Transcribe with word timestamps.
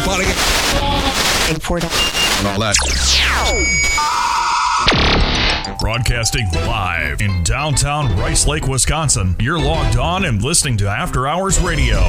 party. 0.00 0.26
And 2.38 2.46
all 2.46 2.60
that. 2.60 2.76
Broadcasting 5.80 6.46
live 6.52 7.20
in 7.22 7.42
downtown 7.42 8.14
Rice 8.16 8.46
Lake, 8.46 8.66
Wisconsin. 8.66 9.36
You're 9.40 9.58
logged 9.58 9.96
on 9.96 10.24
and 10.24 10.42
listening 10.42 10.76
to 10.78 10.88
After 10.88 11.26
Hours 11.26 11.58
Radio. 11.58 12.00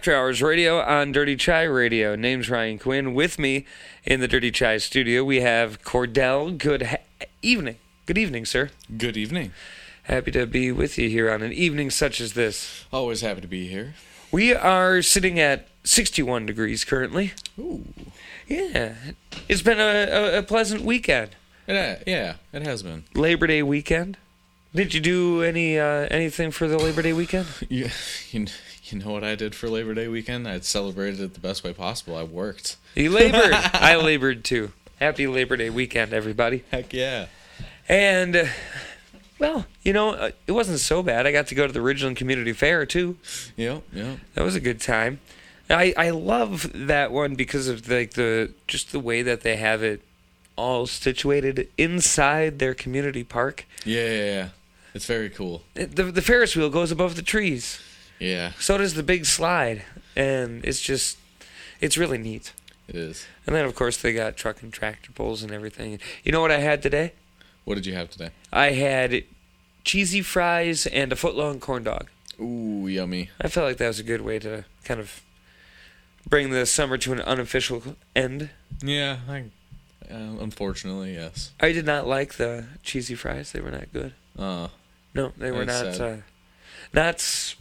After 0.00 0.16
Hours 0.16 0.40
Radio 0.40 0.80
on 0.80 1.12
Dirty 1.12 1.36
Chai 1.36 1.64
Radio. 1.64 2.16
Name's 2.16 2.48
Ryan 2.48 2.78
Quinn. 2.78 3.12
With 3.12 3.38
me 3.38 3.66
in 4.06 4.20
the 4.20 4.28
Dirty 4.28 4.50
Chai 4.50 4.78
studio, 4.78 5.22
we 5.22 5.42
have 5.42 5.82
Cordell. 5.82 6.56
Good 6.56 6.80
ha- 6.80 7.26
evening. 7.42 7.76
Good 8.06 8.16
evening, 8.16 8.46
sir. 8.46 8.70
Good 8.96 9.18
evening. 9.18 9.52
Happy 10.04 10.30
to 10.30 10.46
be 10.46 10.72
with 10.72 10.96
you 10.96 11.10
here 11.10 11.30
on 11.30 11.42
an 11.42 11.52
evening 11.52 11.90
such 11.90 12.18
as 12.18 12.32
this. 12.32 12.86
Always 12.90 13.20
happy 13.20 13.42
to 13.42 13.46
be 13.46 13.68
here. 13.68 13.92
We 14.32 14.54
are 14.54 15.02
sitting 15.02 15.38
at 15.38 15.68
61 15.84 16.46
degrees 16.46 16.82
currently. 16.82 17.34
Ooh. 17.58 17.84
Yeah. 18.48 18.94
It's 19.50 19.60
been 19.60 19.80
a, 19.80 19.82
a, 19.82 20.38
a 20.38 20.42
pleasant 20.42 20.80
weekend. 20.80 21.32
It, 21.68 22.04
yeah, 22.06 22.36
it 22.54 22.62
has 22.62 22.82
been. 22.82 23.04
Labor 23.14 23.46
Day 23.46 23.62
weekend. 23.62 24.16
Did 24.74 24.94
you 24.94 25.00
do 25.00 25.42
any 25.42 25.78
uh, 25.78 26.06
anything 26.12 26.52
for 26.52 26.68
the 26.68 26.78
Labor 26.78 27.02
Day 27.02 27.12
weekend? 27.12 27.48
You, 27.68 27.90
you, 28.30 28.46
you 28.92 28.98
know 28.98 29.10
what 29.10 29.24
I 29.24 29.34
did 29.34 29.54
for 29.54 29.68
Labor 29.68 29.94
Day 29.94 30.08
weekend? 30.08 30.48
I 30.48 30.60
celebrated 30.60 31.20
it 31.20 31.34
the 31.34 31.40
best 31.40 31.64
way 31.64 31.72
possible. 31.72 32.16
I 32.16 32.22
worked. 32.22 32.76
You 32.94 33.10
labored. 33.10 33.52
I 33.52 33.96
labored 33.96 34.44
too. 34.44 34.72
Happy 34.98 35.26
Labor 35.26 35.56
Day 35.56 35.70
weekend, 35.70 36.12
everybody. 36.12 36.64
Heck 36.70 36.92
yeah. 36.92 37.26
And, 37.88 38.36
uh, 38.36 38.46
well, 39.38 39.66
you 39.82 39.92
know, 39.92 40.10
uh, 40.10 40.30
it 40.46 40.52
wasn't 40.52 40.80
so 40.80 41.02
bad. 41.02 41.26
I 41.26 41.32
got 41.32 41.46
to 41.48 41.54
go 41.54 41.66
to 41.66 41.72
the 41.72 41.80
Ridgeland 41.80 42.16
Community 42.16 42.52
Fair 42.52 42.84
too. 42.86 43.16
Yep, 43.56 43.82
yep. 43.92 44.18
That 44.34 44.44
was 44.44 44.54
a 44.54 44.60
good 44.60 44.80
time. 44.80 45.20
I 45.70 45.94
I 45.96 46.10
love 46.10 46.70
that 46.74 47.12
one 47.12 47.34
because 47.36 47.68
of 47.68 47.88
like 47.88 48.14
the 48.14 48.52
just 48.66 48.92
the 48.92 49.00
way 49.00 49.22
that 49.22 49.42
they 49.42 49.56
have 49.56 49.82
it 49.82 50.02
all 50.56 50.86
situated 50.86 51.68
inside 51.78 52.58
their 52.58 52.74
community 52.74 53.24
park. 53.24 53.66
Yeah, 53.84 54.04
yeah, 54.04 54.24
yeah. 54.24 54.48
It's 54.94 55.06
very 55.06 55.30
cool. 55.30 55.62
The 55.74 55.86
the 55.86 56.22
Ferris 56.22 56.56
wheel 56.56 56.70
goes 56.70 56.90
above 56.90 57.16
the 57.16 57.22
trees. 57.22 57.80
Yeah. 58.20 58.52
So 58.60 58.78
does 58.78 58.94
the 58.94 59.02
big 59.02 59.24
slide, 59.26 59.82
and 60.14 60.64
it's 60.64 60.80
just 60.80 61.18
it's 61.80 61.96
really 61.96 62.18
neat. 62.18 62.52
It 62.86 62.94
is. 62.96 63.26
And 63.46 63.54
then, 63.56 63.64
of 63.64 63.74
course, 63.74 63.96
they 63.96 64.12
got 64.12 64.36
truck 64.36 64.62
and 64.62 64.72
tractor 64.72 65.12
pulls 65.12 65.42
and 65.42 65.52
everything. 65.52 65.98
You 66.24 66.32
know 66.32 66.40
what 66.40 66.50
I 66.50 66.58
had 66.58 66.82
today? 66.82 67.12
What 67.64 67.76
did 67.76 67.86
you 67.86 67.94
have 67.94 68.10
today? 68.10 68.30
I 68.52 68.72
had 68.72 69.24
cheesy 69.84 70.22
fries 70.22 70.86
and 70.86 71.12
a 71.12 71.16
foot 71.16 71.36
long 71.36 71.60
corn 71.60 71.84
dog. 71.84 72.08
Ooh, 72.40 72.86
yummy. 72.88 73.30
I 73.40 73.48
felt 73.48 73.66
like 73.66 73.76
that 73.78 73.86
was 73.88 74.00
a 74.00 74.04
good 74.04 74.22
way 74.22 74.38
to 74.40 74.64
kind 74.84 74.98
of 74.98 75.22
bring 76.28 76.50
the 76.50 76.66
summer 76.66 76.98
to 76.98 77.12
an 77.12 77.20
unofficial 77.20 77.96
end. 78.16 78.50
Yeah, 78.82 79.18
I, 79.28 79.44
uh, 80.10 80.36
unfortunately, 80.40 81.14
yes. 81.14 81.52
I 81.60 81.72
did 81.72 81.86
not 81.86 82.06
like 82.06 82.34
the 82.34 82.66
cheesy 82.82 83.14
fries; 83.14 83.52
they 83.52 83.60
were 83.60 83.70
not 83.70 83.92
good. 83.92 84.14
Uh, 84.38 84.68
No, 85.14 85.32
they 85.36 85.50
were 85.50 85.64
not. 85.64 86.00
Uh, 86.00 86.16
not 86.92 87.54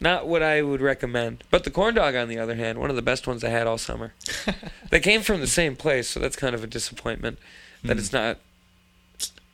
not 0.00 0.26
what 0.26 0.42
I 0.42 0.62
would 0.62 0.80
recommend. 0.80 1.44
But 1.50 1.64
the 1.64 1.70
corn 1.70 1.94
dog, 1.94 2.14
on 2.14 2.28
the 2.28 2.38
other 2.38 2.54
hand, 2.54 2.78
one 2.78 2.90
of 2.90 2.96
the 2.96 3.02
best 3.02 3.26
ones 3.26 3.42
I 3.42 3.48
had 3.48 3.66
all 3.66 3.78
summer. 3.78 4.12
they 4.90 5.00
came 5.00 5.22
from 5.22 5.40
the 5.40 5.46
same 5.46 5.76
place, 5.76 6.08
so 6.08 6.20
that's 6.20 6.36
kind 6.36 6.54
of 6.54 6.62
a 6.62 6.66
disappointment 6.66 7.38
that 7.84 7.94
Hmm. 7.94 7.98
it's 7.98 8.12
not. 8.12 8.38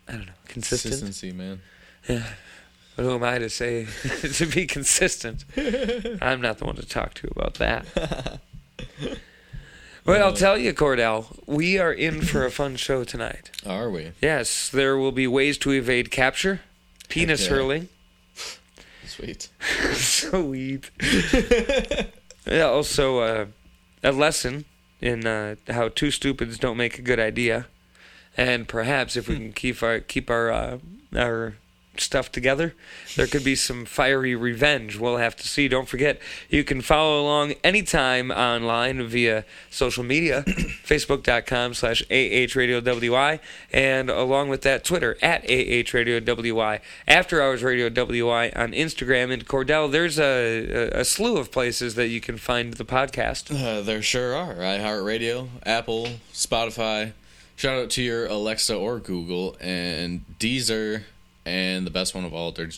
I 0.09 0.13
don't 0.13 0.27
know, 0.27 0.33
consistent. 0.49 0.93
consistency, 0.93 1.33
man. 1.33 1.63
Yeah. 2.09 2.25
But 2.97 3.03
who 3.05 3.15
am 3.15 3.25
I 3.25 3.39
to 3.39 3.49
say 3.49 3.87
to 4.35 4.47
be 4.47 4.67
consistent? 4.67 5.45
I'm 6.23 6.41
not 6.41 6.59
the 6.59 6.67
one 6.67 6.77
to 6.77 6.87
talk 6.87 7.15
to 7.15 7.29
about 7.35 7.55
that. 7.55 8.41
But 10.05 10.21
I'll 10.21 10.35
tell 10.35 10.59
you, 10.59 10.75
Cordell, 10.75 11.39
we 11.47 11.79
are 11.79 11.93
in 11.93 12.21
for 12.21 12.45
a 12.45 12.51
fun 12.51 12.77
show 12.77 13.05
tonight. 13.05 13.51
Are 13.67 13.89
we? 13.91 14.13
Yes, 14.21 14.69
there 14.69 14.99
will 14.99 15.13
be 15.13 15.27
ways 15.27 15.57
to 15.59 15.71
evade 15.71 16.11
capture, 16.11 16.61
penis 17.09 17.45
yeah. 17.45 17.51
hurling, 17.51 17.89
Sweet. 19.15 19.49
sweet. 19.93 20.91
yeah, 22.47 22.65
also 22.65 23.19
uh, 23.21 23.47
a 24.03 24.11
lesson 24.11 24.65
in 25.01 25.25
uh, 25.25 25.55
how 25.69 25.89
two 25.89 26.11
stupids 26.11 26.59
don't 26.59 26.77
make 26.77 26.99
a 26.99 27.03
good 27.03 27.21
idea, 27.21 27.69
and 28.37 28.67
perhaps 28.67 29.17
if 29.17 29.29
we 29.29 29.37
can 29.37 29.53
keep 29.53 29.85
our 29.85 30.01
keep 30.01 30.31
our 30.31 30.51
uh, 30.51 30.79
our 31.15 31.55
stuff 32.01 32.31
together, 32.33 32.75
there 33.17 33.27
could 33.27 33.45
be 33.45 33.55
some 33.55 33.85
fiery 33.85 34.35
revenge. 34.35 34.99
We'll 34.99 35.19
have 35.19 35.37
to 35.37 35.49
see. 35.49 35.69
Don't 35.69 35.89
forget, 35.89 36.21
you 36.49 36.65
can 36.65 36.81
follow 36.81 37.21
along 37.21 37.55
anytime 37.63 38.31
online 38.31 39.07
via 39.07 39.45
social 39.71 40.05
media, 40.05 40.43
facebook.com 40.47 41.75
slash 41.75 42.03
ahradiowyi, 42.11 43.41
and 43.73 44.11
along 44.11 44.49
with 44.49 44.63
that, 44.63 44.85
Twitter 44.85 45.17
at 45.23 45.45
ahradiowyi, 45.45 46.81
After 47.07 47.43
Hours 47.43 47.63
Radio 47.63 47.89
WI 47.89 48.51
on 48.51 48.73
Instagram, 48.73 49.33
and 49.33 49.47
Cordell, 49.47 49.91
there's 49.91 50.19
a, 50.19 50.95
a, 50.95 51.01
a 51.01 51.05
slew 51.05 51.37
of 51.37 51.51
places 51.51 51.95
that 51.95 52.09
you 52.09 52.21
can 52.21 52.37
find 52.37 52.75
the 52.75 52.85
podcast. 52.85 53.51
Uh, 53.55 53.81
there 53.83 54.03
sure 54.03 54.35
are. 54.35 54.55
iHeartRadio, 54.55 55.49
Apple, 55.65 56.09
Spotify. 56.33 57.13
Shout 57.57 57.79
out 57.79 57.91
to 57.91 58.03
your 58.03 58.27
Alexa 58.27 58.75
or 58.75 58.99
Google 58.99 59.57
and 59.61 60.25
Deezer, 60.41 61.05
and 61.45 61.87
the 61.87 61.91
best 61.91 62.15
one 62.15 62.25
of 62.25 62.33
all. 62.35 62.53
Chase 62.53 62.77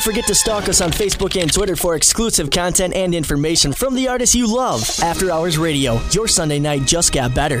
Don't 0.00 0.14
forget 0.14 0.26
to 0.28 0.34
stalk 0.34 0.66
us 0.70 0.80
on 0.80 0.92
Facebook 0.92 1.38
and 1.38 1.52
Twitter 1.52 1.76
for 1.76 1.94
exclusive 1.94 2.50
content 2.50 2.94
and 2.94 3.14
information 3.14 3.70
from 3.70 3.94
the 3.94 4.08
artists 4.08 4.34
you 4.34 4.46
love. 4.50 4.80
After 5.02 5.30
Hours 5.30 5.58
Radio, 5.58 6.00
your 6.12 6.26
Sunday 6.26 6.58
night 6.58 6.86
just 6.86 7.12
got 7.12 7.34
better. 7.34 7.58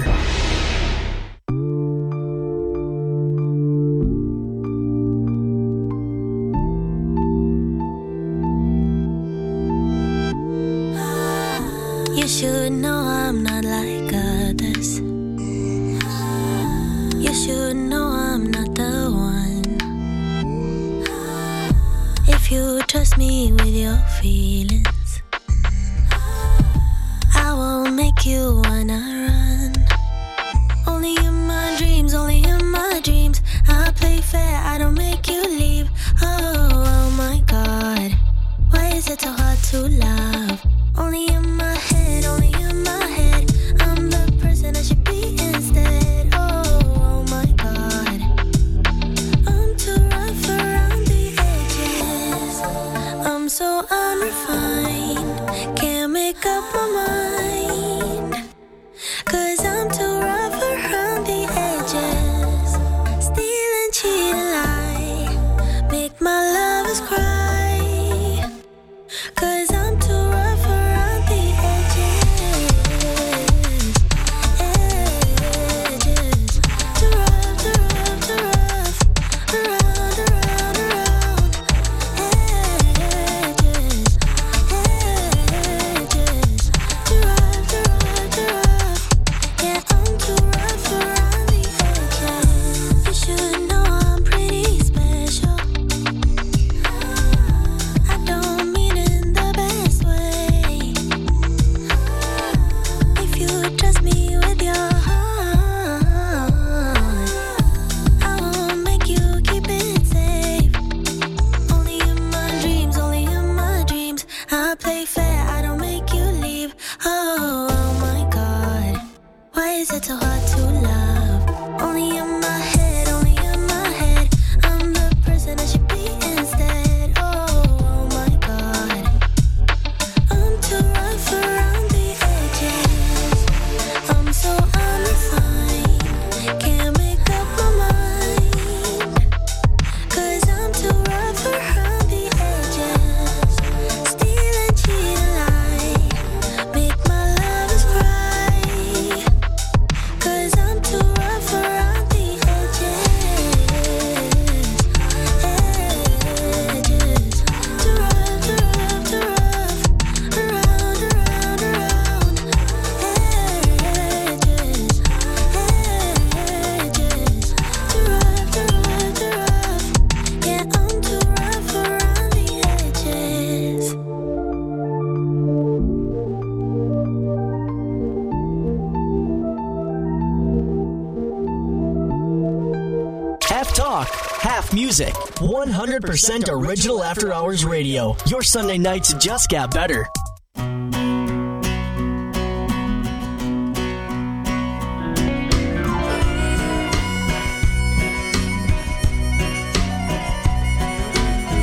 100% 186.10 186.48
original 186.50 187.04
After 187.04 187.32
Hours 187.32 187.64
Radio. 187.64 188.16
Your 188.26 188.42
Sunday 188.42 188.78
nights 188.78 189.14
just 189.14 189.48
got 189.48 189.72
better. 189.72 190.08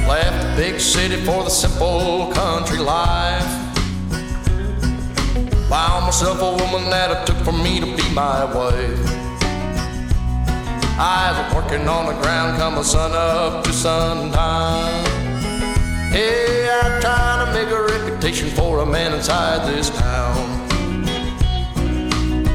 Left 0.07 0.41
the 0.41 0.53
big 0.55 0.79
city 0.79 1.17
for 1.25 1.43
the 1.43 1.49
simple 1.49 2.31
country 2.31 2.77
life. 2.77 3.43
Found 5.67 6.05
myself 6.05 6.41
a 6.41 6.51
woman 6.63 6.89
that 6.89 7.11
it 7.11 7.27
took 7.27 7.43
for 7.43 7.51
me 7.51 7.81
to 7.81 7.85
be 7.97 8.13
my 8.13 8.45
wife. 8.45 9.06
I 10.99 11.31
was 11.39 11.53
working 11.53 11.87
on 11.87 12.07
the 12.07 12.19
ground, 12.23 12.57
come 12.57 12.73
the 12.73 12.83
sun 12.83 13.11
up 13.13 13.63
to 13.65 13.71
sundown. 13.71 15.05
Hey, 16.09 16.67
I'm 16.67 16.99
trying 16.99 17.45
to 17.45 17.53
make 17.53 17.69
a 17.69 17.83
reputation 17.83 18.49
for 18.49 18.79
a 18.79 18.85
man 18.85 19.13
inside 19.13 19.67
this 19.67 19.91
town. 19.91 20.35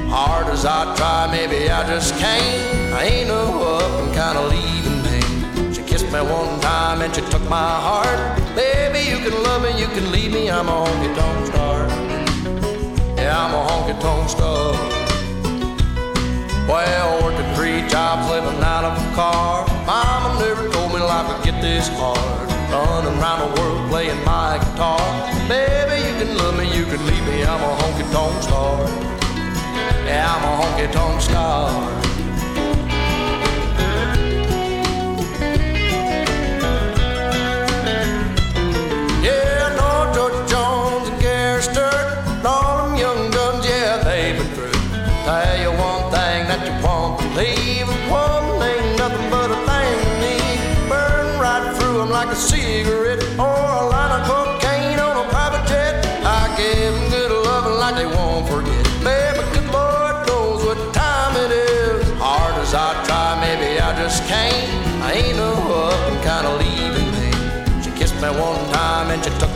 Hard 0.08 0.48
as 0.48 0.64
I 0.64 0.92
try, 0.96 1.28
maybe 1.30 1.70
I 1.70 1.86
just 1.86 2.18
can't. 2.18 2.92
I 2.92 3.04
ain't 3.04 3.28
no 3.28 3.62
up 3.62 4.02
and 4.02 4.12
kinda 4.12 4.42
leaving 4.48 5.02
me. 5.06 5.72
She 5.72 5.82
kissed 5.82 6.06
me 6.06 6.20
one 6.20 6.58
time 6.60 7.00
and 7.00 7.14
she 7.14 7.20
took 7.20 7.48
my 7.48 7.56
heart. 7.56 8.40
Baby, 8.56 9.08
you 9.08 9.18
can 9.18 9.40
love 9.44 9.62
me, 9.62 9.80
you 9.80 9.86
can 9.86 10.10
leave 10.10 10.32
me. 10.32 10.50
I'm 10.50 10.66
a 10.66 10.72
honky 10.72 11.14
tonk 11.14 11.46
star. 11.46 11.86
Yeah, 13.16 13.38
I'm 13.38 13.54
a 13.54 13.62
honky 13.68 14.00
tonk 14.00 14.28
star. 14.28 15.01
Well, 16.68 17.22
working 17.22 17.54
three 17.54 17.86
jobs, 17.88 18.30
living 18.30 18.62
out 18.62 18.84
of 18.84 18.94
a 18.96 19.14
car. 19.14 19.66
Mama 19.84 20.38
never 20.38 20.70
told 20.70 20.92
me 20.92 21.00
life 21.00 21.26
would 21.28 21.44
get 21.44 21.60
this 21.60 21.88
hard. 21.88 22.48
Running 22.70 23.18
around 23.20 23.40
the 23.40 23.60
world 23.60 23.90
playing 23.90 24.24
my 24.24 24.58
guitar. 24.58 25.00
Baby, 25.48 26.06
you 26.06 26.14
can 26.24 26.36
love 26.36 26.56
me, 26.56 26.64
you 26.76 26.84
can 26.84 27.04
leave 27.04 27.26
me. 27.26 27.42
I'm 27.42 27.60
a 27.60 27.74
honky 27.82 28.10
tonk 28.12 28.42
star. 28.42 28.78
Yeah, 30.06 30.32
I'm 30.32 30.42
a 30.44 30.62
honky 30.62 30.90
tonk 30.92 31.20
star. 31.20 32.11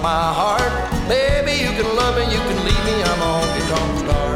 My 0.06 0.30
heart. 0.40 0.72
Baby, 1.08 1.54
you 1.64 1.72
can 1.74 1.88
love 1.98 2.14
me, 2.14 2.22
you 2.34 2.38
can 2.48 2.58
leave 2.68 2.84
me. 2.88 2.96
I'm 3.10 3.20
a 3.26 3.30
honky 3.36 3.62
tonk 3.70 3.92
star. 4.02 4.30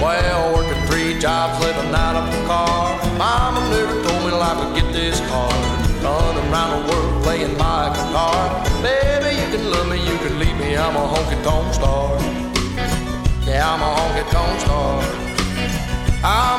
Well, 0.00 0.54
working 0.54 0.82
three 0.88 1.12
jobs, 1.20 1.54
living 1.60 1.92
out 2.04 2.16
of 2.20 2.24
a 2.32 2.38
car. 2.48 2.96
Mama 3.20 3.60
never 3.68 3.96
told 4.06 4.20
me 4.24 4.30
life 4.32 4.56
would 4.60 4.72
get 4.78 4.88
this 4.98 5.20
hard. 5.28 5.60
Running 6.00 6.48
around 6.48 6.70
the 6.76 6.82
world 6.88 7.22
playing 7.24 7.58
my 7.58 7.92
guitar. 7.94 8.40
Baby, 8.80 9.30
you 9.40 9.46
can 9.52 9.64
love 9.72 9.88
me, 9.92 9.98
you 10.10 10.16
can 10.24 10.34
leave 10.42 10.58
me. 10.62 10.70
I'm 10.84 10.96
a 10.96 11.04
honky 11.12 11.38
tonk 11.44 11.68
star. 11.78 12.08
Yeah, 13.44 13.68
I'm 13.70 13.82
a 13.88 13.90
honky 13.98 14.24
tonk 14.32 14.60
star. 14.64 14.94
I'm 16.24 16.57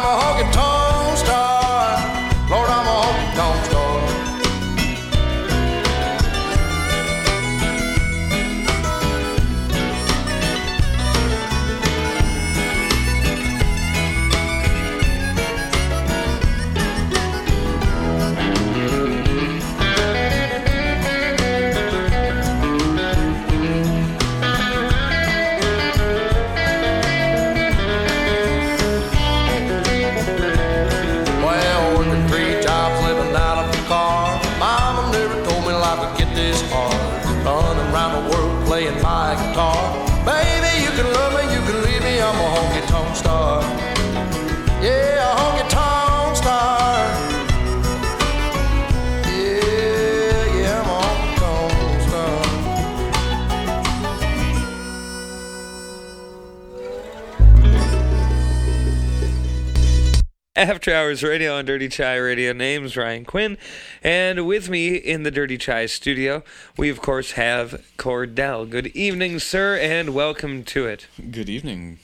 After 60.60 60.94
Hours 60.94 61.24
Radio 61.24 61.56
on 61.56 61.64
Dirty 61.64 61.88
Chai 61.88 62.18
Radio. 62.18 62.52
Name's 62.52 62.98
Ryan 62.98 63.24
Quinn. 63.24 63.58
And 64.04 64.46
with 64.46 64.70
me 64.70 64.94
in 64.96 65.24
the 65.24 65.32
Dirty 65.32 65.58
Chai 65.58 65.86
studio, 65.86 66.44
we 66.76 66.90
of 66.90 67.02
course 67.02 67.32
have 67.32 67.82
Cordell. 67.98 68.70
Good 68.70 68.88
evening, 68.88 69.40
sir, 69.40 69.78
and 69.78 70.14
welcome 70.14 70.66
to 70.66 70.86
it. 70.86 71.08
Good 71.32 71.48
evening. 71.48 72.00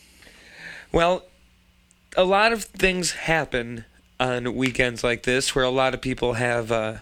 Well, 0.94 1.26
a 2.16 2.24
lot 2.24 2.54
of 2.54 2.64
things 2.64 3.12
happen 3.12 3.84
on 4.22 4.56
weekends 4.56 5.04
like 5.04 5.24
this 5.24 5.54
where 5.54 5.66
a 5.66 5.70
lot 5.70 5.94
of 5.94 6.00
people 6.00 6.36
have, 6.36 6.72
uh, 6.72 7.00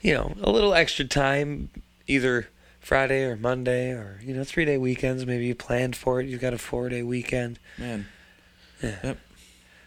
you 0.00 0.14
know, 0.14 0.36
a 0.42 0.50
little 0.52 0.74
extra 0.74 1.04
time, 1.04 1.70
either 2.06 2.46
Friday 2.78 3.24
or 3.24 3.36
Monday 3.36 3.90
or, 3.90 4.20
you 4.22 4.32
know, 4.32 4.44
three 4.44 4.64
day 4.64 4.78
weekends. 4.78 5.26
Maybe 5.26 5.46
you 5.46 5.56
planned 5.56 5.96
for 5.96 6.20
it. 6.20 6.28
You've 6.28 6.40
got 6.40 6.54
a 6.54 6.58
four 6.58 6.88
day 6.88 7.02
weekend. 7.02 7.58
Man, 7.78 8.06
Yeah. 8.80 8.96
Yep. 9.02 9.18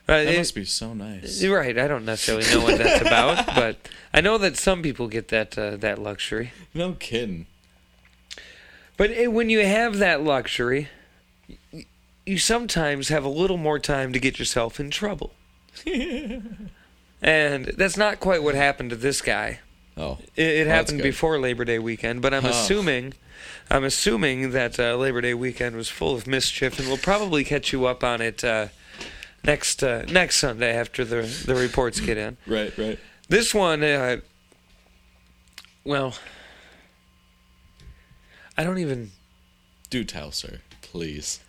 Uh, 0.10 0.24
that 0.24 0.34
it- 0.34 0.38
must 0.38 0.56
be 0.56 0.64
so 0.66 0.94
nice. 0.94 1.44
Right. 1.44 1.78
I 1.78 1.88
don't 1.88 2.06
necessarily 2.06 2.46
know 2.50 2.64
what 2.64 2.78
that's 2.78 3.02
about, 3.02 3.46
but 3.56 3.90
I 4.14 4.22
know 4.22 4.38
that 4.38 4.56
some 4.58 4.82
people 4.82 5.08
get 5.08 5.28
that 5.30 5.58
uh, 5.58 5.76
that 5.78 6.00
luxury. 6.00 6.52
No 6.74 6.94
kidding. 6.94 7.46
But 8.96 9.12
eh, 9.12 9.28
when 9.28 9.50
you 9.50 9.66
have 9.66 9.98
that 9.98 10.24
luxury, 10.24 10.88
y- 11.74 11.86
you 12.26 12.38
sometimes 12.38 13.10
have 13.10 13.24
a 13.26 13.30
little 13.30 13.58
more 13.58 13.80
time 13.80 14.14
to 14.14 14.20
get 14.20 14.40
yourself 14.40 14.80
in 14.80 14.90
trouble. 14.90 15.34
and 17.22 17.66
that's 17.78 17.98
not 17.98 18.20
quite 18.20 18.44
what 18.44 18.56
happened 18.56 18.90
to 18.92 18.96
this 18.96 19.22
guy. 19.22 19.60
Oh, 19.96 20.20
It, 20.36 20.44
it 20.44 20.68
Well, 20.68 20.76
happened 20.76 21.02
before 21.02 21.40
Labor 21.40 21.66
Day 21.66 21.80
weekend, 21.80 22.22
but 22.22 22.34
I'm 22.34 22.46
Oh. 22.46 22.50
assuming, 22.50 23.14
I'm 23.70 23.84
assuming 23.84 24.52
that 24.52 24.80
uh, 24.80 24.96
Labor 24.96 25.22
Day 25.22 25.34
weekend 25.34 25.76
was 25.76 25.90
full 25.90 26.16
of 26.16 26.28
mischief, 26.28 26.78
and 26.80 26.88
we'll 26.88 26.98
probably 26.98 27.44
catch 27.44 27.74
you 27.74 27.86
up 27.86 28.04
on 28.04 28.22
it 28.22 28.44
uh, 28.44 28.68
next 29.48 29.82
uh, 29.84 30.04
next 30.10 30.36
Sunday 30.38 30.76
after 30.76 31.04
the 31.04 31.22
the 31.46 31.56
reports 31.56 32.00
get 32.00 32.18
in. 32.18 32.38
right, 32.48 32.78
right. 32.78 33.00
This 33.30 33.54
one, 33.54 33.84
uh, 33.84 34.18
well, 35.84 36.14
I 38.58 38.64
don't 38.64 38.78
even 38.78 39.12
Do 39.90 40.04
tell, 40.04 40.32
sir, 40.32 40.60
please. 40.82 41.40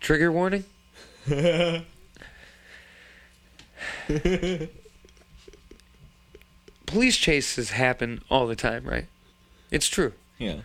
trigger 0.00 0.30
warning. 0.30 0.64
Police 6.86 7.16
chases 7.16 7.70
happen 7.70 8.22
all 8.30 8.46
the 8.46 8.54
time, 8.56 8.84
right? 8.84 9.06
It's 9.70 9.88
true. 9.88 10.12
Yeah. 10.38 10.60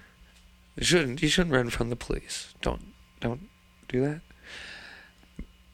You 0.76 0.84
shouldn't. 0.86 1.22
You 1.22 1.30
shouldn't 1.30 1.56
run 1.56 1.70
from 1.70 1.90
the 1.90 1.96
police. 1.96 2.54
Don't. 2.62 2.94
Don't 3.20 3.50
do 3.88 4.02
that. 4.02 4.22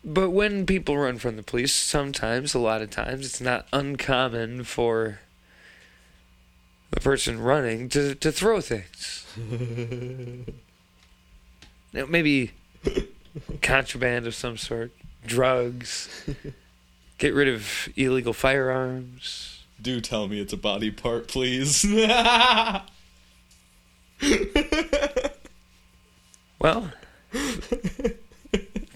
But 0.05 0.29
when 0.29 0.65
people 0.67 0.97
run 0.97 1.17
from 1.17 1.35
the 1.35 1.43
police, 1.43 1.73
sometimes, 1.73 2.53
a 2.53 2.59
lot 2.59 2.83
of 2.83 2.91
times, 2.91 3.25
it's 3.25 3.41
not 3.41 3.67
uncommon 3.73 4.63
for 4.63 5.19
the 6.91 6.99
person 6.99 7.39
running 7.41 7.89
to 7.89 8.15
to 8.15 8.31
throw 8.31 8.61
things. 8.61 9.25
Now, 11.93 12.05
maybe 12.07 12.51
contraband 13.61 14.27
of 14.27 14.35
some 14.35 14.57
sort, 14.57 14.91
drugs. 15.25 16.25
Get 17.17 17.33
rid 17.33 17.47
of 17.47 17.87
illegal 17.95 18.33
firearms. 18.33 19.63
Do 19.81 20.01
tell 20.01 20.27
me 20.27 20.41
it's 20.41 20.51
a 20.51 20.57
body 20.57 20.91
part, 20.91 21.29
please. 21.29 21.85
Well, 26.59 26.91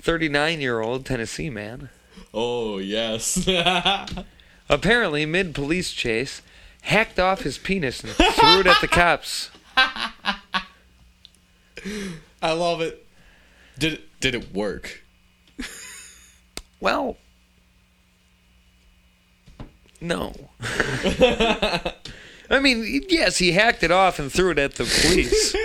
39 0.10 0.60
year 0.60 0.82
old 0.82 1.06
Tennessee 1.06 1.52
man, 1.52 1.90
oh 2.34 2.80
yes. 2.80 3.48
apparently 4.70 5.24
mid 5.28 5.54
police 5.54 5.92
chase, 5.92 6.42
hacked 6.82 7.20
off 7.20 7.42
his 7.42 7.60
penis 7.60 8.04
and 8.04 8.14
threw 8.14 8.62
it 8.62 8.66
at 8.66 8.82
the 8.82 8.88
cops. 8.88 9.52
I 12.42 12.42
love 12.42 12.82
it. 12.82 13.06
Did 13.78 13.94
it, 13.94 14.20
did 14.20 14.34
it 14.34 14.52
work? 14.52 15.04
Well, 16.80 17.18
no. 20.02 20.34
I 22.50 22.60
mean, 22.60 23.04
yes, 23.10 23.38
he 23.38 23.52
hacked 23.52 23.84
it 23.84 23.92
off 23.92 24.18
and 24.18 24.32
threw 24.32 24.50
it 24.50 24.58
at 24.58 24.74
the 24.74 24.86
police. 24.86 25.56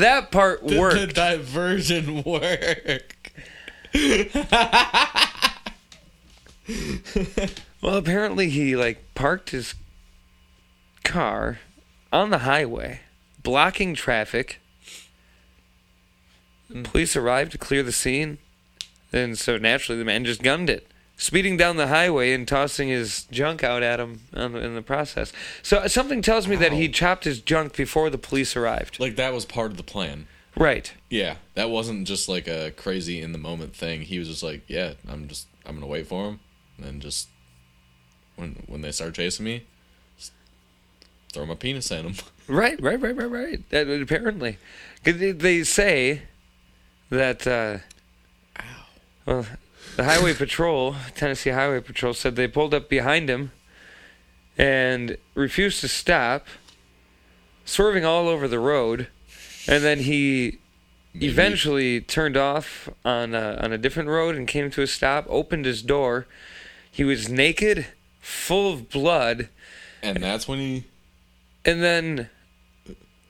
That 0.00 0.30
part 0.30 0.62
worked. 0.62 0.96
Did 0.96 1.14
the 1.14 1.14
worked. 1.14 1.14
diversion 1.14 2.22
work? 2.22 3.32
Well, 7.82 7.96
apparently 7.96 8.50
he 8.50 8.74
like 8.74 9.14
parked 9.14 9.50
his 9.50 9.74
car 11.04 11.60
on 12.12 12.30
the 12.30 12.38
highway, 12.38 13.00
blocking 13.42 13.94
traffic. 13.94 14.60
Hmm. 16.72 16.82
Police 16.82 17.14
arrived 17.14 17.52
to 17.52 17.58
clear 17.58 17.84
the 17.84 17.92
scene, 17.92 18.38
and 19.12 19.38
so 19.38 19.56
naturally 19.56 19.98
the 19.98 20.04
man 20.04 20.24
just 20.24 20.42
gunned 20.42 20.68
it, 20.68 20.90
speeding 21.16 21.56
down 21.56 21.76
the 21.76 21.86
highway 21.86 22.32
and 22.32 22.46
tossing 22.46 22.88
his 22.88 23.24
junk 23.30 23.64
out 23.64 23.82
at 23.82 23.98
him 24.00 24.20
on 24.34 24.52
the, 24.52 24.58
in 24.60 24.74
the 24.74 24.82
process. 24.82 25.32
So 25.62 25.86
something 25.86 26.20
tells 26.22 26.46
me 26.46 26.56
that 26.56 26.72
he 26.72 26.88
chopped 26.88 27.24
his 27.24 27.40
junk 27.40 27.74
before 27.76 28.10
the 28.10 28.18
police 28.18 28.54
arrived. 28.56 29.00
Like 29.00 29.16
that 29.16 29.32
was 29.32 29.44
part 29.44 29.70
of 29.70 29.76
the 29.76 29.82
plan. 29.82 30.26
Right. 30.56 30.92
Yeah, 31.10 31.36
that 31.54 31.68
wasn't 31.70 32.06
just 32.06 32.28
like 32.28 32.48
a 32.48 32.70
crazy 32.70 33.20
in 33.20 33.32
the 33.32 33.38
moment 33.38 33.74
thing. 33.76 34.02
He 34.02 34.18
was 34.18 34.28
just 34.28 34.42
like, 34.42 34.62
"Yeah, 34.68 34.94
I'm 35.06 35.28
just 35.28 35.46
I'm 35.66 35.74
gonna 35.74 35.86
wait 35.86 36.06
for 36.06 36.28
him, 36.28 36.40
and 36.78 36.86
then 36.86 37.00
just 37.00 37.28
when 38.36 38.62
when 38.66 38.80
they 38.80 38.90
start 38.92 39.14
chasing 39.14 39.44
me, 39.44 39.64
throw 41.32 41.44
my 41.46 41.54
penis 41.54 41.90
at 41.92 42.04
him." 42.04 42.14
Right, 42.48 42.80
right, 42.80 43.00
right, 43.00 43.16
right, 43.16 43.28
right. 43.28 43.70
That, 43.70 43.88
apparently, 43.88 44.58
'Cause 45.04 45.16
they- 45.18 45.64
say 45.64 46.22
that. 47.10 47.44
Uh, 47.44 47.78
well, 49.26 49.44
the 49.96 50.04
Highway 50.04 50.34
Patrol, 50.34 50.94
Tennessee 51.14 51.50
Highway 51.50 51.80
Patrol, 51.80 52.14
said 52.14 52.36
they 52.36 52.48
pulled 52.48 52.74
up 52.74 52.88
behind 52.88 53.28
him 53.28 53.52
and 54.56 55.16
refused 55.34 55.80
to 55.80 55.88
stop, 55.88 56.46
swerving 57.64 58.04
all 58.04 58.28
over 58.28 58.46
the 58.46 58.60
road, 58.60 59.08
and 59.66 59.82
then 59.82 60.00
he 60.00 60.58
eventually 61.14 62.00
turned 62.00 62.36
off 62.36 62.88
on 63.04 63.34
a, 63.34 63.58
on 63.62 63.72
a 63.72 63.78
different 63.78 64.08
road 64.08 64.36
and 64.36 64.46
came 64.46 64.70
to 64.70 64.82
a 64.82 64.86
stop. 64.86 65.26
Opened 65.28 65.64
his 65.64 65.82
door. 65.82 66.26
He 66.90 67.04
was 67.04 67.28
naked, 67.28 67.86
full 68.20 68.72
of 68.72 68.88
blood 68.90 69.48
and 70.14 70.22
that's 70.22 70.46
when 70.46 70.58
he 70.58 70.84
and 71.64 71.82
then 71.82 72.30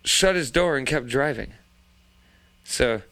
shut 0.04 0.36
his 0.36 0.50
door 0.50 0.76
and 0.76 0.86
kept 0.86 1.06
driving. 1.06 1.52
So 2.64 3.02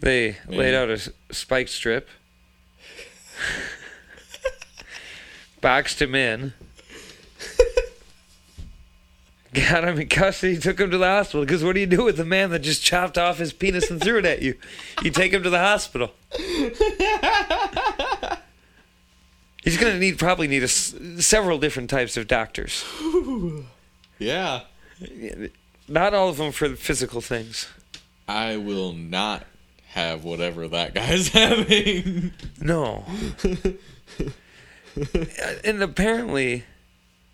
they 0.00 0.36
laid 0.46 0.74
out 0.74 0.90
a 0.90 0.98
spike 1.32 1.68
strip, 1.68 2.08
boxed 5.60 6.00
him 6.02 6.14
in, 6.14 6.52
got 9.54 9.84
him 9.84 9.98
in 9.98 10.08
custody, 10.08 10.58
took 10.58 10.80
him 10.80 10.90
to 10.90 10.98
the 10.98 11.06
hospital. 11.06 11.44
Because 11.44 11.64
what 11.64 11.74
do 11.74 11.80
you 11.80 11.86
do 11.86 12.04
with 12.04 12.20
a 12.20 12.24
man 12.24 12.50
that 12.50 12.60
just 12.60 12.82
chopped 12.82 13.18
off 13.18 13.38
his 13.38 13.52
penis 13.52 13.90
and 13.90 14.00
threw 14.00 14.18
it 14.18 14.26
at 14.26 14.42
you? 14.42 14.54
You 15.02 15.10
take 15.10 15.32
him 15.32 15.42
to 15.42 15.50
the 15.50 15.58
hospital. 15.58 16.12
He's 19.64 19.78
gonna 19.78 19.98
need 19.98 20.18
probably 20.18 20.46
need 20.46 20.62
a 20.62 20.68
several 20.68 21.58
different 21.58 21.90
types 21.90 22.16
of 22.16 22.28
doctors. 22.28 22.84
yeah. 24.18 24.60
Not 25.88 26.14
all 26.14 26.28
of 26.28 26.36
them 26.36 26.52
for 26.52 26.68
the 26.68 26.76
physical 26.76 27.20
things. 27.20 27.66
I 28.28 28.56
will 28.56 28.92
not 28.92 29.44
have 29.96 30.22
whatever 30.24 30.68
that 30.68 30.94
guy's 30.94 31.28
having. 31.32 32.32
No. 32.60 33.04
and 35.64 35.82
apparently, 35.82 36.64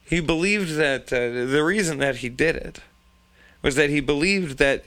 he 0.05 0.21
believed 0.21 0.77
that 0.77 1.13
uh, 1.13 1.51
the 1.51 1.65
reason 1.65 1.99
that 1.99 2.17
he 2.17 2.29
did 2.29 2.55
it 2.55 2.81
was 3.63 3.75
that 3.75 3.91
he 3.91 3.99
believed 3.99 4.59
that 4.59 4.85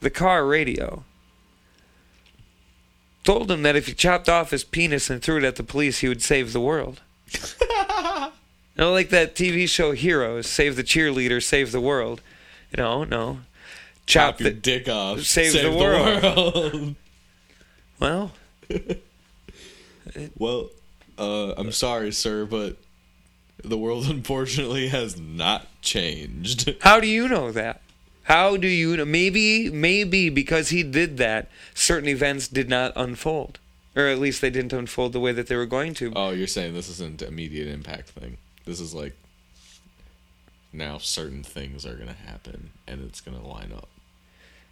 the 0.00 0.10
car 0.10 0.44
radio 0.44 1.04
told 3.22 3.50
him 3.50 3.62
that 3.62 3.76
if 3.76 3.86
he 3.86 3.94
chopped 3.94 4.28
off 4.28 4.50
his 4.50 4.64
penis 4.64 5.08
and 5.08 5.22
threw 5.22 5.38
it 5.38 5.44
at 5.44 5.54
the 5.54 5.62
police, 5.62 5.98
he 5.98 6.08
would 6.08 6.22
save 6.22 6.52
the 6.52 6.60
world. 6.60 7.00
you 7.60 8.30
know, 8.76 8.92
like 8.92 9.10
that 9.10 9.36
TV 9.36 9.68
show 9.68 9.92
Heroes, 9.92 10.48
save 10.48 10.74
the 10.74 10.82
cheerleader, 10.82 11.40
save 11.40 11.70
the 11.70 11.80
world. 11.80 12.20
You 12.76 12.82
know, 12.82 13.04
no. 13.04 13.38
Chop 14.06 14.34
Chop 14.34 14.40
your 14.40 14.50
the. 14.50 14.56
dick 14.56 14.88
off. 14.88 15.20
Save 15.22 15.52
the 15.54 15.70
world. 15.72 16.96
Well, 18.00 18.32
well, 20.38 20.70
uh, 21.16 21.52
I'm 21.56 21.72
sorry, 21.72 22.12
sir, 22.12 22.44
but 22.44 22.76
the 23.62 23.78
world 23.78 24.04
unfortunately 24.10 24.88
has 24.88 25.18
not 25.18 25.68
changed. 25.80 26.74
How 26.80 27.00
do 27.00 27.06
you 27.06 27.28
know 27.28 27.52
that? 27.52 27.80
How 28.24 28.56
do 28.56 28.66
you 28.66 28.96
know? 28.96 29.04
Maybe, 29.04 29.70
maybe 29.70 30.28
because 30.28 30.70
he 30.70 30.82
did 30.82 31.18
that, 31.18 31.48
certain 31.74 32.08
events 32.08 32.48
did 32.48 32.68
not 32.68 32.92
unfold. 32.96 33.58
or 33.94 34.06
at 34.06 34.18
least 34.18 34.40
they 34.40 34.50
didn't 34.50 34.72
unfold 34.72 35.12
the 35.12 35.20
way 35.20 35.32
that 35.32 35.46
they 35.46 35.56
were 35.56 35.66
going 35.66 35.94
to. 35.94 36.12
Oh, 36.16 36.30
you're 36.30 36.46
saying 36.48 36.74
this 36.74 36.88
isn't 36.90 37.22
immediate 37.22 37.68
impact 37.68 38.10
thing. 38.10 38.38
This 38.64 38.80
is 38.80 38.92
like 38.92 39.14
now 40.72 40.98
certain 40.98 41.42
things 41.44 41.86
are 41.86 41.94
gonna 41.94 42.12
happen 42.26 42.70
and 42.88 43.02
it's 43.04 43.20
gonna 43.20 43.46
line 43.46 43.72
up. 43.74 43.88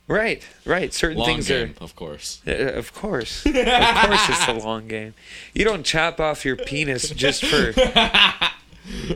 Right, 0.09 0.43
right. 0.67 0.93
Certain 0.93 1.19
Long 1.19 1.27
things 1.27 1.49
game, 1.49 1.75
are. 1.81 1.85
of 1.85 1.95
course. 1.97 2.43
Uh, 2.47 2.51
of 2.53 2.93
course, 2.93 3.47
of 3.47 3.53
course, 3.55 4.29
it's 4.29 4.49
a 4.49 4.53
long 4.55 4.89
game. 4.89 5.15
You 5.55 5.65
don't 5.65 5.85
chop 5.85 6.21
off 6.21 6.45
your 6.45 6.57
penis 6.57 7.09
just 7.11 7.45
for. 7.45 7.73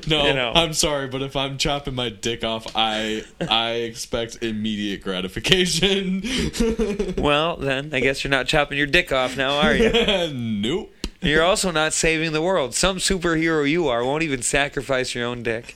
No, 0.07 0.27
You 0.29 0.33
know. 0.35 0.53
I'm 0.55 0.73
sorry, 0.73 1.09
but 1.09 1.23
if 1.23 1.35
I'm 1.35 1.59
chopping 1.59 1.97
my 1.97 2.09
dick 2.09 2.45
off, 2.45 2.69
I 2.77 3.25
I 3.41 3.71
expect 3.73 4.39
immediate 4.41 5.03
gratification. 5.03 6.23
Well, 7.19 7.57
then 7.57 7.93
I 7.93 7.99
guess 7.99 8.23
you're 8.23 8.31
not 8.31 8.47
chopping 8.47 8.79
your 8.79 8.87
dick 8.87 9.11
off 9.11 9.37
now, 9.37 9.59
are 9.59 9.75
you? 9.75 9.91
nope. 10.33 10.95
You're 11.21 11.43
also 11.43 11.73
not 11.73 11.93
saving 11.95 12.33
the 12.33 12.41
world. 12.43 12.75
Some 12.77 12.99
superhero 12.99 13.69
you 13.69 13.89
are 13.89 14.05
won't 14.05 14.23
even 14.23 14.41
sacrifice 14.41 15.17
your 15.17 15.27
own 15.27 15.43
dick. 15.43 15.75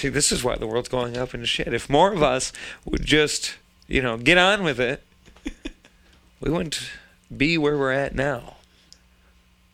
See, 0.00 0.08
this 0.08 0.32
is 0.32 0.42
why 0.42 0.56
the 0.56 0.66
world's 0.66 0.88
going 0.88 1.18
up 1.18 1.34
in 1.34 1.44
shit. 1.44 1.74
If 1.74 1.90
more 1.90 2.10
of 2.10 2.22
us 2.22 2.54
would 2.86 3.04
just, 3.04 3.56
you 3.86 4.00
know, 4.00 4.16
get 4.16 4.38
on 4.38 4.62
with 4.62 4.80
it, 4.80 5.02
we 6.40 6.50
wouldn't 6.50 6.88
be 7.36 7.58
where 7.58 7.76
we're 7.76 7.92
at 7.92 8.14
now. 8.14 8.54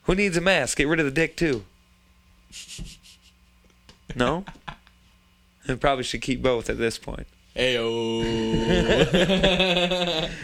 Who 0.02 0.16
needs 0.16 0.36
a 0.36 0.40
mask? 0.40 0.78
Get 0.78 0.88
rid 0.88 0.98
of 0.98 1.06
the 1.06 1.12
dick 1.12 1.36
too. 1.36 1.64
No? 4.16 4.44
I 5.68 5.74
probably 5.76 6.02
should 6.02 6.22
keep 6.22 6.42
both 6.42 6.68
at 6.68 6.76
this 6.76 6.98
point. 6.98 7.28
Ayo. 7.54 8.24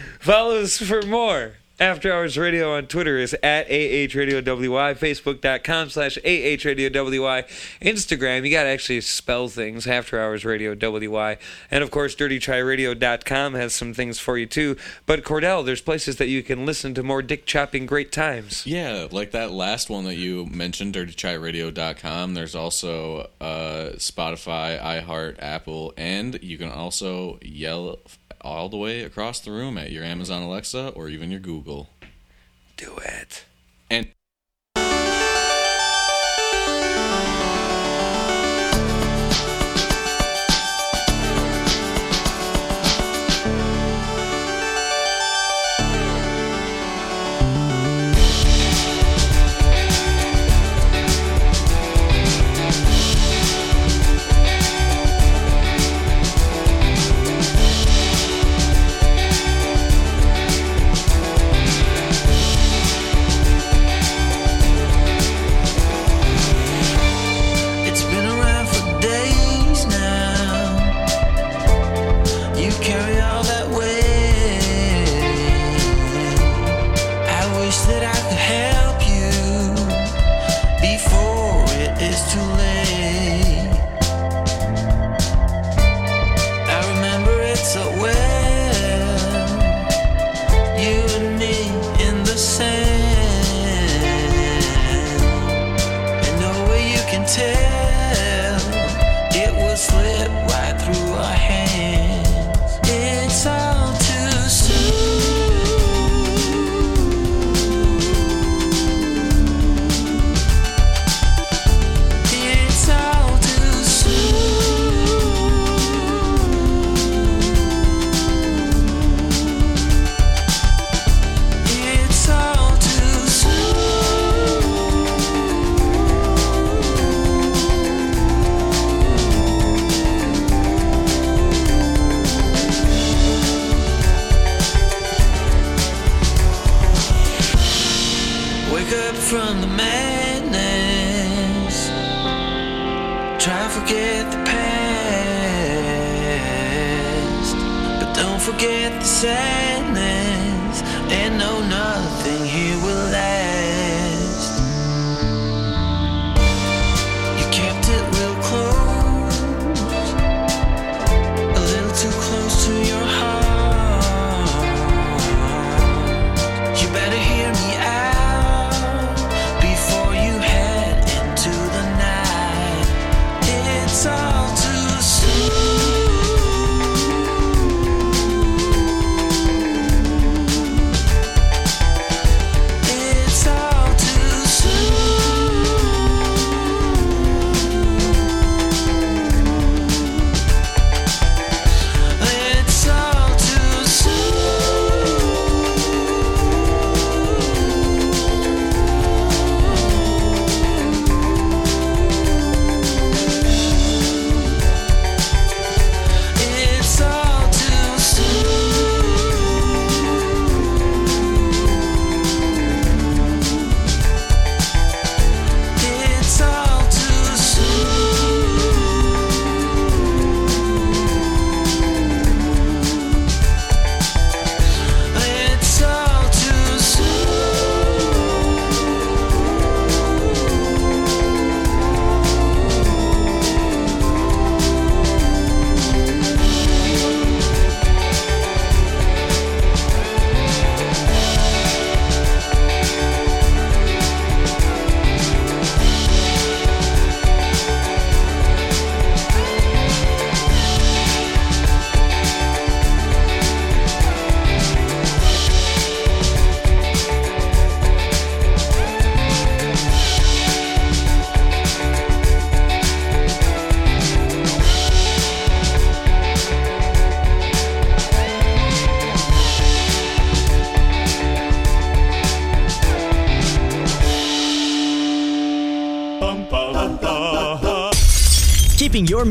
Follow 0.21 0.61
us 0.61 0.77
for 0.77 1.01
more. 1.01 1.55
After 1.79 2.13
Hours 2.13 2.37
Radio 2.37 2.75
on 2.75 2.85
Twitter 2.85 3.17
is 3.17 3.33
at 3.41 3.67
AHRadioWY, 3.67 4.95
Facebook.com 4.95 5.89
slash 5.89 6.19
AHRadioWY, 6.23 7.47
Instagram, 7.81 8.45
you 8.45 8.51
got 8.51 8.63
to 8.63 8.69
actually 8.69 9.01
spell 9.01 9.47
things, 9.47 9.87
After 9.87 10.21
Hours 10.21 10.45
Radio 10.45 10.75
WY. 10.75 11.37
And 11.71 11.83
of 11.83 11.89
course, 11.89 12.15
DirtyChaiRadio.com 12.15 13.55
has 13.55 13.73
some 13.73 13.91
things 13.95 14.19
for 14.19 14.37
you 14.37 14.45
too. 14.45 14.77
But 15.07 15.23
Cordell, 15.23 15.65
there's 15.65 15.81
places 15.81 16.17
that 16.17 16.27
you 16.27 16.43
can 16.43 16.63
listen 16.63 16.93
to 16.93 17.01
more 17.01 17.23
dick 17.23 17.47
chopping 17.47 17.87
great 17.87 18.11
times. 18.11 18.67
yeah, 18.67 19.07
like 19.09 19.31
that 19.31 19.49
last 19.49 19.89
one 19.89 20.03
that 20.03 20.15
you 20.15 20.45
mentioned, 20.45 20.93
dirtychairadio.com. 20.93 22.35
There's 22.35 22.53
also 22.53 23.31
uh, 23.41 23.93
Spotify, 23.95 24.79
iHeart, 24.79 25.37
Apple, 25.39 25.91
and 25.97 26.41
you 26.43 26.59
can 26.59 26.69
also 26.69 27.39
yell 27.41 27.97
all 28.43 28.69
the 28.69 28.77
way 28.77 29.03
across 29.03 29.39
the 29.39 29.51
room 29.51 29.77
at 29.77 29.91
your 29.91 30.03
Amazon 30.03 30.43
Alexa 30.43 30.89
or 30.89 31.09
even 31.09 31.31
your 31.31 31.39
Google. 31.39 31.89
Do 32.77 32.97
it. 32.97 33.45
And 33.89 34.09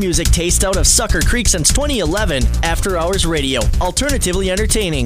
music 0.03 0.27
taste 0.31 0.65
out 0.65 0.75
of 0.75 0.85
Sucker 0.85 1.21
Creek 1.21 1.47
since 1.47 1.71
2011. 1.71 2.43
After 2.61 2.97
Hours 2.97 3.25
Radio, 3.25 3.61
alternatively 3.79 4.51
entertaining. 4.51 5.05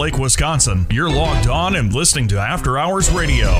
Lake, 0.00 0.16
Wisconsin. 0.16 0.86
You're 0.90 1.10
logged 1.10 1.46
on 1.46 1.76
and 1.76 1.92
listening 1.92 2.26
to 2.28 2.38
After 2.38 2.78
Hours 2.78 3.10
Radio. 3.10 3.50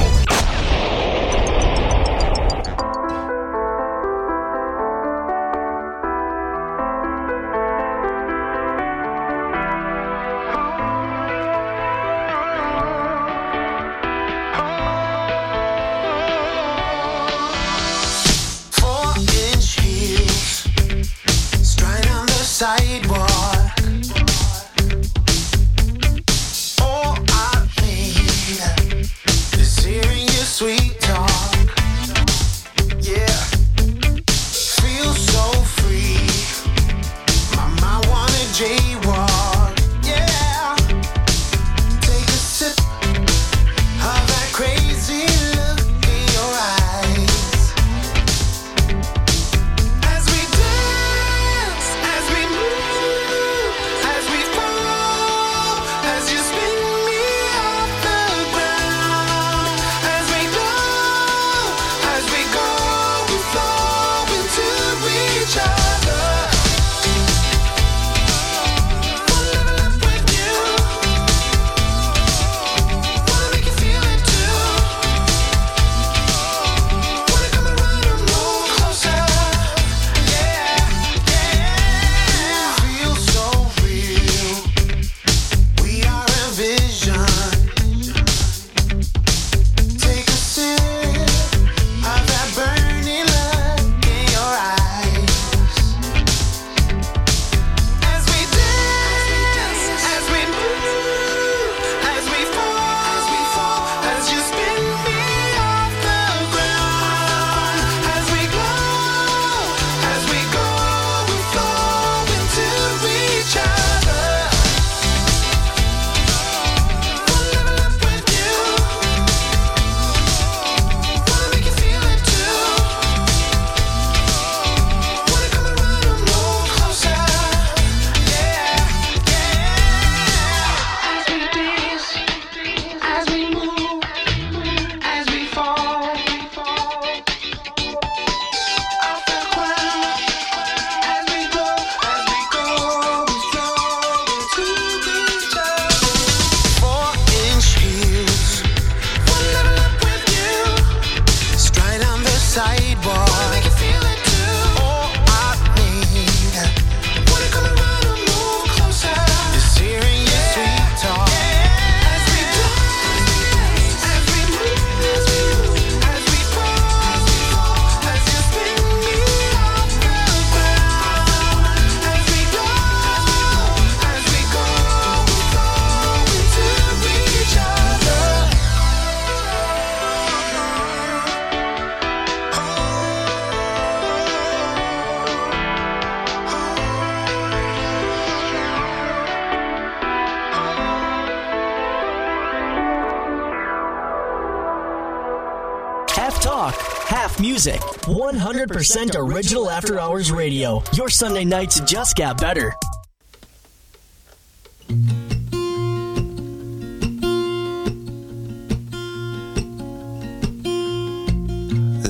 Half 196.31 196.43
talk, 196.43 196.75
half 197.09 197.41
music. 197.41 197.81
100% 198.07 199.17
original 199.17 199.69
after 199.69 199.99
hours 199.99 200.31
radio. 200.31 200.83
Your 200.95 201.09
Sunday 201.09 201.45
nights 201.45 201.81
just 201.81 202.17
got 202.17 202.41
better. 202.41 202.73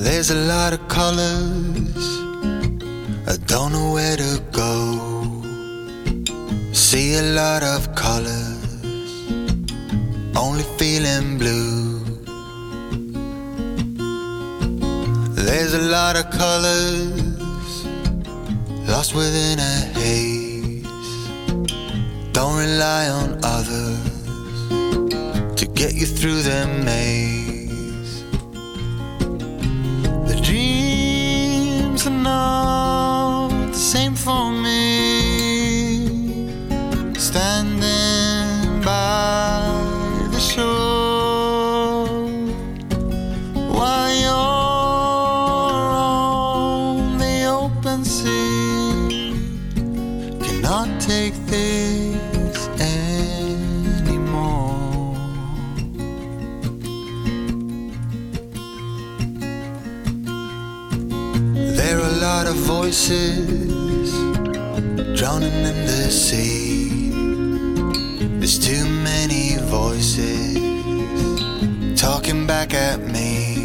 There's 0.05 0.29
a 0.29 0.35
lot 0.35 0.73
of 0.73 0.87
colors. 0.87 2.05
I 3.27 3.37
don't 3.47 3.71
know 3.73 3.93
where 3.93 4.17
to 4.17 4.43
go. 4.51 5.41
See 6.73 7.15
a 7.15 7.23
lot 7.23 7.63
of 7.63 7.95
colors. 7.95 8.61
Only 10.35 10.63
feeling 10.77 11.39
blue. 11.39 11.90
Lot 15.91 16.15
of 16.15 16.29
colors. 16.31 17.85
Lost 18.87 19.13
within 19.13 19.59
a 19.59 19.75
haze. 19.99 20.85
Don't 22.31 22.57
rely 22.57 23.09
on 23.09 23.37
others 23.43 23.99
to 25.59 25.65
get 25.73 25.93
you 25.93 26.05
through 26.05 26.43
the 26.43 26.65
maze. 26.85 28.23
The 30.29 30.39
dreams 30.41 32.07
are 32.07 32.19
not 32.31 33.49
the 33.73 33.83
same 33.93 34.15
for 34.15 34.49
me. 34.49 34.60
Voices 62.91 64.11
drowning 65.17 65.53
in 65.53 65.85
the 65.85 66.11
sea. 66.11 67.11
There's 68.37 68.59
too 68.59 68.85
many 68.85 69.55
voices 69.59 70.57
talking 71.97 72.45
back 72.45 72.73
at 72.73 72.99
me. 72.99 73.55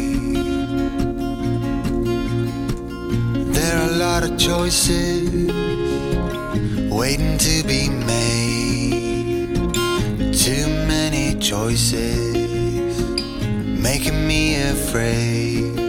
There 3.51 3.77
are 3.77 3.89
a 3.89 3.97
lot 3.97 4.23
of 4.23 4.37
choices 4.37 5.29
waiting 6.89 7.37
to 7.37 7.63
be 7.67 7.89
made. 7.89 9.57
Too 10.33 10.67
many 10.87 11.37
choices 11.37 13.01
making 13.83 14.25
me 14.25 14.55
afraid. 14.61 15.86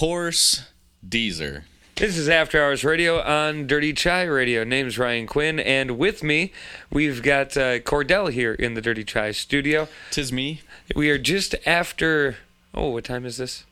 Course, 0.00 0.62
Deezer. 1.06 1.64
This 1.96 2.16
is 2.16 2.26
After 2.26 2.64
Hours 2.64 2.84
Radio 2.84 3.20
on 3.20 3.66
Dirty 3.66 3.92
Chai 3.92 4.22
Radio. 4.22 4.64
Name's 4.64 4.98
Ryan 4.98 5.26
Quinn, 5.26 5.60
and 5.60 5.98
with 5.98 6.22
me, 6.22 6.54
we've 6.90 7.22
got 7.22 7.54
uh, 7.54 7.80
Cordell 7.80 8.32
here 8.32 8.54
in 8.54 8.72
the 8.72 8.80
Dirty 8.80 9.04
Chai 9.04 9.32
studio. 9.32 9.88
Tis 10.10 10.32
me. 10.32 10.62
We 10.96 11.10
are 11.10 11.18
just 11.18 11.54
after. 11.66 12.38
Oh, 12.72 12.88
what 12.88 13.04
time 13.04 13.26
is 13.26 13.36
this? 13.36 13.66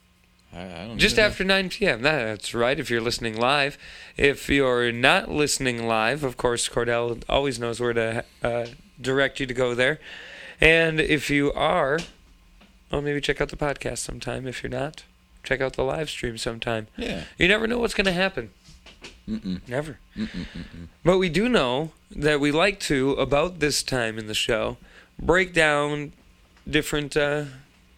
I, 0.52 0.64
I 0.64 0.86
don't 0.86 0.98
Just 0.98 1.18
after 1.18 1.44
9 1.44 1.70
p.m. 1.70 2.02
That's 2.02 2.52
right, 2.52 2.78
if 2.78 2.90
you're 2.90 3.00
listening 3.00 3.34
live. 3.34 3.78
If 4.18 4.50
you're 4.50 4.92
not 4.92 5.30
listening 5.30 5.88
live, 5.88 6.24
of 6.24 6.36
course, 6.36 6.68
Cordell 6.68 7.22
always 7.26 7.58
knows 7.58 7.80
where 7.80 7.94
to 7.94 8.24
uh, 8.42 8.66
direct 9.00 9.40
you 9.40 9.46
to 9.46 9.54
go 9.54 9.74
there. 9.74 9.98
And 10.60 11.00
if 11.00 11.30
you 11.30 11.54
are, 11.54 11.98
well, 12.92 13.00
maybe 13.00 13.22
check 13.22 13.40
out 13.40 13.48
the 13.48 13.56
podcast 13.56 14.00
sometime. 14.00 14.46
If 14.46 14.62
you're 14.62 14.68
not, 14.68 15.04
check 15.42 15.60
out 15.60 15.74
the 15.74 15.84
live 15.84 16.10
stream 16.10 16.38
sometime. 16.38 16.88
Yeah. 16.96 17.24
You 17.38 17.48
never 17.48 17.66
know 17.66 17.78
what's 17.78 17.94
going 17.94 18.06
to 18.06 18.12
happen. 18.12 18.50
Mm-mm. 19.28 19.60
Never. 19.68 19.98
Mm-mm-mm-mm. 20.16 20.88
But 21.04 21.18
we 21.18 21.28
do 21.28 21.48
know 21.48 21.92
that 22.10 22.40
we 22.40 22.50
like 22.50 22.80
to, 22.80 23.12
about 23.12 23.60
this 23.60 23.82
time 23.82 24.18
in 24.18 24.26
the 24.26 24.34
show, 24.34 24.78
break 25.18 25.52
down 25.52 26.12
different 26.68 27.16
uh, 27.16 27.44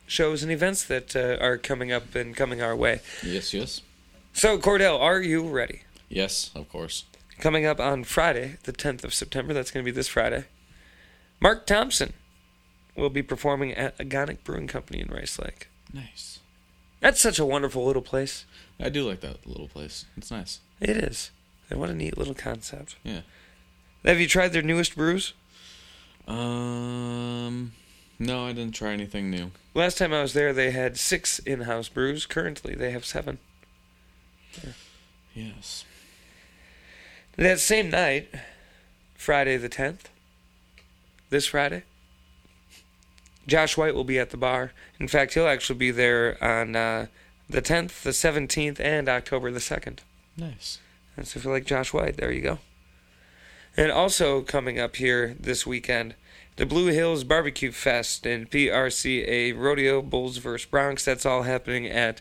shows 0.06 0.42
and 0.42 0.50
events 0.50 0.84
that 0.84 1.14
uh, 1.14 1.42
are 1.42 1.56
coming 1.56 1.92
up 1.92 2.14
and 2.14 2.36
coming 2.36 2.60
our 2.60 2.74
way. 2.74 3.00
Yes, 3.24 3.54
yes. 3.54 3.82
So, 4.32 4.58
Cordell, 4.58 5.00
are 5.00 5.20
you 5.20 5.48
ready? 5.48 5.82
Yes, 6.08 6.50
of 6.54 6.68
course. 6.68 7.04
Coming 7.38 7.64
up 7.64 7.80
on 7.80 8.04
Friday, 8.04 8.58
the 8.64 8.72
10th 8.72 9.04
of 9.04 9.14
September, 9.14 9.54
that's 9.54 9.70
going 9.70 9.84
to 9.84 9.90
be 9.90 9.94
this 9.94 10.08
Friday, 10.08 10.44
Mark 11.40 11.66
Thompson 11.66 12.12
will 12.96 13.10
be 13.10 13.22
performing 13.22 13.72
at 13.72 13.96
Agonic 13.98 14.44
Brewing 14.44 14.66
Company 14.66 15.00
in 15.00 15.08
Rice 15.08 15.38
Lake. 15.38 15.68
Nice. 15.92 16.39
That's 17.00 17.20
such 17.20 17.38
a 17.38 17.44
wonderful 17.46 17.84
little 17.84 18.02
place. 18.02 18.44
I 18.78 18.88
do 18.88 19.08
like 19.08 19.20
that 19.20 19.46
little 19.46 19.68
place. 19.68 20.04
It's 20.16 20.30
nice. 20.30 20.60
It 20.80 20.96
is. 20.96 21.30
And 21.70 21.80
what 21.80 21.90
a 21.90 21.94
neat 21.94 22.18
little 22.18 22.34
concept. 22.34 22.96
Yeah. 23.02 23.20
Have 24.04 24.20
you 24.20 24.26
tried 24.26 24.52
their 24.52 24.62
newest 24.62 24.96
brews? 24.96 25.34
Um, 26.26 27.72
no, 28.18 28.46
I 28.46 28.52
didn't 28.52 28.74
try 28.74 28.92
anything 28.92 29.30
new. 29.30 29.50
Last 29.74 29.98
time 29.98 30.12
I 30.12 30.22
was 30.22 30.32
there, 30.32 30.52
they 30.52 30.70
had 30.70 30.96
six 30.96 31.38
in 31.40 31.62
house 31.62 31.88
brews. 31.88 32.26
Currently, 32.26 32.74
they 32.74 32.90
have 32.90 33.04
seven. 33.04 33.38
Yes. 35.34 35.84
That 37.36 37.60
same 37.60 37.90
night, 37.90 38.28
Friday 39.14 39.56
the 39.56 39.68
10th, 39.68 40.06
this 41.30 41.46
Friday, 41.46 41.84
Josh 43.46 43.76
White 43.76 43.94
will 43.94 44.04
be 44.04 44.18
at 44.18 44.30
the 44.30 44.36
bar. 44.36 44.72
In 44.98 45.08
fact, 45.08 45.34
he'll 45.34 45.48
actually 45.48 45.78
be 45.78 45.90
there 45.90 46.42
on 46.42 46.76
uh, 46.76 47.06
the 47.48 47.62
10th, 47.62 48.02
the 48.02 48.10
17th, 48.10 48.80
and 48.80 49.08
October 49.08 49.50
the 49.50 49.58
2nd. 49.58 49.98
Nice. 50.36 50.78
And 51.16 51.26
so 51.26 51.38
if 51.38 51.44
you 51.44 51.50
like 51.50 51.64
Josh 51.64 51.92
White, 51.92 52.16
there 52.16 52.32
you 52.32 52.42
go. 52.42 52.58
And 53.76 53.90
also 53.90 54.42
coming 54.42 54.78
up 54.78 54.96
here 54.96 55.36
this 55.38 55.66
weekend, 55.66 56.14
the 56.56 56.66
Blue 56.66 56.88
Hills 56.88 57.24
Barbecue 57.24 57.72
Fest 57.72 58.26
and 58.26 58.50
PRCA 58.50 59.56
Rodeo 59.56 60.02
Bulls 60.02 60.36
vs. 60.38 60.68
Broncs. 60.70 61.04
That's 61.04 61.24
all 61.24 61.42
happening 61.42 61.86
at 61.86 62.20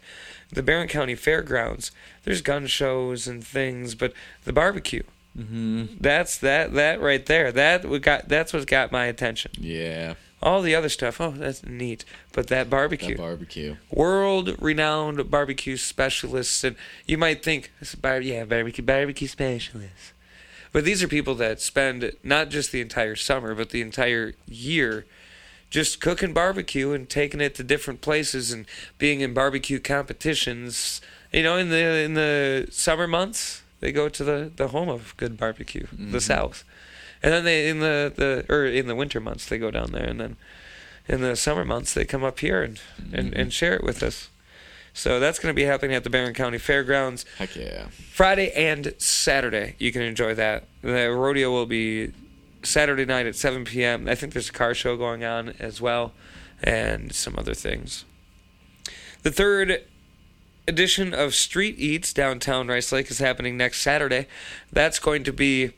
the 0.50 0.64
Barron 0.64 0.88
County 0.88 1.16
Fairgrounds. 1.16 1.92
There's 2.24 2.42
gun 2.42 2.68
shows 2.68 3.28
and 3.28 3.44
things, 3.44 3.96
but 3.96 4.14
the 4.46 4.54
barbecue. 4.54 5.04
Mm-hmm. 5.38 5.98
That's 6.00 6.38
that 6.38 6.74
that 6.74 7.02
right 7.02 7.26
there. 7.26 7.52
That 7.52 8.02
got 8.02 8.30
that's 8.30 8.54
what 8.54 8.66
got 8.68 8.92
my 8.92 9.06
attention. 9.06 9.52
Yeah. 9.60 10.16
All 10.42 10.62
the 10.62 10.74
other 10.74 10.90
stuff, 10.90 11.20
oh, 11.20 11.32
that's 11.32 11.66
neat. 11.66 12.06
But 12.32 12.48
that 12.48 12.70
barbecue, 12.70 13.16
That 13.16 13.18
barbecue. 13.18 13.76
world 13.92 14.56
renowned 14.62 15.30
barbecue 15.30 15.76
specialists, 15.76 16.64
and 16.64 16.78
you 17.06 17.18
might 17.18 17.44
think, 17.44 17.72
bar- 18.00 18.22
yeah, 18.22 18.46
barbecue 18.46 18.84
barbecue 18.84 19.28
specialists. 19.28 20.14
But 20.72 20.86
these 20.86 21.04
are 21.04 21.08
people 21.08 21.36
that 21.36 21.60
spend 21.60 22.14
not 22.24 22.50
just 22.50 22.72
the 22.72 22.80
entire 22.80 23.16
summer, 23.16 23.54
but 23.56 23.72
the 23.72 23.82
entire 23.82 24.36
year 24.48 25.06
just 25.70 26.02
cooking 26.02 26.34
barbecue 26.34 26.94
and 26.94 27.10
taking 27.10 27.42
it 27.42 27.56
to 27.56 27.64
different 27.64 28.02
places 28.02 28.52
and 28.52 28.66
being 28.98 29.22
in 29.22 29.34
barbecue 29.34 29.80
competitions. 29.80 31.02
You 31.32 31.44
know, 31.44 31.58
in 31.58 31.70
the 31.70 31.78
in 31.78 32.14
the 32.16 32.68
summer 32.72 33.08
months, 33.08 33.62
they 33.80 33.92
go 33.92 34.10
to 34.10 34.24
the, 34.24 34.52
the 34.56 34.70
home 34.70 34.90
of 34.90 35.16
good 35.18 35.38
barbecue, 35.38 35.88
the 35.92 36.04
mm-hmm. 36.04 36.18
South. 36.20 36.64
And 37.22 37.34
then 37.34 37.44
they 37.44 37.70
in 37.70 37.80
the, 37.80 38.12
the 38.16 38.46
or 38.54 38.66
in 38.66 38.88
the 38.88 38.96
winter 38.96 39.20
months 39.20 39.46
they 39.48 39.58
go 39.58 39.72
down 39.72 39.92
there 39.92 40.06
and 40.06 40.20
then 40.20 40.38
in 41.08 41.22
the 41.22 41.36
summer 41.36 41.66
months 41.66 41.94
they 41.94 42.06
come 42.06 42.24
up 42.24 42.40
here 42.40 42.64
and, 42.64 42.80
and, 43.12 43.32
mm-hmm. 43.32 43.40
and 43.40 43.54
share 43.54 43.74
it 43.74 43.84
with 43.84 44.02
us. 44.04 44.30
So 44.94 45.20
that's 45.20 45.40
going 45.40 45.54
to 45.54 45.56
be 45.56 45.66
happening 45.66 45.96
at 45.96 46.04
the 46.04 46.10
Barron 46.10 46.34
County 46.34 46.58
Fairgrounds. 46.58 47.26
Heck 47.38 47.56
yeah. 47.56 47.88
Friday 48.12 48.52
and 48.52 48.94
Saturday. 48.98 49.76
You 49.80 49.92
can 49.92 50.02
enjoy 50.02 50.34
that. 50.36 50.66
The 50.82 51.10
rodeo 51.12 51.52
will 51.52 51.66
be 51.66 52.12
Saturday 52.64 53.06
night 53.06 53.26
at 53.26 53.36
7 53.36 53.66
p.m. 53.66 54.08
I 54.08 54.16
think 54.16 54.34
there's 54.34 54.50
a 54.50 54.54
car 54.54 54.74
show 54.74 54.98
going 54.98 55.24
on 55.24 55.54
as 55.60 55.80
well, 55.80 56.14
and 56.62 57.14
some 57.14 57.36
other 57.38 57.54
things. 57.54 58.04
The 59.24 59.32
third 59.32 59.84
edition 60.68 61.14
of 61.14 61.34
Street 61.34 61.76
Eats 61.78 62.14
downtown 62.14 62.68
Rice 62.68 62.92
Lake 62.92 63.10
is 63.10 63.20
happening 63.20 63.58
next 63.58 63.82
Saturday. 63.82 64.28
That's 64.72 65.00
going 65.00 65.24
to 65.24 65.34
be 65.34 65.72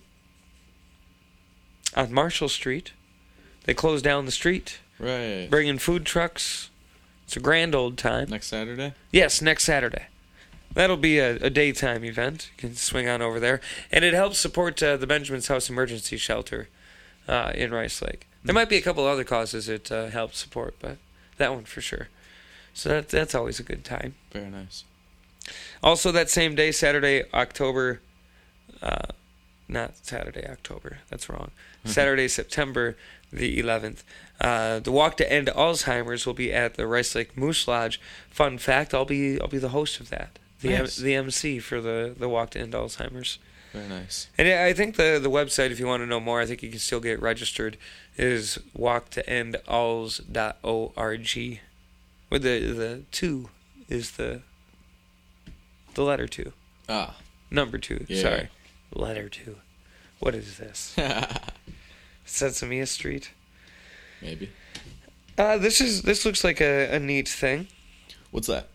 on 1.95 2.13
Marshall 2.13 2.49
Street. 2.49 2.93
They 3.65 3.73
close 3.73 4.01
down 4.01 4.25
the 4.25 4.31
street, 4.31 4.79
Right. 4.99 5.47
bringing 5.49 5.77
food 5.77 6.05
trucks. 6.05 6.69
It's 7.25 7.37
a 7.37 7.39
grand 7.39 7.75
old 7.75 7.97
time. 7.97 8.29
Next 8.29 8.47
Saturday? 8.47 8.93
Yes, 9.11 9.41
next 9.41 9.63
Saturday. 9.63 10.05
That'll 10.73 10.97
be 10.97 11.19
a, 11.19 11.35
a 11.35 11.49
daytime 11.49 12.03
event. 12.03 12.49
You 12.55 12.69
can 12.69 12.75
swing 12.75 13.07
on 13.07 13.21
over 13.21 13.39
there. 13.39 13.61
And 13.91 14.03
it 14.05 14.13
helps 14.13 14.37
support 14.39 14.81
uh, 14.81 14.97
the 14.97 15.07
Benjamin's 15.07 15.47
House 15.47 15.69
Emergency 15.69 16.17
Shelter 16.17 16.69
uh, 17.27 17.51
in 17.55 17.71
Rice 17.71 18.01
Lake. 18.01 18.27
There 18.43 18.55
might 18.55 18.69
be 18.69 18.77
a 18.77 18.81
couple 18.81 19.05
other 19.05 19.23
causes 19.23 19.69
it 19.69 19.91
uh, 19.91 20.07
helps 20.07 20.39
support, 20.39 20.75
but 20.79 20.97
that 21.37 21.53
one 21.53 21.65
for 21.65 21.81
sure. 21.81 22.07
So 22.73 22.89
that, 22.89 23.09
that's 23.09 23.35
always 23.35 23.59
a 23.59 23.63
good 23.63 23.83
time. 23.83 24.15
Very 24.31 24.49
nice. 24.49 24.85
Also, 25.83 26.11
that 26.11 26.29
same 26.29 26.55
day, 26.55 26.71
Saturday, 26.71 27.23
October, 27.33 28.01
uh, 28.81 29.07
not 29.71 30.05
Saturday, 30.05 30.45
October, 30.47 30.99
that's 31.09 31.29
wrong. 31.29 31.51
Saturday, 31.85 32.27
September 32.27 32.95
the 33.33 33.59
11th. 33.61 34.03
Uh, 34.39 34.79
the 34.79 34.91
Walk 34.91 35.17
to 35.17 35.31
End 35.31 35.47
Alzheimer's 35.47 36.25
will 36.25 36.33
be 36.33 36.51
at 36.53 36.75
the 36.75 36.85
Rice 36.85 37.15
Lake 37.15 37.35
Moose 37.37 37.67
Lodge. 37.67 37.99
Fun 38.29 38.57
fact: 38.57 38.93
I'll 38.93 39.05
be 39.05 39.39
I'll 39.39 39.47
be 39.47 39.57
the 39.57 39.69
host 39.69 39.99
of 39.99 40.09
that, 40.09 40.37
the 40.61 40.73
M- 40.73 40.87
the 40.99 41.15
MC 41.15 41.59
for 41.59 41.79
the 41.81 42.13
the 42.17 42.27
Walk 42.29 42.51
to 42.51 42.59
End 42.59 42.73
Alzheimer's. 42.73 43.39
Very 43.71 43.87
nice. 43.87 44.27
And 44.37 44.47
I 44.49 44.67
I 44.67 44.73
think 44.73 44.97
the 44.97 45.17
the 45.21 45.29
website, 45.29 45.71
if 45.71 45.79
you 45.79 45.87
want 45.87 46.01
to 46.01 46.07
know 46.07 46.19
more, 46.19 46.41
I 46.41 46.45
think 46.45 46.61
you 46.61 46.69
can 46.69 46.79
still 46.79 46.99
get 46.99 47.21
registered. 47.21 47.77
Is 48.17 48.59
walktoendalls.org. 48.77 51.59
With 52.29 52.43
the 52.43 52.59
the 52.73 53.01
two 53.11 53.49
is 53.89 54.11
the 54.11 54.41
the 55.93 56.03
letter 56.03 56.27
two. 56.27 56.51
Ah. 56.89 57.15
Number 57.49 57.77
two. 57.77 58.05
Yeah. 58.07 58.21
Sorry. 58.21 58.49
Letter 58.93 59.29
to. 59.29 59.57
What 60.19 60.35
is 60.35 60.57
this? 60.57 60.95
Sesame 62.25 62.85
Street. 62.85 63.31
Maybe. 64.21 64.49
Uh, 65.37 65.57
this 65.57 65.81
is 65.81 66.03
this 66.03 66.25
looks 66.25 66.43
like 66.43 66.61
a, 66.61 66.93
a 66.95 66.99
neat 66.99 67.27
thing. 67.27 67.67
What's 68.31 68.47
that? 68.47 68.67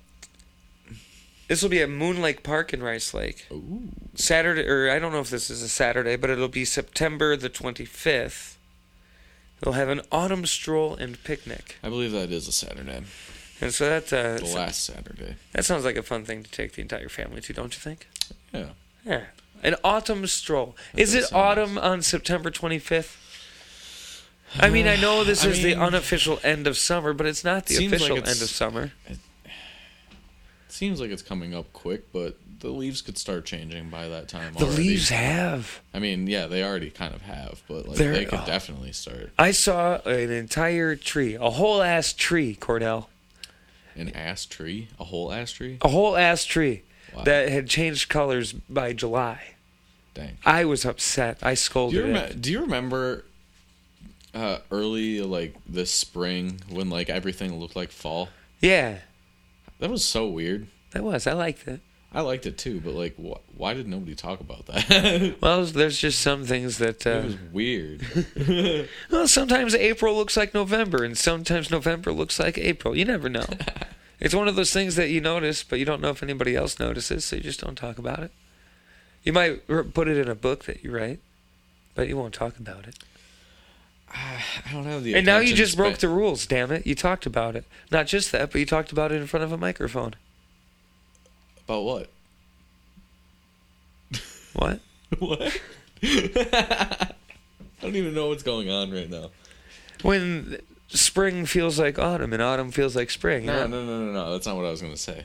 This 1.48 1.62
will 1.62 1.68
be 1.70 1.80
at 1.80 1.88
Moon 1.88 2.20
Lake 2.20 2.42
Park 2.42 2.72
in 2.74 2.82
Rice 2.82 3.14
Lake. 3.14 3.46
Ooh. 3.52 3.88
Saturday, 4.16 4.66
or 4.68 4.90
I 4.90 4.98
don't 4.98 5.12
know 5.12 5.20
if 5.20 5.30
this 5.30 5.48
is 5.48 5.62
a 5.62 5.68
Saturday, 5.68 6.16
but 6.16 6.28
it'll 6.28 6.48
be 6.48 6.64
September 6.64 7.36
the 7.36 7.48
25th. 7.48 8.56
They'll 9.60 9.74
have 9.74 9.88
an 9.88 10.00
autumn 10.10 10.44
stroll 10.44 10.96
and 10.96 11.22
picnic. 11.22 11.76
I 11.84 11.88
believe 11.88 12.10
that 12.12 12.30
is 12.32 12.48
a 12.48 12.52
Saturday. 12.52 13.04
And 13.60 13.72
so 13.72 13.88
that's 13.88 14.12
uh, 14.12 14.38
The 14.40 14.54
last 14.54 14.84
Saturday. 14.84 15.36
that 15.52 15.64
sounds 15.64 15.84
like 15.84 15.96
a 15.96 16.02
fun 16.02 16.24
thing 16.24 16.42
to 16.42 16.50
take 16.50 16.72
the 16.72 16.82
entire 16.82 17.08
family 17.08 17.40
to, 17.42 17.52
don't 17.52 17.72
you 17.74 17.80
think? 17.80 18.08
Yeah. 18.52 18.70
Yeah. 19.04 19.22
An 19.62 19.74
autumn 19.82 20.26
stroll. 20.26 20.76
is 20.96 21.14
it 21.14 21.32
autumn 21.32 21.78
on 21.78 22.02
September 22.02 22.50
25th? 22.50 23.16
I 24.59 24.70
mean, 24.70 24.86
I 24.86 24.96
know 24.96 25.24
this 25.24 25.44
I 25.44 25.48
is 25.48 25.62
the 25.62 25.74
unofficial 25.74 26.38
end 26.42 26.66
of 26.66 26.78
summer, 26.78 27.12
but 27.12 27.26
it's 27.26 27.44
not 27.44 27.66
the 27.66 27.74
Seems 27.74 27.92
like 27.92 28.00
official 28.00 28.16
end 28.16 28.26
of 28.42 28.48
summer. 28.48 28.92
It, 29.07 29.18
Seems 30.68 31.00
like 31.00 31.11
it's 31.11 31.22
coming 31.22 31.54
up 31.54 31.72
quick, 31.72 32.12
but 32.12 32.36
the 32.61 32.68
leaves 32.68 33.00
could 33.00 33.16
start 33.16 33.46
changing 33.46 33.88
by 33.88 34.09
that 34.09 34.28
time. 34.28 34.52
The 34.54 34.66
already. 34.66 34.82
leaves 34.82 35.09
have. 35.09 35.80
I 35.94 35.98
mean, 35.98 36.26
yeah, 36.26 36.46
they 36.46 36.62
already 36.62 36.90
kind 36.90 37.14
of 37.14 37.22
have, 37.22 37.62
but 37.66 37.88
like 37.88 37.96
They're- 37.96 38.12
they 38.12 38.24
could 38.26 38.40
oh. 38.40 38.46
definitely 38.46 38.92
start. 38.92 39.32
I 39.38 39.52
saw 39.52 40.00
an 40.02 40.30
entire 40.30 40.94
tree, 40.94 41.34
a 41.34 41.50
whole 41.50 41.82
ass 41.82 42.12
tree, 42.12 42.57
Cordell. 42.61 43.07
An 43.94 44.11
ass 44.11 44.44
tree, 44.44 44.88
a 45.00 45.04
whole 45.04 45.32
ass 45.32 45.52
tree. 45.52 45.78
A 45.80 45.88
whole 45.88 46.16
ass 46.16 46.44
tree 46.44 46.82
Wow. 47.16 47.24
that 47.24 47.48
had 47.48 47.68
changed 47.68 48.08
colors 48.08 48.52
by 48.52 48.92
July. 48.92 49.40
Dang. 50.14 50.38
I 50.44 50.64
was 50.64 50.84
upset. 50.84 51.38
I 51.42 51.52
Do 51.52 51.56
scolded 51.56 52.06
you, 52.06 52.14
it. 52.14 52.40
do 52.40 52.52
you 52.52 52.60
remember 52.60 53.24
uh, 54.34 54.58
early 54.70 55.20
like 55.20 55.54
this 55.66 55.90
spring 55.90 56.60
when 56.70 56.88
like 56.90 57.08
everything 57.10 57.58
looked 57.58 57.76
like 57.76 57.90
fall? 57.90 58.28
Yeah, 58.60 58.98
That 59.78 59.90
was 59.90 60.04
so 60.04 60.26
weird. 60.26 60.68
that 60.92 61.02
was. 61.02 61.26
I 61.26 61.32
liked 61.34 61.66
it. 61.68 61.80
I 62.12 62.22
liked 62.22 62.46
it 62.46 62.56
too, 62.56 62.80
but 62.80 62.94
like, 62.94 63.14
wh- 63.16 63.58
why 63.58 63.74
did 63.74 63.86
nobody 63.86 64.14
talk 64.14 64.40
about 64.40 64.64
that? 64.66 65.36
Well, 65.42 65.64
there's 65.66 65.98
just 65.98 66.20
some 66.20 66.44
things 66.46 66.78
that. 66.78 67.04
it 67.04 67.06
Uh, 67.06 67.22
was 67.26 67.36
weird. 67.52 68.88
well, 69.10 69.28
sometimes 69.28 69.74
April 69.74 70.16
looks 70.16 70.34
like 70.36 70.54
November, 70.54 71.04
and 71.04 71.18
sometimes 71.18 71.70
November 71.70 72.12
looks 72.12 72.38
like 72.38 72.56
April. 72.56 72.96
You 72.96 73.04
never 73.04 73.28
know. 73.28 73.44
it's 74.20 74.34
one 74.34 74.48
of 74.48 74.56
those 74.56 74.72
things 74.72 74.96
that 74.96 75.10
you 75.10 75.20
notice, 75.20 75.62
but 75.62 75.78
you 75.78 75.84
don't 75.84 76.00
know 76.00 76.10
if 76.10 76.22
anybody 76.22 76.56
else 76.56 76.78
notices, 76.78 77.24
so 77.24 77.36
you 77.36 77.42
just 77.42 77.60
don't 77.60 77.76
talk 77.76 77.98
about 77.98 78.20
it. 78.20 78.30
You 79.22 79.32
might 79.32 79.66
put 79.66 80.08
it 80.08 80.16
in 80.16 80.28
a 80.28 80.34
book 80.34 80.64
that 80.64 80.82
you 80.84 80.92
write, 80.92 81.20
but 81.94 82.08
you 82.08 82.16
won't 82.16 82.32
talk 82.34 82.58
about 82.58 82.86
it. 82.86 82.96
I 84.08 84.72
don't 84.72 84.84
have 84.84 85.02
the. 85.02 85.14
And 85.14 85.26
now 85.26 85.38
you 85.38 85.54
just 85.54 85.76
broke 85.76 85.98
the 85.98 86.08
rules, 86.08 86.46
damn 86.46 86.70
it. 86.70 86.86
You 86.86 86.94
talked 86.94 87.26
about 87.26 87.56
it. 87.56 87.64
Not 87.90 88.06
just 88.06 88.32
that, 88.32 88.52
but 88.52 88.58
you 88.58 88.66
talked 88.66 88.92
about 88.92 89.12
it 89.12 89.20
in 89.20 89.26
front 89.26 89.44
of 89.44 89.52
a 89.52 89.58
microphone. 89.58 90.14
about 91.64 91.82
what? 91.82 92.10
What? 94.54 94.80
What? 95.18 95.60
I 96.02 97.12
don't 97.80 97.94
even 97.94 98.12
know 98.12 98.28
what's 98.28 98.42
going 98.42 98.68
on 98.68 98.90
right 98.90 99.08
now. 99.08 99.30
when 100.02 100.58
spring 100.89 101.47
feels 101.47 101.78
like 101.78 101.99
autumn 101.99 102.32
and 102.32 102.43
autumn 102.43 102.70
feels 102.70 102.97
like 102.97 103.11
spring. 103.11 103.47
No, 103.47 103.66
no, 103.66 103.84
no, 103.84 104.07
no, 104.07 104.12
no. 104.12 104.32
That's 104.32 104.47
not 104.47 104.57
what 104.57 104.66
I 104.66 104.70
was 104.70 104.82
gonna 104.82 104.97
say. 104.97 105.24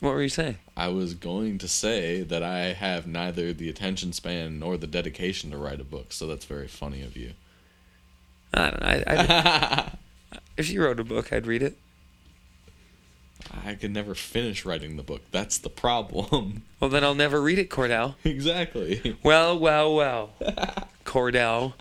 What 0.00 0.14
were 0.14 0.22
you 0.22 0.28
saying? 0.28 0.58
I 0.76 0.88
was 0.88 1.14
going 1.14 1.58
to 1.58 1.68
say 1.68 2.22
that 2.22 2.42
I 2.42 2.72
have 2.72 3.06
neither 3.06 3.52
the 3.52 3.68
attention 3.68 4.12
span 4.12 4.58
nor 4.58 4.76
the 4.76 4.88
dedication 4.88 5.52
to 5.52 5.56
write 5.56 5.80
a 5.80 5.84
book, 5.84 6.12
so 6.12 6.26
that's 6.26 6.44
very 6.44 6.66
funny 6.66 7.02
of 7.02 7.16
you. 7.16 7.34
I 8.52 8.70
don't 8.70 8.80
know. 8.80 8.86
I, 8.88 9.04
I, 9.06 9.92
if 10.56 10.70
you 10.70 10.82
wrote 10.82 10.98
a 10.98 11.04
book, 11.04 11.32
I'd 11.32 11.46
read 11.46 11.62
it. 11.62 11.78
I 13.64 13.74
could 13.74 13.92
never 13.92 14.16
finish 14.16 14.64
writing 14.64 14.96
the 14.96 15.02
book. 15.04 15.22
That's 15.30 15.58
the 15.58 15.70
problem. 15.70 16.64
Well, 16.80 16.90
then 16.90 17.04
I'll 17.04 17.14
never 17.14 17.40
read 17.40 17.60
it, 17.60 17.70
Cordell. 17.70 18.16
exactly. 18.24 19.16
Well, 19.22 19.56
well, 19.58 19.94
well. 19.94 20.30
Cordell. 21.04 21.74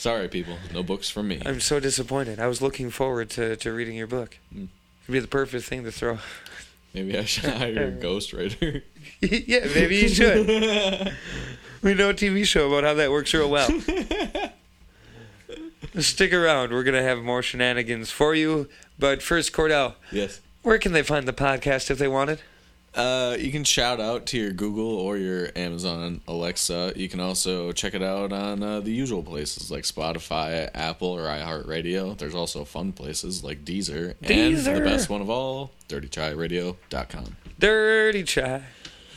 Sorry, 0.00 0.28
people. 0.28 0.56
No 0.72 0.82
books 0.82 1.10
from 1.10 1.28
me. 1.28 1.42
I'm 1.44 1.60
so 1.60 1.78
disappointed. 1.78 2.40
I 2.40 2.46
was 2.46 2.62
looking 2.62 2.88
forward 2.88 3.28
to, 3.30 3.54
to 3.56 3.70
reading 3.70 3.96
your 3.96 4.06
book. 4.06 4.38
Mm. 4.50 4.68
It'd 5.02 5.12
be 5.12 5.20
the 5.20 5.28
perfect 5.28 5.66
thing 5.66 5.84
to 5.84 5.92
throw. 5.92 6.20
Maybe 6.94 7.18
I 7.18 7.26
should 7.26 7.50
hire 7.50 7.88
a 7.88 7.92
ghostwriter. 8.02 8.80
yeah, 9.20 9.66
maybe 9.74 9.96
you 9.96 10.08
should. 10.08 10.46
we 11.82 11.92
know 11.92 12.08
a 12.08 12.14
TV 12.14 12.46
show 12.46 12.68
about 12.68 12.84
how 12.84 12.94
that 12.94 13.10
works 13.10 13.34
real 13.34 13.50
well. 13.50 13.68
Stick 15.98 16.32
around. 16.32 16.72
We're 16.72 16.82
going 16.82 16.96
to 16.96 17.02
have 17.02 17.18
more 17.18 17.42
shenanigans 17.42 18.10
for 18.10 18.34
you. 18.34 18.70
But 18.98 19.20
first, 19.20 19.52
Cordell, 19.52 19.96
yes. 20.10 20.40
where 20.62 20.78
can 20.78 20.92
they 20.92 21.02
find 21.02 21.28
the 21.28 21.34
podcast 21.34 21.90
if 21.90 21.98
they 21.98 22.08
want 22.08 22.30
it? 22.30 22.42
Uh, 22.94 23.36
you 23.38 23.52
can 23.52 23.62
shout 23.62 24.00
out 24.00 24.26
to 24.26 24.36
your 24.36 24.50
Google 24.52 24.90
or 24.98 25.16
your 25.16 25.50
Amazon 25.54 26.20
Alexa. 26.26 26.92
You 26.96 27.08
can 27.08 27.20
also 27.20 27.70
check 27.70 27.94
it 27.94 28.02
out 28.02 28.32
on 28.32 28.62
uh, 28.62 28.80
the 28.80 28.90
usual 28.90 29.22
places 29.22 29.70
like 29.70 29.84
Spotify, 29.84 30.68
Apple, 30.74 31.08
or 31.08 31.22
iHeartRadio. 31.26 32.18
There's 32.18 32.34
also 32.34 32.64
fun 32.64 32.92
places 32.92 33.44
like 33.44 33.64
Deezer, 33.64 34.14
and 34.22 34.56
the 34.56 34.80
best 34.80 35.08
one 35.08 35.20
of 35.20 35.30
all, 35.30 35.70
DirtyChaiRadio.com. 35.88 37.36
Dirty 37.58 38.22
Chai 38.24 38.62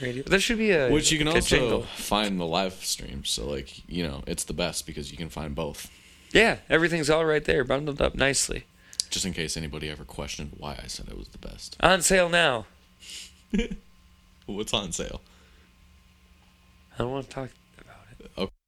Radio. 0.02 0.24
There 0.24 0.40
should 0.40 0.58
be 0.58 0.72
a 0.72 0.92
Which 0.92 1.12
you 1.12 1.18
can 1.18 1.28
also 1.28 1.42
jingle. 1.42 1.82
find 1.84 2.40
the 2.40 2.46
live 2.46 2.74
stream. 2.86 3.24
So 3.26 3.48
like 3.48 3.88
you 3.90 4.06
know, 4.08 4.22
it's 4.28 4.44
the 4.44 4.54
best 4.54 4.86
because 4.86 5.12
you 5.12 5.18
can 5.18 5.30
find 5.30 5.56
both. 5.56 5.90
Yeah, 6.32 6.58
everything's 6.70 7.10
all 7.10 7.26
right 7.26 7.44
there, 7.44 7.64
bundled 7.64 8.02
up 8.02 8.16
nicely. 8.16 8.66
Just 9.10 9.26
in 9.26 9.34
case 9.34 9.56
anybody 9.56 9.90
ever 9.90 10.04
questioned 10.04 10.52
why 10.58 10.80
I 10.84 10.88
said 10.88 11.08
it 11.08 11.18
was 11.18 11.30
the 11.30 11.38
best. 11.38 11.78
On 11.80 12.02
sale 12.02 12.30
now. 12.30 12.66
What's 14.46 14.74
on 14.74 14.92
sale? 14.92 15.22
I 16.96 17.04
don't 17.04 17.12
want 17.12 17.26
to 17.26 17.32
talk 17.32 17.50
about 17.80 18.06
it. 18.20 18.32
Okay. 18.38 18.63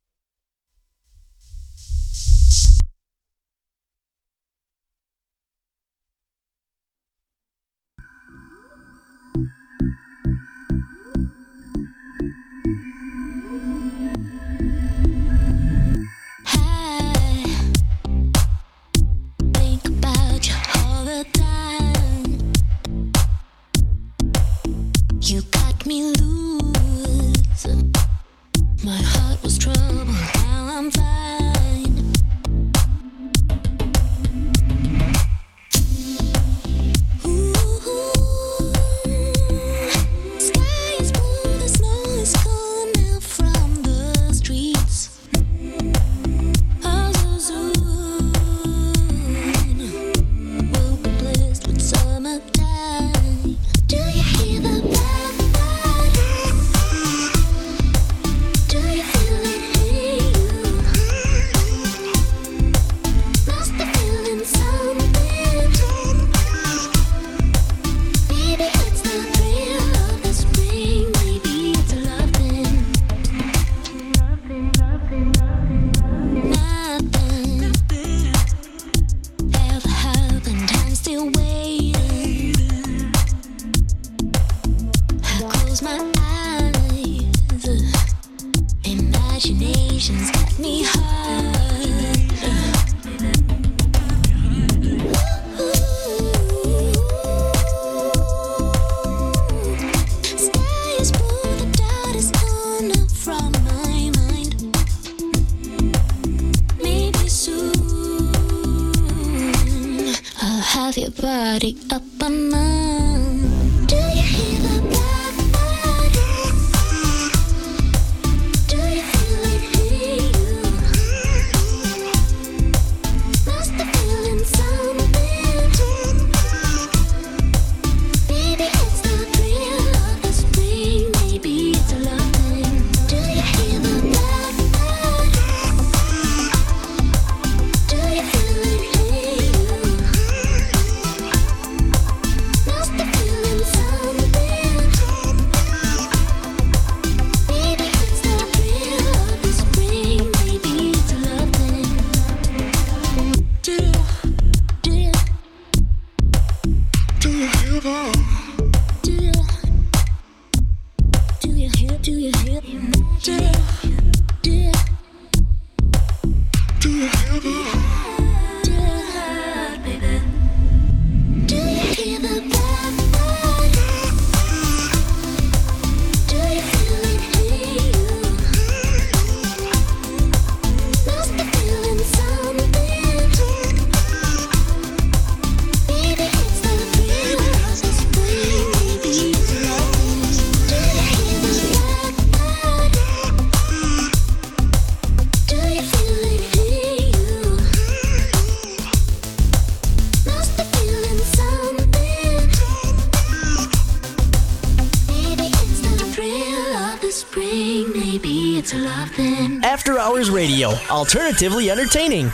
alternatively 210.89 211.69
entertaining. 211.69 212.31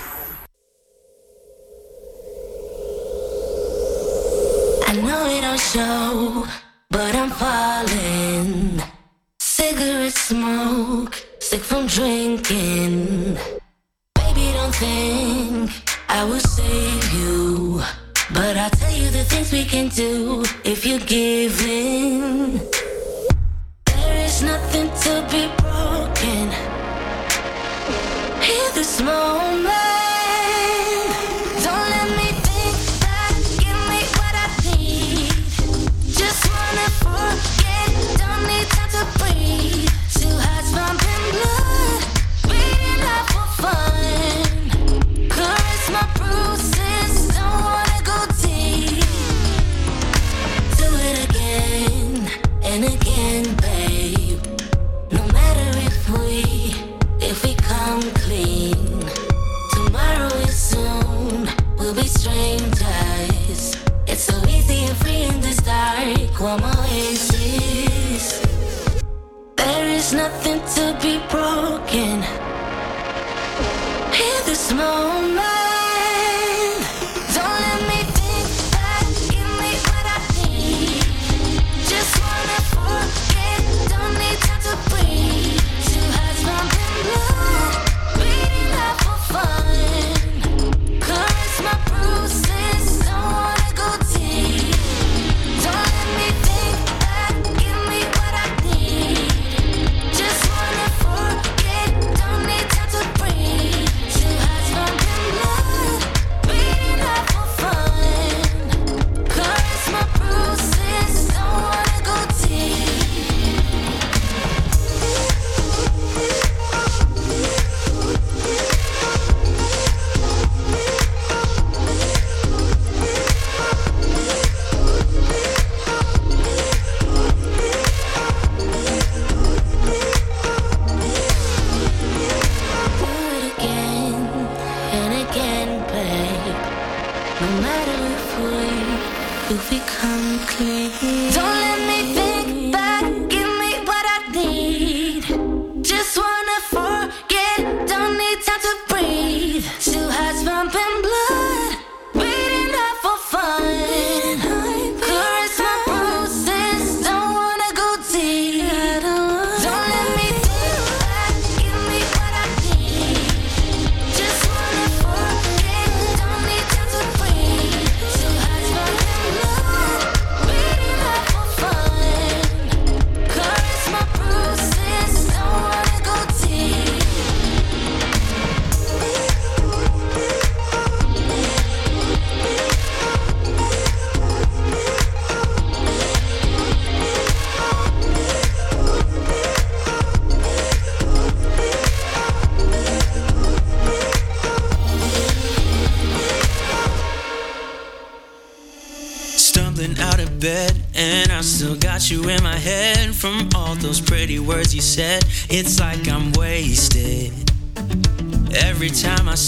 I 4.88 4.94
know 5.02 5.26
it 5.28 5.44
show. 5.58 6.61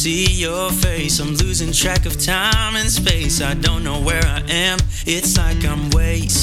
see 0.04 0.26
your 0.26 0.70
face. 0.70 1.22
I'm 1.22 1.34
losing 1.36 1.72
track 1.72 2.06
of 2.06 2.20
time 2.20 2.76
and 2.76 2.89
space. 2.89 3.41
I 3.41 3.54
don't 3.54 3.86
know 3.86 4.01
where 4.01 4.26
I 4.26 4.41
am. 4.49 4.78
It's 5.06 5.38
like 5.38 5.64
I'm 5.64 5.89
wasting. 5.91 6.43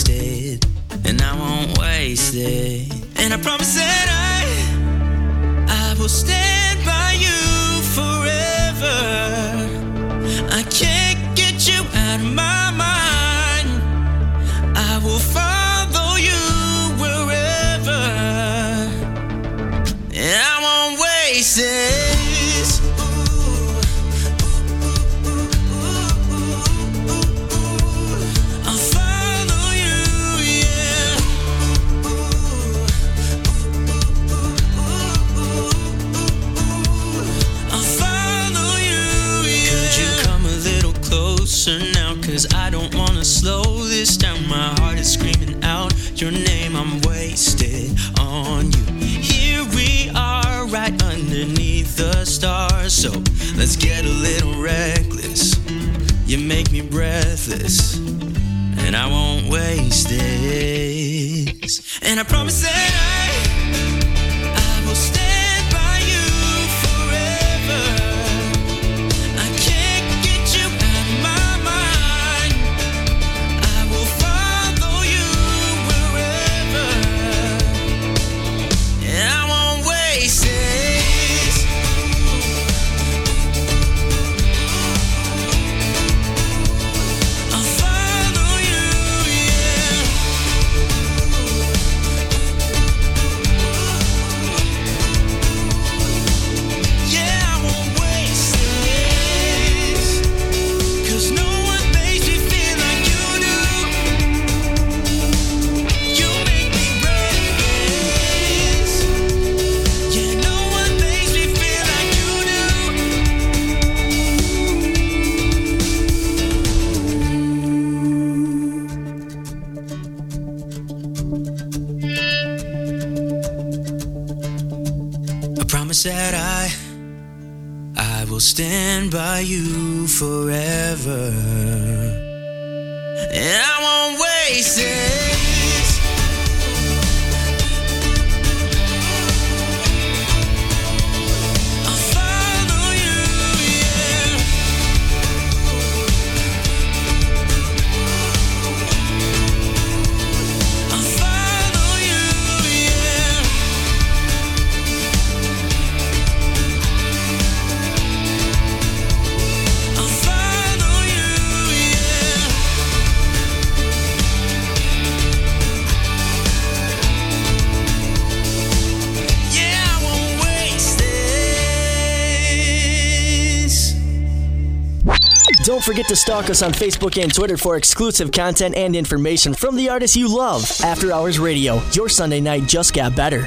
forget 175.90 176.06
to 176.06 176.14
stalk 176.14 176.48
us 176.48 176.62
on 176.62 176.70
Facebook 176.70 177.20
and 177.20 177.34
Twitter 177.34 177.56
for 177.56 177.76
exclusive 177.76 178.30
content 178.30 178.76
and 178.76 178.94
information 178.94 179.52
from 179.52 179.74
the 179.74 179.88
artists 179.88 180.16
you 180.16 180.32
love. 180.32 180.62
After 180.84 181.12
Hours 181.12 181.40
Radio, 181.40 181.82
your 181.90 182.08
Sunday 182.08 182.38
night 182.38 182.64
just 182.68 182.94
got 182.94 183.16
better. 183.16 183.44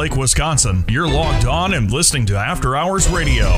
Lake, 0.00 0.16
Wisconsin. 0.16 0.82
You're 0.88 1.06
logged 1.06 1.44
on 1.44 1.74
and 1.74 1.92
listening 1.92 2.24
to 2.24 2.34
After 2.34 2.74
Hours 2.74 3.06
Radio. 3.10 3.48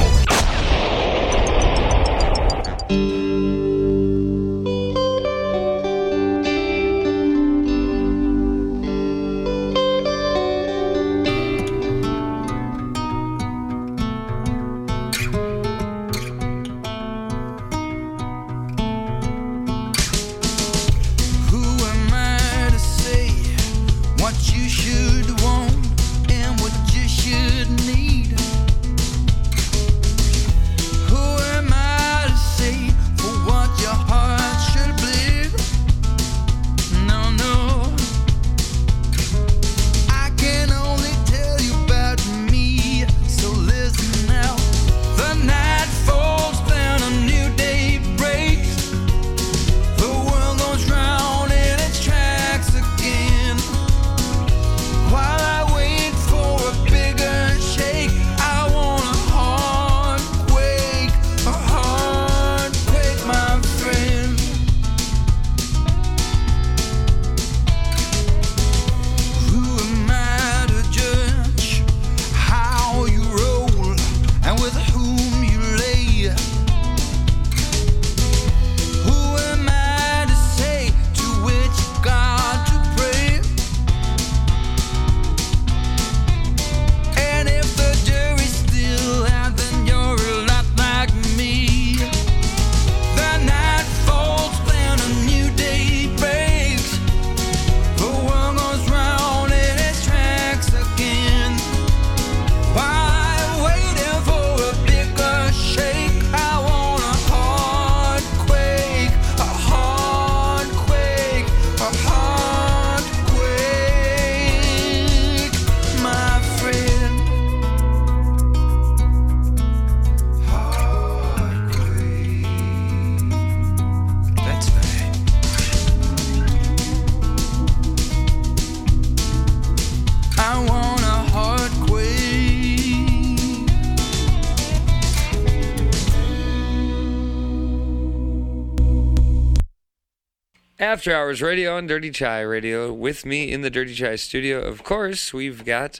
After 141.02 141.16
Hours 141.16 141.42
Radio 141.42 141.76
on 141.76 141.88
Dirty 141.88 142.12
Chai 142.12 142.42
Radio. 142.42 142.92
With 142.92 143.26
me 143.26 143.50
in 143.50 143.62
the 143.62 143.70
Dirty 143.70 143.92
Chai 143.92 144.14
studio, 144.14 144.60
of 144.60 144.84
course, 144.84 145.34
we've 145.34 145.64
got 145.64 145.98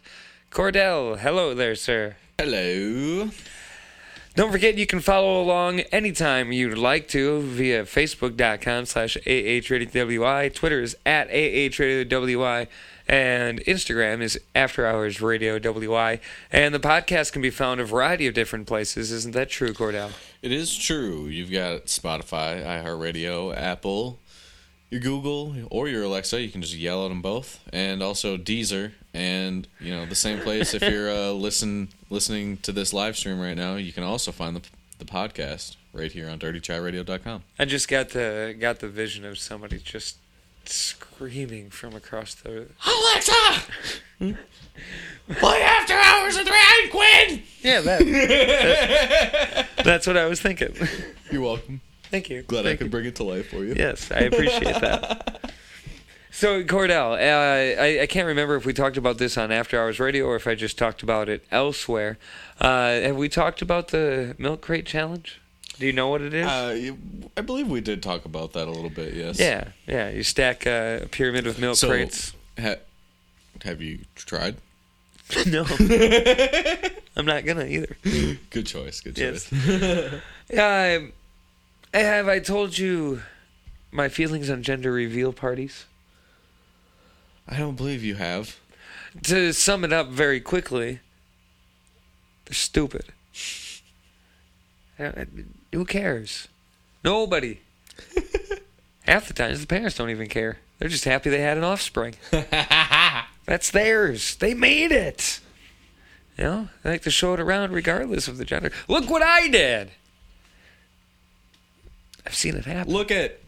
Cordell. 0.53 1.19
Hello 1.19 1.55
there, 1.55 1.75
sir. 1.75 2.15
Hello. 2.39 3.29
Don't 4.37 4.53
forget 4.53 4.79
you 4.79 4.87
can 4.87 5.01
follow 5.01 5.43
along 5.43 5.81
anytime 5.91 6.53
you'd 6.53 6.79
like 6.79 7.09
to 7.09 7.41
via 7.41 7.83
facebook.com 7.83 8.87
slash 8.87 9.17
AHRadioWI. 9.27 10.55
Twitter 10.55 10.81
is 10.81 10.97
at 11.05 11.29
AHRadioWI. 11.31 12.69
And 13.09 13.59
Instagram 13.65 14.23
is 14.23 14.39
After 14.55 14.87
Hours 14.87 15.21
Radio 15.21 15.59
WI. 15.59 16.21
And 16.53 16.73
the 16.73 16.79
podcast 16.79 17.33
can 17.33 17.43
be 17.43 17.51
found 17.51 17.81
a 17.81 17.85
variety 17.85 18.29
of 18.29 18.35
different 18.35 18.69
places. 18.69 19.11
Isn't 19.11 19.33
that 19.33 19.51
true, 19.51 19.73
Cordell? 19.73 20.13
It 20.43 20.53
is 20.53 20.77
true. 20.77 21.27
You've 21.27 21.51
got 21.51 21.87
Spotify, 21.87 22.65
iHeartRadio, 22.65 23.57
Apple, 23.57 24.21
your 24.93 25.01
Google, 25.01 25.57
or 25.71 25.89
your 25.89 26.03
Alexa. 26.03 26.41
You 26.43 26.51
can 26.51 26.61
just 26.61 26.75
yell 26.77 27.05
at 27.07 27.09
them 27.09 27.23
both, 27.23 27.61
and 27.73 28.03
also 28.03 28.37
Deezer. 28.37 28.93
And 29.15 29.67
you 29.81 29.91
know 29.91 30.05
the 30.07 30.15
same 30.15 30.39
place. 30.41 30.75
if 30.75 30.83
you're 30.83 31.11
uh, 31.11 31.31
listen 31.33 31.89
listening 32.11 32.59
to 32.59 32.73
this 32.73 32.93
live 32.93 33.17
stream 33.17 33.41
right 33.41 33.57
now, 33.57 33.77
you 33.77 33.93
can 33.93 34.03
also 34.05 34.31
find 34.33 34.55
the 34.55 34.63
the 34.99 35.05
podcast 35.07 35.77
right 35.93 36.13
here 36.13 36.29
on 36.29 36.39
DirtyChaiRadio.com. 36.39 37.43
I 37.59 37.65
just 37.65 37.89
got 37.89 38.11
the 38.11 38.55
got 38.59 38.81
the 38.81 38.89
vision 38.89 39.25
of 39.25 39.39
somebody 39.39 39.79
just 39.79 40.19
screaming 40.65 41.71
from 41.71 41.95
across 41.95 42.35
the 42.35 42.69
Alexa, 42.87 43.63
play 45.41 45.63
After 45.63 45.95
Hours 45.95 46.37
with 46.37 46.49
Ryan 46.49 46.91
Quinn. 46.91 47.43
Yeah, 47.63 47.81
that, 47.81 47.99
that- 49.77 49.85
that's 49.85 50.07
what 50.07 50.17
I 50.17 50.27
was 50.27 50.41
thinking. 50.41 50.75
You're 51.33 51.43
welcome. 51.43 51.81
Thank 52.13 52.31
you. 52.31 52.43
Glad 52.43 52.61
I 52.61 52.63
Thank 52.69 52.79
could 52.79 52.85
you. 52.87 52.91
bring 52.91 53.07
it 53.07 53.17
to 53.17 53.25
life 53.25 53.49
for 53.49 53.65
you. 53.65 53.75
Yes, 53.75 54.13
I 54.13 54.21
appreciate 54.21 54.81
that. 54.81 55.51
So 56.35 56.65
Cordell, 56.65 57.13
uh, 57.13 57.81
I, 57.83 58.01
I 58.03 58.07
can't 58.07 58.27
remember 58.27 58.57
if 58.57 58.65
we 58.65 58.73
talked 58.73 58.97
about 58.97 59.19
this 59.19 59.37
on 59.37 59.53
After 59.53 59.79
Hours 59.79 60.01
Radio 60.01 60.25
or 60.25 60.35
if 60.37 60.47
I 60.47 60.55
just 60.55 60.79
talked 60.79 61.03
about 61.03 61.29
it 61.29 61.45
elsewhere. 61.51 62.17
Uh, 62.59 63.01
have 63.01 63.17
we 63.17 63.29
talked 63.29 63.61
about 63.61 63.89
the 63.89 64.35
milk 64.39 64.63
crate 64.63 64.87
challenge? 64.87 65.43
Do 65.79 65.85
you 65.87 65.93
know 65.93 66.09
what 66.09 66.23
it 66.23 66.33
is? 66.33 66.47
Uh, 66.47 66.93
I 67.37 67.43
believe 67.43 67.69
we 67.69 67.83
did 67.83 68.03
talk 68.03 68.25
about 68.25 68.55
that 68.55 68.67
a 68.67 68.71
little 68.71 68.89
bit. 68.89 69.13
Yes. 69.13 69.39
yeah, 69.39 69.69
yeah. 69.87 70.09
You 70.09 70.23
stack 70.23 70.67
uh, 70.67 71.01
a 71.03 71.07
pyramid 71.07 71.47
of 71.47 71.59
milk 71.59 71.77
So, 71.77 71.89
crates. 71.89 72.33
ha- 72.59 72.77
have 73.63 73.83
you 73.83 73.99
tried? 74.17 74.57
no, 75.47 75.67
I'm 77.15 77.27
not 77.27 77.45
gonna 77.45 77.67
either. 77.67 77.95
Good 78.49 78.67
choice. 78.67 79.01
Good 79.03 79.19
Yes. 79.19 79.51
choice. 79.51 80.21
Have 81.93 82.29
I 82.29 82.39
told 82.39 82.79
you 82.79 83.23
my 83.91 84.09
feelings 84.09 84.49
on 84.49 84.63
gender 84.63 84.93
reveal 84.93 85.33
parties? 85.33 85.85
I 87.47 87.59
don't 87.59 87.77
believe 87.77 88.03
you 88.03 88.15
have. 88.15 88.57
To 89.25 89.53
sum 89.53 89.85
it 89.85 89.93
up 89.93 90.09
very 90.09 90.41
quickly, 90.41 91.01
they're 92.47 92.55
stupid. 92.55 93.07
Uh, 94.99 95.25
Who 95.73 95.85
cares? 95.85 96.49
Nobody. 97.05 97.61
Half 99.03 99.29
the 99.29 99.35
times, 99.35 99.61
the 99.61 99.67
parents 99.67 99.97
don't 99.97 100.11
even 100.11 100.29
care. 100.29 100.59
They're 100.79 100.89
just 100.89 101.05
happy 101.05 101.29
they 101.29 101.41
had 101.41 101.59
an 101.59 101.65
offspring. 101.65 102.15
That's 103.45 103.71
theirs. 103.71 104.37
They 104.37 104.55
made 104.55 104.93
it. 104.93 105.41
You 106.39 106.45
know, 106.45 106.69
they 106.83 106.91
like 106.91 107.03
to 107.03 107.11
show 107.11 107.35
it 107.35 107.41
around 107.41 107.73
regardless 107.73 108.29
of 108.29 108.39
the 108.39 108.45
gender. 108.45 108.73
Look 108.89 109.11
what 109.11 109.23
I 109.23 109.49
did. 109.49 109.91
I've 112.27 112.35
seen 112.35 112.55
it 112.57 112.65
happen. 112.65 112.93
Look 112.93 113.11
at 113.11 113.39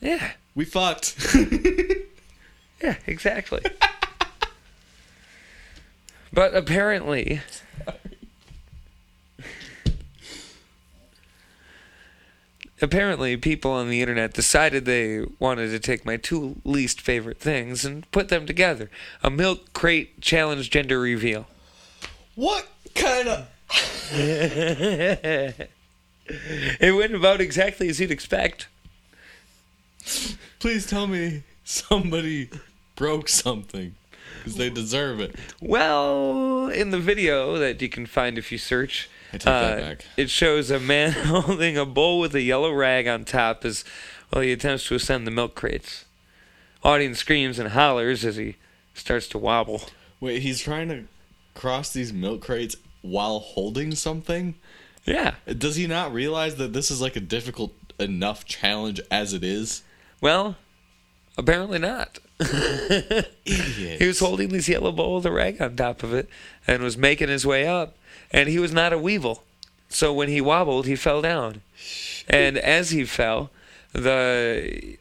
Yeah, 0.00 0.32
we 0.54 0.64
fucked. 0.64 1.14
yeah, 2.82 2.96
exactly. 3.06 3.62
but 6.32 6.54
apparently, 6.54 7.40
apparently, 12.82 13.36
people 13.36 13.70
on 13.70 13.88
the 13.88 14.00
internet 14.02 14.32
decided 14.34 14.84
they 14.84 15.24
wanted 15.38 15.70
to 15.70 15.78
take 15.78 16.04
my 16.04 16.16
two 16.16 16.56
least 16.64 17.00
favorite 17.00 17.38
things 17.38 17.84
and 17.84 18.10
put 18.10 18.28
them 18.28 18.44
together: 18.46 18.90
a 19.22 19.30
milk 19.30 19.72
crate 19.72 20.20
challenge 20.20 20.70
gender 20.70 21.00
reveal. 21.00 21.46
what 22.34 22.66
kind 22.94 23.28
of? 23.28 23.46
It 26.28 26.94
went 26.94 27.14
about 27.14 27.40
exactly 27.40 27.88
as 27.88 28.00
you'd 28.00 28.10
expect. 28.10 28.68
Please 30.58 30.86
tell 30.86 31.06
me 31.06 31.42
somebody 31.64 32.48
broke 32.94 33.28
something 33.28 33.94
because 34.38 34.56
they 34.56 34.70
deserve 34.70 35.20
it. 35.20 35.34
Well, 35.60 36.68
in 36.68 36.90
the 36.90 36.98
video 36.98 37.58
that 37.58 37.80
you 37.82 37.88
can 37.88 38.06
find 38.06 38.38
if 38.38 38.52
you 38.52 38.58
search, 38.58 39.08
I 39.32 39.38
take 39.38 39.44
that 39.44 39.78
uh, 39.78 39.80
back. 39.80 40.04
it 40.16 40.30
shows 40.30 40.70
a 40.70 40.78
man 40.78 41.12
holding 41.12 41.76
a 41.76 41.84
bowl 41.84 42.20
with 42.20 42.34
a 42.34 42.42
yellow 42.42 42.72
rag 42.72 43.06
on 43.08 43.24
top 43.24 43.64
as 43.64 43.84
well 44.32 44.42
he 44.42 44.52
attempts 44.52 44.86
to 44.88 44.94
ascend 44.94 45.26
the 45.26 45.30
milk 45.30 45.54
crates. 45.54 46.04
Audience 46.82 47.18
screams 47.18 47.58
and 47.58 47.70
hollers 47.70 48.24
as 48.24 48.36
he 48.36 48.56
starts 48.94 49.28
to 49.28 49.38
wobble. 49.38 49.82
Wait, 50.20 50.42
he's 50.42 50.60
trying 50.60 50.88
to 50.88 51.04
cross 51.54 51.92
these 51.92 52.12
milk 52.12 52.40
crates 52.42 52.76
while 53.02 53.38
holding 53.40 53.94
something. 53.94 54.54
Yeah. 55.06 55.34
Does 55.46 55.76
he 55.76 55.86
not 55.86 56.12
realize 56.12 56.56
that 56.56 56.72
this 56.72 56.90
is 56.90 57.00
like 57.00 57.16
a 57.16 57.20
difficult 57.20 57.72
enough 57.98 58.44
challenge 58.44 59.00
as 59.10 59.32
it 59.32 59.44
is? 59.44 59.82
Well, 60.20 60.56
apparently 61.38 61.78
not. 61.78 62.18
Idiot. 62.40 63.32
He 64.00 64.06
was 64.06 64.18
holding 64.18 64.48
this 64.48 64.68
yellow 64.68 64.92
bowl 64.92 65.16
with 65.16 65.26
a 65.26 65.32
rag 65.32 65.62
on 65.62 65.76
top 65.76 66.02
of 66.02 66.12
it 66.12 66.28
and 66.66 66.82
was 66.82 66.98
making 66.98 67.28
his 67.28 67.46
way 67.46 67.66
up, 67.66 67.96
and 68.32 68.48
he 68.48 68.58
was 68.58 68.72
not 68.72 68.92
a 68.92 68.98
Weeble. 68.98 69.40
So 69.88 70.12
when 70.12 70.28
he 70.28 70.40
wobbled, 70.40 70.86
he 70.86 70.96
fell 70.96 71.22
down. 71.22 71.62
And 72.28 72.58
as 72.58 72.90
he 72.90 73.04
fell, 73.04 73.50
the 73.92 74.98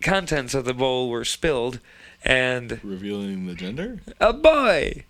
contents 0.00 0.54
of 0.54 0.64
the 0.64 0.74
bowl 0.74 1.10
were 1.10 1.24
spilled, 1.24 1.78
and 2.24 2.80
revealing 2.82 3.46
the 3.46 3.54
gender. 3.54 4.00
a 4.20 4.32
boy. 4.32 5.04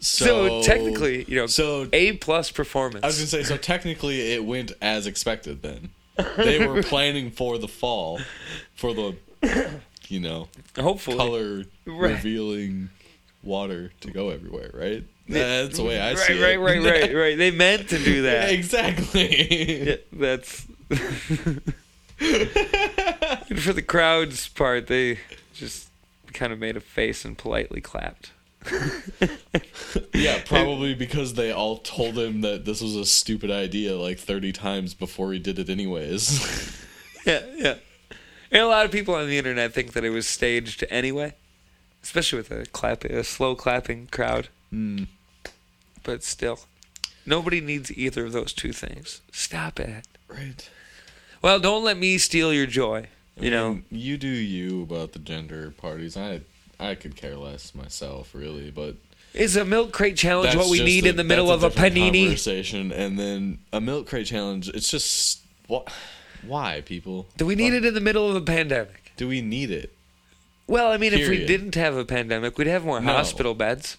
So, 0.00 0.24
So, 0.24 0.62
technically, 0.62 1.24
you 1.28 1.36
know, 1.36 1.46
so 1.46 1.86
A 1.92 2.12
plus 2.14 2.50
performance. 2.50 3.04
I 3.04 3.08
was 3.08 3.16
gonna 3.18 3.26
say, 3.28 3.42
so 3.42 3.56
technically, 3.56 4.32
it 4.32 4.44
went 4.44 4.72
as 4.80 5.06
expected. 5.06 5.60
Then 5.62 5.90
they 6.36 6.66
were 6.66 6.82
planning 6.94 7.30
for 7.30 7.58
the 7.58 7.68
fall, 7.68 8.18
for 8.74 8.94
the, 8.94 9.14
you 10.08 10.20
know, 10.20 10.48
Hopefully. 10.76 11.16
color 11.16 11.64
Right. 11.86 12.12
revealing 12.12 12.88
water 13.42 13.92
to 14.00 14.10
go 14.10 14.30
everywhere. 14.30 14.70
Right? 14.72 15.04
That's 15.28 15.76
the 15.76 15.84
way 15.84 16.00
I 16.00 16.10
right, 16.14 16.18
see 16.18 16.42
right, 16.42 16.54
it. 16.54 16.58
right, 16.58 16.82
right, 16.82 17.14
right. 17.22 17.38
They 17.38 17.50
meant 17.50 17.88
to 17.90 17.98
do 17.98 18.22
Yeah, 18.22 18.22
that. 18.22 18.50
exactly. 18.54 19.86
Yeah, 19.86 19.96
that's 20.12 20.66
for 23.62 23.72
the 23.72 23.82
crowd's 23.86 24.48
part, 24.48 24.86
they 24.86 25.18
just 25.54 25.88
kind 26.32 26.52
of 26.52 26.58
made 26.58 26.76
a 26.76 26.80
face 26.80 27.24
and 27.24 27.36
politely 27.36 27.80
clapped. 27.80 28.32
Yeah, 30.14 30.40
probably 30.44 30.94
because 30.94 31.34
they 31.34 31.50
all 31.50 31.78
told 31.78 32.16
him 32.18 32.42
that 32.42 32.64
this 32.64 32.80
was 32.80 32.94
a 32.94 33.04
stupid 33.06 33.50
idea 33.50 33.96
like 33.96 34.18
30 34.18 34.52
times 34.52 34.94
before 34.94 35.32
he 35.32 35.38
did 35.38 35.58
it 35.58 35.68
anyways. 35.68 36.76
Yeah, 37.26 37.42
yeah. 37.54 37.74
And 38.50 38.62
a 38.62 38.66
lot 38.66 38.86
of 38.86 38.90
people 38.92 39.14
on 39.14 39.28
the 39.28 39.36
internet 39.36 39.74
think 39.74 39.92
that 39.92 40.04
it 40.06 40.10
was 40.10 40.26
staged 40.26 40.82
anyway, 40.88 41.34
especially 42.02 42.38
with 42.38 42.50
a 42.50 42.64
clap, 42.64 43.04
a 43.04 43.22
slow 43.24 43.54
clapping 43.54 44.06
crowd. 44.06 44.48
Hmm. 44.70 45.04
But 46.02 46.24
still, 46.24 46.60
nobody 47.26 47.60
needs 47.60 47.92
either 47.92 48.24
of 48.24 48.32
those 48.32 48.54
two 48.54 48.72
things. 48.72 49.20
Stop 49.32 49.78
it. 49.80 50.06
right. 50.28 50.68
Well, 51.42 51.60
don't 51.60 51.84
let 51.84 51.98
me 51.98 52.16
steal 52.16 52.54
your 52.54 52.66
joy. 52.66 53.08
You 53.38 53.50
know, 53.50 53.82
you 53.90 54.16
do 54.16 54.26
you 54.28 54.82
about 54.82 55.12
the 55.12 55.18
gender 55.18 55.70
parties. 55.70 56.16
I 56.16 56.40
I 56.80 56.94
could 56.94 57.14
care 57.16 57.36
less 57.36 57.74
myself, 57.74 58.34
really, 58.34 58.70
but 58.70 58.96
is 59.34 59.54
a 59.56 59.64
milk 59.64 59.92
crate 59.92 60.16
challenge 60.16 60.56
what 60.56 60.68
we 60.70 60.82
need 60.82 61.06
in 61.06 61.16
the 61.16 61.24
middle 61.24 61.50
of 61.52 61.62
a 61.62 61.70
panini? 61.70 62.24
conversation. 62.24 62.90
And 62.90 63.18
then 63.18 63.58
a 63.72 63.80
milk 63.80 64.08
crate 64.08 64.26
challenge. 64.26 64.68
It's 64.70 64.90
just 64.90 65.40
what 65.68 65.92
Why, 66.44 66.82
people? 66.84 67.26
Do 67.36 67.46
we 67.46 67.54
need 67.54 67.74
it 67.74 67.84
in 67.84 67.94
the 67.94 68.00
middle 68.00 68.28
of 68.28 68.34
a 68.34 68.40
pandemic? 68.40 69.12
Do 69.16 69.28
we 69.28 69.40
need 69.42 69.70
it? 69.70 69.92
Well, 70.66 70.90
I 70.90 70.96
mean, 70.96 71.12
if 71.12 71.28
we 71.28 71.44
didn't 71.44 71.74
have 71.74 71.96
a 71.96 72.04
pandemic, 72.04 72.56
we'd 72.56 72.66
have 72.68 72.84
more 72.84 73.00
No. 73.00 73.12
hospital 73.12 73.54
beds. 73.54 73.96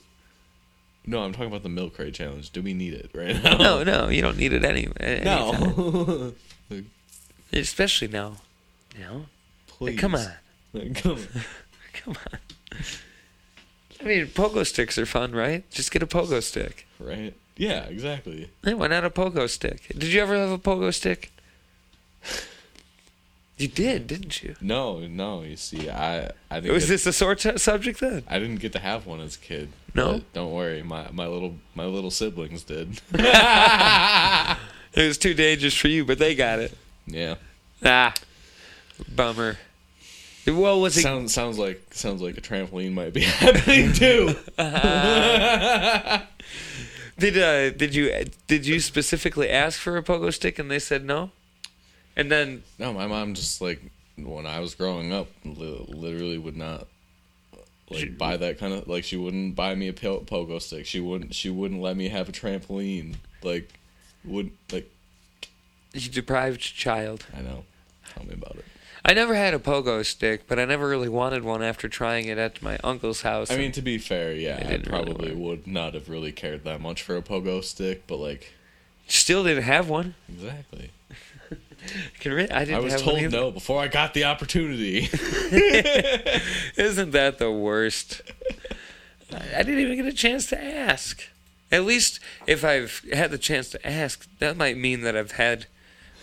No, 1.05 1.23
I'm 1.23 1.31
talking 1.33 1.47
about 1.47 1.63
the 1.63 1.69
milk 1.69 1.95
crate 1.95 2.13
challenge. 2.13 2.51
Do 2.51 2.61
we 2.61 2.73
need 2.73 2.93
it 2.93 3.09
right 3.13 3.41
now? 3.43 3.57
No, 3.57 3.83
no, 3.83 4.09
you 4.09 4.21
don't 4.21 4.37
need 4.37 4.53
it 4.53 4.63
any. 4.65 4.87
anytime. 4.99 5.75
No. 6.69 6.81
Especially 7.53 8.07
now. 8.07 8.37
You 8.97 9.03
know? 9.03 9.25
Please. 9.67 9.99
Come 9.99 10.15
on. 10.15 10.31
Come 10.95 11.11
on. 11.17 11.27
Come 11.93 12.13
on. 12.31 12.39
I 12.73 14.03
mean, 14.03 14.27
pogo 14.27 14.65
sticks 14.65 14.97
are 14.97 15.05
fun, 15.05 15.31
right? 15.33 15.69
Just 15.71 15.91
get 15.91 16.01
a 16.01 16.07
pogo 16.07 16.41
stick. 16.41 16.87
Right? 16.99 17.33
Yeah, 17.55 17.83
exactly. 17.83 18.49
Hey, 18.63 18.73
why 18.73 18.87
not 18.87 19.05
a 19.05 19.09
pogo 19.09 19.47
stick? 19.49 19.87
Did 19.89 20.11
you 20.11 20.21
ever 20.21 20.35
have 20.35 20.49
a 20.51 20.57
pogo 20.57 20.93
stick? 20.93 21.31
You 23.57 23.67
did, 23.67 24.07
didn't 24.07 24.41
you? 24.41 24.55
No, 24.59 24.99
no. 25.01 25.43
You 25.43 25.55
see, 25.55 25.87
I 25.89 26.31
I 26.49 26.59
didn't. 26.61 26.73
Was 26.73 26.87
this 26.87 27.05
a 27.05 27.13
sore 27.13 27.35
t- 27.35 27.57
subject 27.59 27.99
then? 27.99 28.23
I 28.27 28.39
didn't 28.39 28.55
get 28.59 28.73
to 28.73 28.79
have 28.79 29.05
one 29.05 29.19
as 29.21 29.35
a 29.35 29.39
kid. 29.39 29.69
No? 29.93 30.21
Don't 30.33 30.51
worry, 30.51 30.81
my 30.81 31.09
my 31.11 31.27
little 31.27 31.57
my 31.75 31.85
little 31.85 32.09
siblings 32.11 32.63
did. 32.63 32.99
It 34.93 35.07
was 35.07 35.17
too 35.17 35.33
dangerous 35.33 35.73
for 35.73 35.87
you, 35.87 36.03
but 36.03 36.19
they 36.19 36.35
got 36.35 36.59
it. 36.59 36.77
yeah. 37.07 37.35
Ah, 37.81 38.13
bummer. 39.07 39.57
Well, 40.47 40.81
was 40.81 40.97
it? 40.97 41.01
Sounds 41.01 41.33
sounds 41.33 41.57
like 41.59 41.93
sounds 41.93 42.21
like 42.21 42.37
a 42.37 42.41
trampoline 42.41 42.93
might 42.93 43.13
be 43.13 43.21
happening 43.25 43.93
too. 43.93 44.35
Did 47.19 47.37
uh, 47.37 47.69
did 47.77 47.93
you 47.93 48.25
did 48.47 48.65
you 48.65 48.79
specifically 48.79 49.47
ask 49.49 49.79
for 49.79 49.95
a 49.95 50.01
pogo 50.01 50.33
stick 50.33 50.57
and 50.57 50.71
they 50.71 50.79
said 50.79 51.05
no? 51.05 51.29
And 52.15 52.31
then 52.31 52.63
No, 52.79 52.91
my 52.93 53.05
mom 53.05 53.35
just 53.35 53.61
like 53.61 53.79
when 54.17 54.47
I 54.47 54.59
was 54.59 54.73
growing 54.73 55.13
up, 55.13 55.27
li- 55.45 55.85
literally 55.87 56.39
would 56.39 56.57
not 56.57 56.87
like 57.91 58.17
buy 58.17 58.37
that 58.37 58.57
kind 58.57 58.73
of 58.73 58.87
like 58.87 59.03
she 59.03 59.17
wouldn't 59.17 59.55
buy 59.55 59.75
me 59.75 59.87
a 59.87 59.93
po- 59.93 60.21
pogo 60.21 60.59
stick. 60.59 60.87
She 60.87 60.99
wouldn't 60.99 61.35
she 61.35 61.51
wouldn't 61.51 61.81
let 61.81 61.95
me 61.95 62.09
have 62.09 62.27
a 62.27 62.31
trampoline. 62.31 63.17
Like 63.43 63.69
would 64.25 64.49
like 64.71 64.89
you 65.93 66.09
deprived 66.09 66.61
child. 66.61 67.27
I 67.37 67.41
know. 67.41 67.65
Tell 68.15 68.23
me 68.25 68.33
about 68.33 68.55
it. 68.55 68.65
I 69.03 69.13
never 69.13 69.35
had 69.35 69.53
a 69.53 69.59
pogo 69.59 70.05
stick, 70.05 70.47
but 70.47 70.59
I 70.59 70.65
never 70.65 70.87
really 70.87 71.09
wanted 71.09 71.43
one 71.43 71.63
after 71.63 71.89
trying 71.89 72.27
it 72.27 72.37
at 72.37 72.61
my 72.61 72.77
uncle's 72.83 73.21
house. 73.21 73.49
I 73.49 73.57
mean, 73.57 73.71
to 73.73 73.81
be 73.81 73.97
fair, 73.97 74.33
yeah, 74.33 74.59
I 74.63 74.69
really 74.69 74.83
probably 74.83 75.33
would 75.33 75.65
not 75.65 75.95
have 75.95 76.07
really 76.07 76.31
cared 76.31 76.63
that 76.65 76.81
much 76.81 77.01
for 77.01 77.17
a 77.17 77.21
pogo 77.21 77.63
stick, 77.63 78.05
but 78.05 78.17
like 78.17 78.53
still 79.07 79.43
didn't 79.43 79.63
have 79.63 79.89
one. 79.89 80.15
exactly. 80.29 80.91
Can 82.19 82.33
re- 82.33 82.49
I 82.49 82.79
was 82.79 83.01
told 83.01 83.31
no 83.31 83.49
before 83.49 83.81
I 83.81 83.87
got 83.87 84.13
the 84.13 84.25
opportunity. 84.25 84.99
Isn't 86.77 87.11
that 87.11 87.37
the 87.39 87.51
worst? 87.51 88.21
I 89.33 89.63
didn't 89.63 89.79
even 89.79 89.97
get 89.97 90.05
a 90.05 90.13
chance 90.13 90.45
to 90.47 90.63
ask. 90.63 91.27
At 91.71 91.85
least 91.85 92.19
if 92.45 92.63
I've 92.63 93.03
had 93.11 93.31
the 93.31 93.37
chance 93.37 93.69
to 93.69 93.87
ask, 93.87 94.27
that 94.39 94.57
might 94.57 94.77
mean 94.77 95.01
that 95.01 95.15
I've 95.15 95.31
had 95.33 95.65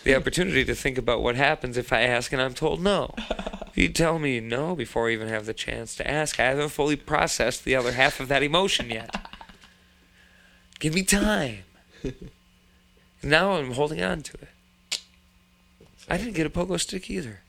the 0.03 0.15
opportunity 0.15 0.65
to 0.65 0.75
think 0.75 0.97
about 0.97 1.21
what 1.21 1.35
happens 1.35 1.77
if 1.77 1.91
I 1.93 2.01
ask 2.01 2.31
and 2.31 2.41
I'm 2.41 2.53
told 2.53 2.81
no. 2.81 3.13
You 3.75 3.87
tell 3.87 4.19
me 4.19 4.41
no 4.41 4.75
before 4.75 5.07
I 5.07 5.13
even 5.13 5.29
have 5.29 5.45
the 5.45 5.53
chance 5.53 5.95
to 5.95 6.09
ask, 6.09 6.37
I 6.37 6.45
haven't 6.45 6.69
fully 6.69 6.97
processed 6.97 7.63
the 7.63 7.75
other 7.75 7.93
half 7.93 8.19
of 8.19 8.27
that 8.27 8.43
emotion 8.43 8.89
yet. 8.89 9.15
Give 10.79 10.93
me 10.93 11.03
time. 11.03 11.59
Now 13.21 13.53
I'm 13.53 13.73
holding 13.73 14.01
on 14.01 14.21
to 14.21 14.33
it. 14.41 14.99
I 16.09 16.17
didn't 16.17 16.33
get 16.33 16.47
a 16.47 16.49
pogo 16.49 16.79
stick 16.79 17.09
either. 17.09 17.41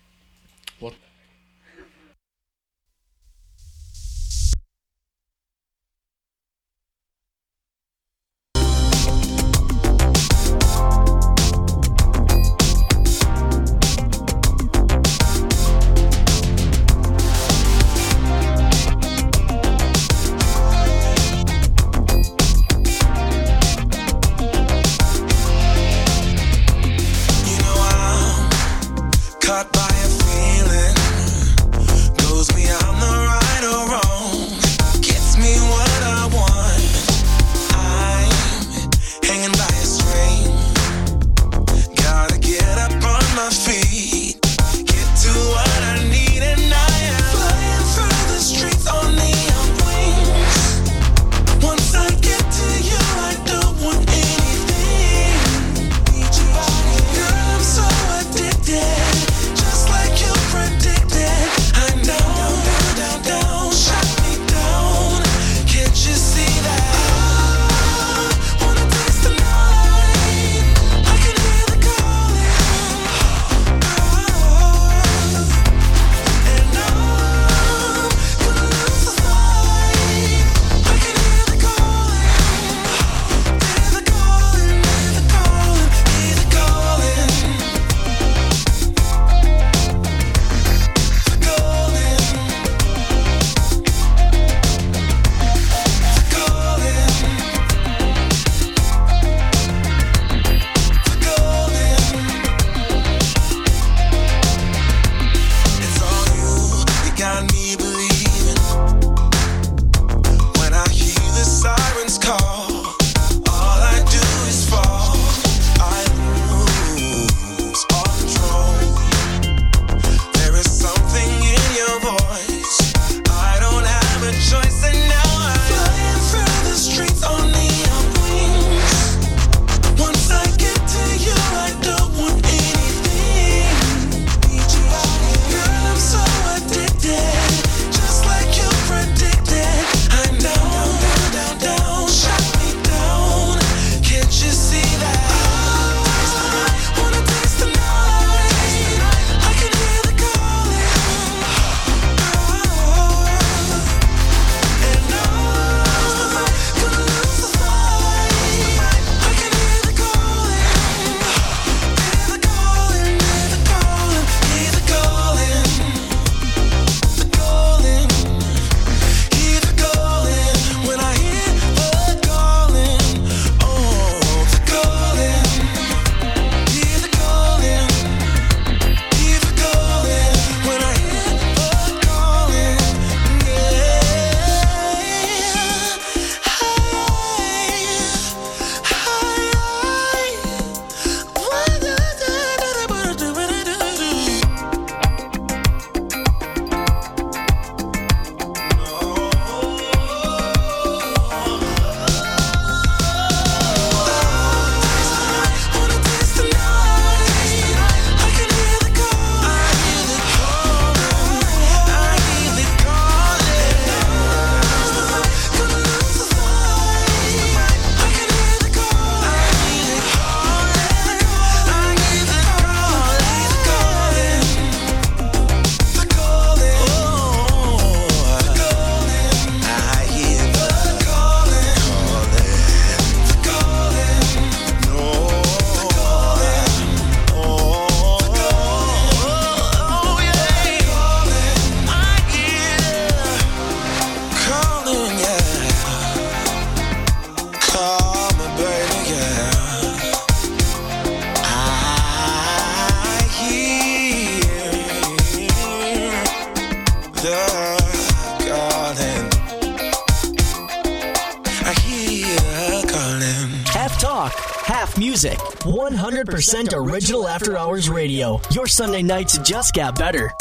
100% 266.51 266.75
original 266.75 267.29
After 267.29 267.57
Hours 267.57 267.89
Radio. 267.89 268.41
Your 268.51 268.67
Sunday 268.67 269.03
nights 269.03 269.39
just 269.39 269.73
got 269.73 269.97
better. 269.97 270.33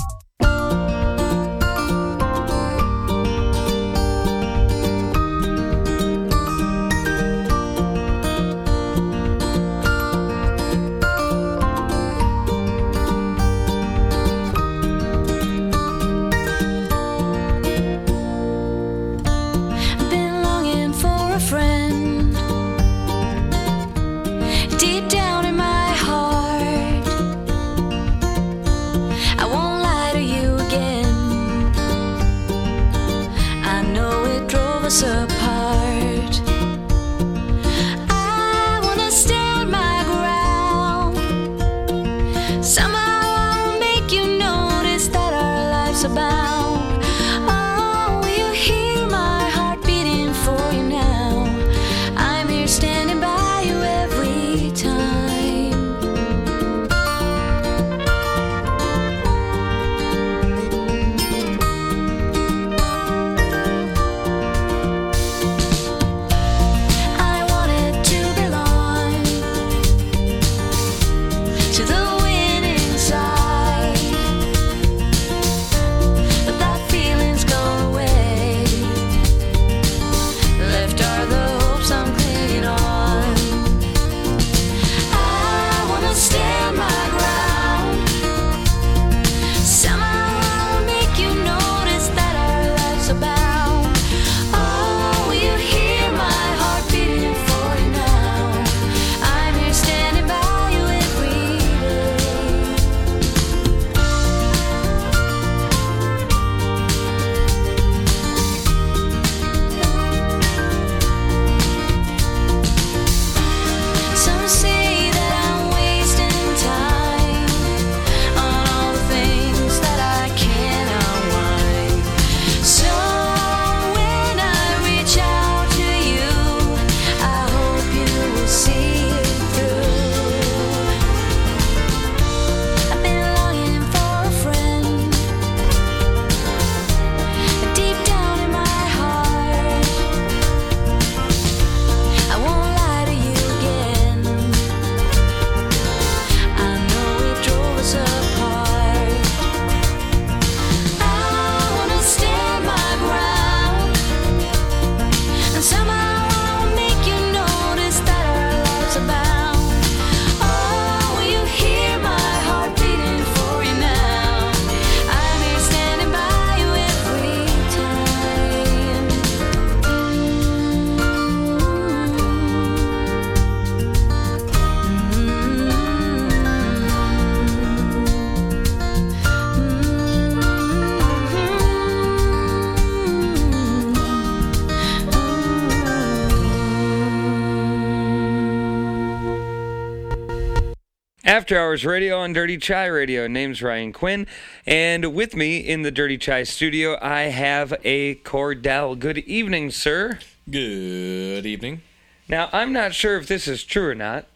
After 191.49 191.61
Hours 191.61 191.83
Radio 191.83 192.19
on 192.19 192.31
Dirty 192.31 192.59
Chai 192.59 192.85
Radio. 192.85 193.25
Name's 193.25 193.63
Ryan 193.63 193.91
Quinn, 193.91 194.27
and 194.67 195.15
with 195.15 195.35
me 195.35 195.57
in 195.57 195.81
the 195.81 195.89
Dirty 195.89 196.15
Chai 196.15 196.43
studio, 196.43 196.95
I 197.01 197.21
have 197.21 197.73
a 197.83 198.17
Cordell. 198.17 198.99
Good 198.99 199.17
evening, 199.17 199.71
sir. 199.71 200.19
Good 200.47 201.47
evening. 201.47 201.81
Now, 202.27 202.49
I'm 202.53 202.71
not 202.71 202.93
sure 202.93 203.17
if 203.17 203.25
this 203.25 203.47
is 203.47 203.63
true 203.63 203.89
or 203.89 203.95
not, 203.95 204.27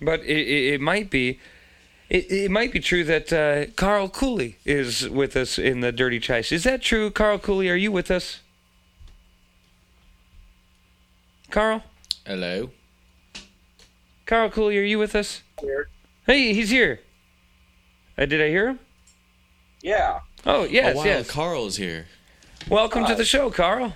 but 0.00 0.20
it, 0.20 0.38
it, 0.38 0.72
it 0.72 0.80
might 0.80 1.10
be. 1.10 1.38
It, 2.08 2.32
it 2.32 2.50
might 2.50 2.72
be 2.72 2.80
true 2.80 3.04
that 3.04 3.30
uh, 3.30 3.70
Carl 3.76 4.08
Cooley 4.08 4.56
is 4.64 5.06
with 5.06 5.36
us 5.36 5.58
in 5.58 5.80
the 5.80 5.92
Dirty 5.92 6.18
Chai. 6.18 6.38
Is 6.50 6.64
that 6.64 6.80
true, 6.80 7.10
Carl 7.10 7.38
Cooley? 7.38 7.68
Are 7.68 7.74
you 7.74 7.92
with 7.92 8.10
us? 8.10 8.40
Carl? 11.50 11.82
Hello. 12.24 12.70
Carl 14.24 14.48
Cooley, 14.48 14.78
are 14.78 14.82
you 14.82 14.98
with 14.98 15.14
us? 15.14 15.42
Here. 15.60 15.90
Hey, 16.28 16.52
he's 16.52 16.68
here. 16.68 17.00
Uh, 18.18 18.26
did 18.26 18.42
I 18.42 18.48
hear 18.48 18.68
him? 18.68 18.78
Yeah. 19.80 20.20
Oh, 20.44 20.64
yes, 20.64 20.94
oh, 20.94 20.98
wow, 20.98 21.04
yes. 21.06 21.30
Carl's 21.30 21.78
here. 21.78 22.04
Welcome 22.68 23.06
to 23.06 23.14
the 23.14 23.24
show, 23.24 23.50
Carl. 23.50 23.94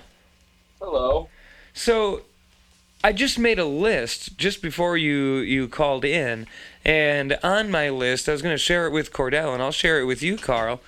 Hello. 0.81 1.29
So, 1.75 2.23
I 3.03 3.13
just 3.13 3.37
made 3.37 3.59
a 3.59 3.65
list 3.65 4.35
just 4.35 4.63
before 4.63 4.97
you 4.97 5.41
you 5.41 5.67
called 5.67 6.03
in, 6.03 6.47
and 6.83 7.37
on 7.43 7.69
my 7.69 7.91
list, 7.91 8.27
I 8.27 8.31
was 8.31 8.41
going 8.41 8.55
to 8.55 8.57
share 8.57 8.87
it 8.87 8.91
with 8.91 9.13
Cordell, 9.13 9.53
and 9.53 9.61
I'll 9.61 9.71
share 9.71 9.99
it 9.99 10.05
with 10.05 10.23
you, 10.23 10.37
Carl. 10.37 10.81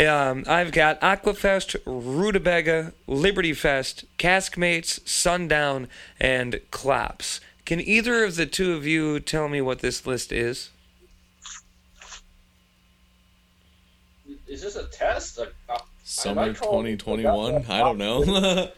Um, 0.00 0.42
I've 0.48 0.72
got 0.72 1.00
Aquafest, 1.00 1.76
Rutabaga, 1.86 2.92
Liberty 3.06 3.52
Fest, 3.52 4.04
Caskmates, 4.18 5.08
Sundown, 5.08 5.86
and 6.18 6.60
Claps. 6.72 7.40
Can 7.64 7.80
either 7.80 8.24
of 8.24 8.34
the 8.34 8.46
two 8.46 8.72
of 8.72 8.84
you 8.84 9.20
tell 9.20 9.48
me 9.48 9.60
what 9.60 9.78
this 9.78 10.04
list 10.04 10.32
is? 10.32 10.70
Is 14.48 14.62
this 14.62 14.76
a 14.76 14.86
test? 14.86 15.38
Uh, 15.38 15.46
uh, 15.68 15.78
Summer 16.04 16.52
2021? 16.52 17.66
I 17.68 17.78
don't 17.80 17.98
know. 17.98 18.22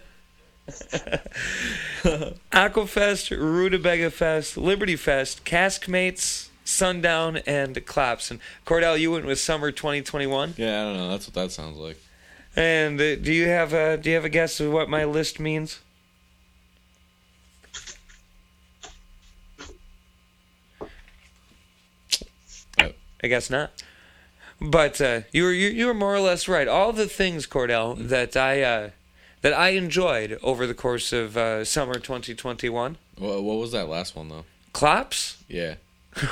Aquafest, 2.53 3.31
Rutabaga 3.37 4.11
Fest, 4.11 4.57
Liberty 4.57 4.97
Fest, 4.97 5.45
Caskmates, 5.45 6.49
Sundown, 6.65 7.37
and 7.39 7.85
Claps. 7.87 8.31
And 8.31 8.41
Cordell, 8.67 8.99
you 8.99 9.13
went 9.13 9.27
with 9.27 9.39
Summer 9.39 9.71
2021. 9.71 10.55
yeah, 10.57 10.81
I 10.81 10.85
don't 10.85 10.97
know. 10.97 11.11
That's 11.11 11.27
what 11.27 11.35
that 11.35 11.53
sounds 11.53 11.77
like. 11.79 11.99
And 12.57 13.01
uh, 13.01 13.15
do 13.17 13.33
you 13.33 13.47
have 13.47 13.73
a 13.73 13.97
do 13.97 14.09
you 14.11 14.17
have 14.17 14.25
a 14.25 14.29
guess 14.29 14.59
of 14.59 14.73
what 14.73 14.89
my 14.89 15.05
list 15.05 15.39
means? 15.39 15.79
Oh. 22.81 22.91
I 23.23 23.29
guess 23.29 23.51
not. 23.51 23.71
But 24.61 25.01
uh, 25.01 25.21
you 25.33 25.45
were 25.45 25.53
you, 25.53 25.69
you 25.69 25.87
were 25.87 25.95
more 25.95 26.15
or 26.15 26.21
less 26.21 26.47
right. 26.49 26.69
All 26.69 26.93
the 26.93 27.07
things, 27.07 27.47
Cordell, 27.47 27.97
that 28.09 28.37
I 28.37 28.63
uh, 28.63 28.91
that 29.43 29.53
I 29.55 29.71
enjoyed 29.71 30.39
over 30.43 30.67
the 30.67 30.75
course 30.75 31.13
of 31.13 31.37
uh, 31.37 31.65
summer 31.65 31.95
2021. 31.95 32.99
What, 33.17 33.43
what 33.43 33.59
was 33.59 33.73
that 33.73 33.89
last 33.89 34.15
one 34.17 34.29
though? 34.29 34.45
Claps, 34.73 35.43
Yeah. 35.49 35.75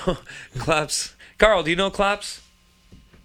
claps. 0.58 1.14
Carl, 1.38 1.62
do 1.62 1.70
you 1.70 1.76
know 1.76 1.90
claps? 1.90 2.42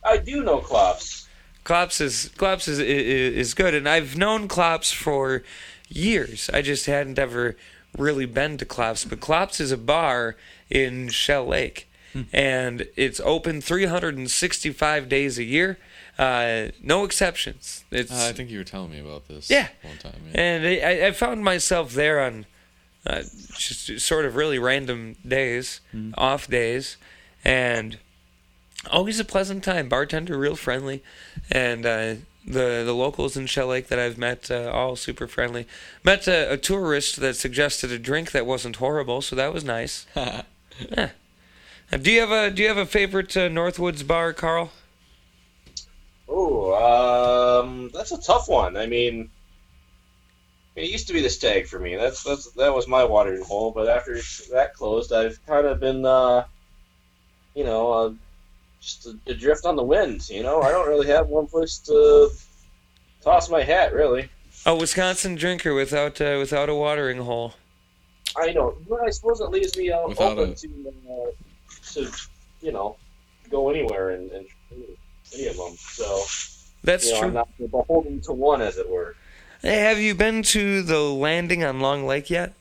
I 0.04 0.18
do 0.18 0.44
know 0.44 0.60
Claps. 0.60 1.28
Claps 1.64 2.02
is 2.02 2.30
Klops 2.38 2.68
is, 2.68 2.80
is 2.80 3.34
is 3.36 3.54
good, 3.54 3.74
and 3.74 3.88
I've 3.88 4.18
known 4.18 4.48
Claps 4.48 4.92
for 4.92 5.44
years. 5.88 6.50
I 6.54 6.62
just 6.62 6.86
hadn't 6.88 7.18
ever 7.18 7.56
really 7.98 8.26
been 8.26 8.58
to 8.58 8.66
Claps, 8.66 9.06
but 9.06 9.20
Claps 9.22 9.60
is 9.62 9.72
a 9.72 9.78
bar 9.78 10.36
in 10.70 11.08
Shell 11.10 11.46
Lake, 11.48 11.88
and 12.32 12.88
it's 12.96 13.20
open 13.22 13.62
365 13.62 15.10
days 15.10 15.38
a 15.38 15.44
year, 15.44 15.78
uh, 16.20 16.68
no 16.82 17.04
exceptions. 17.04 17.84
It's 17.92 18.12
Uh, 18.12 18.28
I 18.30 18.34
think 18.34 18.50
you 18.50 18.58
were 18.60 18.64
telling 18.64 18.92
me 18.92 19.00
about 19.00 19.28
this. 19.28 19.50
Yeah. 19.50 19.70
One 19.84 19.98
time. 19.98 20.14
Yeah. 20.34 20.40
and 20.42 20.66
I, 20.68 21.08
I 21.08 21.12
found 21.12 21.44
myself 21.44 21.94
there 21.94 22.20
on 22.22 22.46
uh, 23.06 23.24
just 23.58 24.00
sort 24.00 24.26
of 24.26 24.36
really 24.36 24.60
random 24.60 25.16
days, 25.28 25.82
off 26.16 26.48
days, 26.48 26.98
and 27.44 27.98
always 28.92 29.20
a 29.20 29.26
pleasant 29.26 29.64
time. 29.64 29.90
Bartender, 29.90 30.38
real 30.38 30.56
friendly, 30.56 31.04
and 31.52 31.86
uh, 31.86 32.16
the 32.46 32.84
the 32.86 32.94
locals 32.94 33.36
in 33.36 33.46
Shell 33.48 33.68
Lake 33.68 33.88
that 33.88 34.00
I've 34.00 34.18
met, 34.18 34.50
uh, 34.52 34.72
all 34.72 34.96
super 34.96 35.28
friendly. 35.28 35.68
Met 36.04 36.28
a, 36.28 36.54
a 36.54 36.58
tourist 36.58 37.18
that 37.18 37.36
suggested 37.36 37.92
a 37.92 38.00
drink 38.00 38.32
that 38.32 38.46
wasn't 38.46 38.78
horrible, 38.78 39.22
so 39.22 39.36
that 39.36 39.54
was 39.54 39.64
nice. 39.66 40.06
yeah. 40.16 41.10
Uh, 41.94 41.98
Do 41.98 42.12
you 42.12 42.22
have 42.22 42.32
a 42.32 42.50
Do 42.50 42.64
you 42.64 42.68
have 42.70 42.78
a 42.78 42.88
favorite 42.88 43.38
uh, 43.38 43.50
Northwoods 43.50 44.06
bar, 44.06 44.34
Carl? 44.34 44.72
Oh, 46.28 46.74
um, 47.62 47.92
that's 47.94 48.12
a 48.12 48.20
tough 48.20 48.48
one. 48.50 48.76
I 48.76 48.88
mean, 48.88 49.30
it 50.76 50.90
used 50.90 51.06
to 51.08 51.14
be 51.14 51.22
the 51.22 51.30
Stag 51.30 51.68
for 51.68 51.78
me. 51.78 51.96
That's 51.96 52.24
that's 52.24 52.52
that 52.54 52.74
was 52.74 52.88
my 52.88 53.04
watering 53.04 53.44
hole. 53.44 53.70
But 53.72 53.90
after 53.90 54.20
that 54.54 54.74
closed, 54.74 55.14
I've 55.14 55.40
kind 55.46 55.68
of 55.68 55.80
been, 55.80 56.04
uh, 56.04 56.46
you 57.54 57.64
know, 57.64 57.92
uh, 57.92 58.12
just 58.82 59.08
adrift 59.28 59.66
on 59.66 59.76
the 59.76 59.84
wind. 59.84 60.28
You 60.32 60.42
know, 60.42 60.64
I 60.64 60.72
don't 60.72 60.88
really 60.88 61.08
have 61.08 61.28
one 61.28 61.46
place 61.46 61.78
to 61.86 62.30
toss 63.22 63.52
my 63.52 63.62
hat. 63.62 63.94
Really, 63.94 64.30
A 64.66 64.76
Wisconsin 64.76 65.36
drinker 65.36 65.76
without 65.76 66.20
uh, 66.20 66.38
without 66.40 66.70
a 66.70 66.76
watering 66.76 67.20
hole. 67.20 67.54
I 68.36 68.52
know. 68.52 68.76
But 68.90 69.02
I 69.02 69.12
suppose 69.12 69.42
it 69.42 69.52
leaves 69.52 69.78
me 69.78 69.92
uh, 69.92 70.00
open 70.00 70.40
a- 70.40 70.56
to 70.56 70.68
uh, 71.08 71.32
to 71.94 72.12
you 72.62 72.72
know 72.72 72.98
go 73.50 73.70
anywhere 73.70 74.12
and, 74.12 74.32
and 74.32 74.46
any 75.34 75.48
of 75.48 75.58
them. 75.58 75.76
So 75.78 76.22
That's 76.84 77.08
you 77.08 77.14
know, 77.14 77.20
true. 77.20 77.28
I'm 77.30 77.34
not 77.34 77.50
beholden 77.58 78.22
to 78.22 78.34
one, 78.34 78.62
as 78.62 78.78
it 78.78 78.90
were. 78.90 79.16
Hey, 79.62 79.80
have 79.80 80.00
you 80.00 80.16
been 80.16 80.44
to 80.44 80.82
the 80.82 81.00
landing 81.00 81.64
on 81.64 81.80
Long 81.80 82.06
Lake 82.06 82.30
yet? 82.30 82.54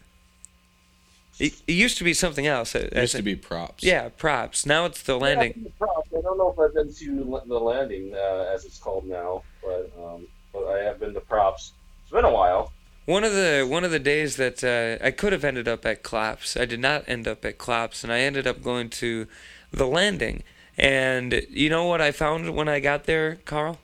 It, 1.38 1.54
it 1.66 1.72
used 1.72 1.98
to 1.98 2.04
be 2.04 2.14
something 2.14 2.46
else. 2.46 2.74
It 2.74 2.92
I 2.96 3.00
used 3.00 3.16
to 3.16 3.22
be 3.22 3.34
props. 3.34 3.82
Yeah, 3.82 4.10
props. 4.10 4.64
Now 4.66 4.84
it's 4.84 5.02
the 5.02 5.18
landing. 5.18 5.52
been 5.52 5.64
to 5.64 5.70
Props. 5.70 6.08
I 6.16 6.20
don't 6.20 6.38
know 6.38 6.52
if 6.52 6.58
I've 6.58 6.74
been 6.74 6.94
to 6.94 7.40
the 7.46 7.58
landing, 7.58 8.14
uh, 8.14 8.52
as 8.54 8.64
it's 8.64 8.78
called 8.78 9.06
now, 9.06 9.42
but 9.64 9.90
um, 10.00 10.26
but 10.52 10.66
I 10.66 10.84
have 10.84 11.00
been 11.00 11.14
to 11.14 11.20
props. 11.20 11.72
It's 12.02 12.12
been 12.12 12.24
a 12.24 12.30
while. 12.30 12.72
One 13.12 13.24
of 13.24 13.34
the 13.34 13.66
one 13.68 13.84
of 13.84 13.90
the 13.90 13.98
days 13.98 14.36
that 14.36 14.64
uh, 14.64 15.04
I 15.04 15.10
could 15.10 15.34
have 15.34 15.44
ended 15.44 15.68
up 15.68 15.84
at 15.84 16.02
Claps, 16.02 16.56
I 16.56 16.64
did 16.64 16.80
not 16.80 17.04
end 17.06 17.28
up 17.28 17.44
at 17.44 17.58
Claps, 17.58 18.02
and 18.02 18.10
I 18.10 18.20
ended 18.20 18.46
up 18.46 18.62
going 18.62 18.88
to 18.88 19.26
the 19.70 19.86
landing. 19.86 20.42
And 20.78 21.44
you 21.50 21.68
know 21.68 21.84
what 21.84 22.00
I 22.00 22.10
found 22.10 22.56
when 22.56 22.70
I 22.70 22.80
got 22.80 23.04
there, 23.04 23.36
Carl? 23.44 23.80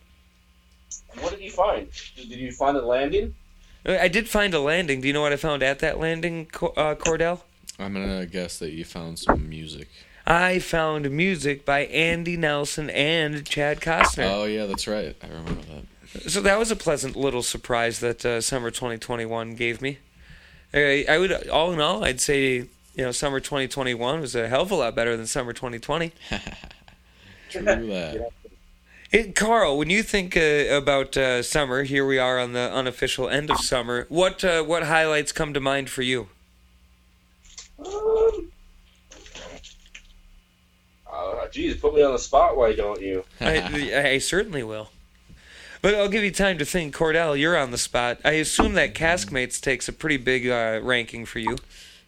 What 1.21 1.33
did 1.33 1.43
you 1.43 1.51
find? 1.51 1.91
Did 2.17 2.31
did 2.31 2.39
you 2.39 2.53
find 2.53 2.75
a 2.79 2.81
landing? 2.81 3.35
I 3.85 4.09
did 4.09 4.31
find 4.31 4.55
a 4.55 4.61
landing. 4.61 5.03
Do 5.03 5.09
you 5.09 5.13
know 5.13 5.21
what 5.21 5.35
I 5.35 5.37
found 5.37 5.63
at 5.63 5.81
that 5.81 5.99
landing, 5.99 6.47
uh, 6.55 6.95
Cordell? 6.95 7.41
I'm 7.79 7.93
gonna 7.93 8.25
guess 8.25 8.59
that 8.61 8.71
you 8.71 8.87
found 8.87 9.19
some 9.19 9.47
music. 9.47 9.89
I 10.27 10.59
found 10.59 11.11
music 11.11 11.67
by 11.67 11.81
Andy 11.81 12.39
Nelson 12.39 12.89
and 12.89 13.45
Chad 13.45 13.83
Costner. 13.83 14.25
Oh 14.25 14.45
yeah, 14.45 14.65
that's 14.65 14.89
right. 14.89 15.15
I 15.23 15.27
remember 15.27 15.61
that. 15.69 15.98
So 16.27 16.41
that 16.41 16.59
was 16.59 16.71
a 16.71 16.77
pleasant 16.77 17.17
little 17.17 17.43
surprise 17.43 18.01
that 18.01 18.25
uh, 18.25 18.41
summer 18.41 18.71
2021 18.71 19.55
gave 19.55 19.83
me. 19.83 19.99
I, 20.73 21.05
I 21.09 21.19
would, 21.19 21.49
all 21.49 21.73
in 21.73 21.81
all, 21.81 22.05
I'd 22.05 22.21
say 22.21 22.55
you 22.95 23.05
know 23.05 23.13
summer 23.13 23.41
2021 23.41 24.21
was 24.21 24.35
a 24.35 24.49
hell 24.49 24.63
of 24.63 24.71
a 24.71 24.75
lot 24.75 24.95
better 24.95 25.17
than 25.17 25.27
summer 25.27 25.53
2020. 25.53 26.13
True 27.51 27.63
that. 27.65 28.31
Hey, 29.11 29.33
Carl, 29.33 29.79
when 29.79 29.89
you 29.89 30.03
think 30.03 30.37
uh, 30.37 30.67
about 30.71 31.17
uh, 31.17 31.43
summer, 31.43 31.83
here 31.85 32.07
we 32.07 32.19
are 32.19 32.39
on 32.39 32.53
the 32.53 32.71
unofficial 32.73 33.29
end 33.29 33.51
of 33.51 33.59
summer. 33.59 34.07
What 34.09 34.45
uh, 34.45 34.63
what 34.63 34.85
highlights 34.85 35.33
come 35.33 35.55
to 35.55 35.61
mind 35.61 35.89
for 35.89 36.03
you? 36.03 36.29
Um, 37.79 38.51
uh, 41.11 41.49
geez, 41.51 41.77
put 41.77 41.95
me 41.95 42.03
on 42.03 42.13
the 42.13 42.19
spot. 42.19 42.57
Why 42.57 42.75
don't 42.75 43.01
you? 43.01 43.25
I, 43.41 44.13
I 44.15 44.19
certainly 44.19 44.63
will. 44.63 44.91
But 45.81 45.95
I'll 45.95 46.09
give 46.09 46.25
you 46.25 46.31
time 46.31 46.59
to 46.59 46.65
think. 46.65 46.95
Cordell, 46.95 47.39
you're 47.39 47.57
on 47.57 47.71
the 47.71 47.79
spot. 47.79 48.19
I 48.25 48.33
assume 48.33 48.75
that 48.75 48.95
Caskmates 48.95 49.61
takes 49.61 49.89
a 49.89 49.93
pretty 49.93 50.17
big 50.17 50.49
uh, 50.49 50.81
ranking 50.83 51.25
for 51.25 51.39
you. 51.39 51.57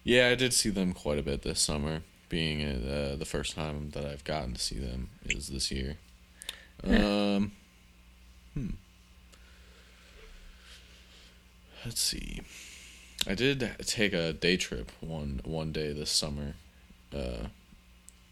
Yeah, 0.03 0.29
I 0.29 0.35
did 0.35 0.53
see 0.53 0.71
them 0.71 0.93
quite 0.93 1.19
a 1.19 1.23
bit 1.23 1.43
this 1.43 1.61
summer. 1.61 2.03
Being 2.29 2.63
uh, 2.63 3.17
the 3.19 3.25
first 3.25 3.55
time 3.55 3.91
that 3.91 4.05
I've 4.05 4.25
gotten 4.25 4.55
to 4.55 4.61
see 4.61 4.79
them 4.79 5.11
is 5.25 5.49
this 5.49 5.71
year. 5.71 5.97
Um, 6.85 7.53
hmm. 8.55 8.69
Let's 11.85 12.01
see. 12.01 12.41
I 13.27 13.35
did 13.35 13.69
take 13.85 14.13
a 14.13 14.33
day 14.33 14.57
trip 14.57 14.91
one 15.01 15.41
one 15.45 15.73
day 15.73 15.93
this 15.93 16.11
summer, 16.11 16.55
uh, 17.15 17.47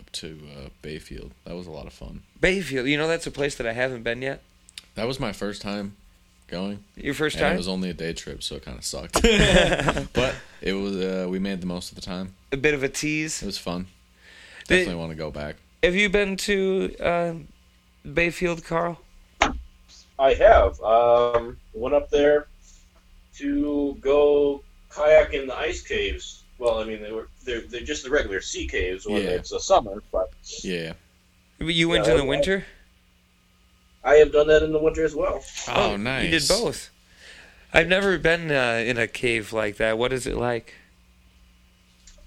up 0.00 0.10
to 0.12 0.38
uh, 0.56 0.68
Bayfield. 0.80 1.32
That 1.44 1.56
was 1.56 1.66
a 1.66 1.70
lot 1.70 1.86
of 1.86 1.92
fun. 1.92 2.22
Bayfield, 2.40 2.86
you 2.86 2.96
know 2.96 3.08
that's 3.08 3.26
a 3.26 3.30
place 3.30 3.54
that 3.56 3.66
I 3.66 3.72
haven't 3.72 4.02
been 4.02 4.22
yet. 4.22 4.42
That 4.98 5.06
was 5.06 5.20
my 5.20 5.30
first 5.30 5.62
time 5.62 5.94
going. 6.48 6.82
Your 6.96 7.14
first 7.14 7.36
and 7.36 7.42
time? 7.42 7.54
It 7.54 7.58
was 7.58 7.68
only 7.68 7.88
a 7.88 7.94
day 7.94 8.12
trip, 8.12 8.42
so 8.42 8.56
it 8.56 8.64
kind 8.64 8.76
of 8.76 8.84
sucked. 8.84 9.22
but 10.12 10.34
it 10.60 10.72
was. 10.72 10.96
Uh, 10.96 11.28
we 11.30 11.38
made 11.38 11.60
the 11.60 11.66
most 11.66 11.90
of 11.90 11.94
the 11.94 12.00
time. 12.02 12.34
A 12.50 12.56
bit 12.56 12.74
of 12.74 12.82
a 12.82 12.88
tease. 12.88 13.40
It 13.40 13.46
was 13.46 13.58
fun. 13.58 13.86
Did- 14.66 14.78
Definitely 14.78 14.98
want 14.98 15.12
to 15.12 15.16
go 15.16 15.30
back. 15.30 15.54
Have 15.84 15.94
you 15.94 16.08
been 16.08 16.36
to 16.38 16.96
uh, 16.98 17.34
Bayfield, 18.12 18.64
Carl? 18.64 19.00
I 20.18 20.34
have. 20.34 20.80
Um, 20.82 21.58
went 21.74 21.94
up 21.94 22.10
there 22.10 22.48
to 23.36 23.96
go 24.00 24.64
kayak 24.90 25.32
in 25.32 25.46
the 25.46 25.56
ice 25.56 25.82
caves. 25.82 26.42
Well, 26.58 26.80
I 26.80 26.84
mean, 26.84 27.00
they 27.00 27.12
were 27.12 27.28
they're, 27.44 27.60
they're 27.60 27.82
just 27.82 28.02
the 28.02 28.10
regular 28.10 28.40
sea 28.40 28.66
caves 28.66 29.06
when 29.06 29.22
Yeah. 29.22 29.28
it's 29.28 29.50
the 29.50 29.60
summer, 29.60 30.02
but 30.10 30.32
Yeah. 30.64 30.94
You 31.60 31.88
went 31.88 32.06
Yeah, 32.06 32.12
in 32.12 32.16
the 32.16 32.24
winter. 32.24 32.64
I 32.66 32.77
have 34.16 34.32
done 34.32 34.48
that 34.48 34.62
in 34.62 34.72
the 34.72 34.78
winter 34.78 35.04
as 35.04 35.14
well. 35.14 35.42
Oh, 35.68 35.96
nice. 35.96 36.24
You 36.24 36.38
did 36.38 36.48
both. 36.48 36.90
I've 37.72 37.88
never 37.88 38.18
been 38.18 38.50
uh, 38.50 38.82
in 38.84 38.98
a 38.98 39.06
cave 39.06 39.52
like 39.52 39.76
that. 39.76 39.98
What 39.98 40.12
is 40.12 40.26
it 40.26 40.36
like? 40.36 40.74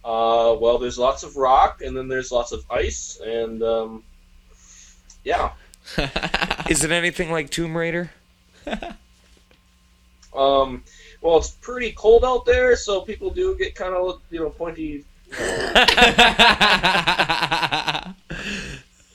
Uh, 0.03 0.55
well, 0.59 0.77
there's 0.77 0.97
lots 0.97 1.23
of 1.23 1.37
rock, 1.37 1.81
and 1.81 1.95
then 1.95 2.07
there's 2.07 2.31
lots 2.31 2.51
of 2.51 2.63
ice, 2.69 3.19
and 3.23 3.61
um, 3.61 4.03
yeah. 5.23 5.51
Is 6.69 6.83
it 6.83 6.91
anything 6.91 7.31
like 7.31 7.49
Tomb 7.49 7.75
Raider? 7.75 8.11
Um, 10.33 10.83
well, 11.21 11.37
it's 11.37 11.51
pretty 11.51 11.91
cold 11.91 12.23
out 12.23 12.45
there, 12.45 12.75
so 12.75 13.01
people 13.01 13.29
do 13.31 13.57
get 13.57 13.75
kind 13.75 13.93
of 13.93 14.21
you 14.29 14.39
know 14.39 14.49
pointy. 14.49 15.03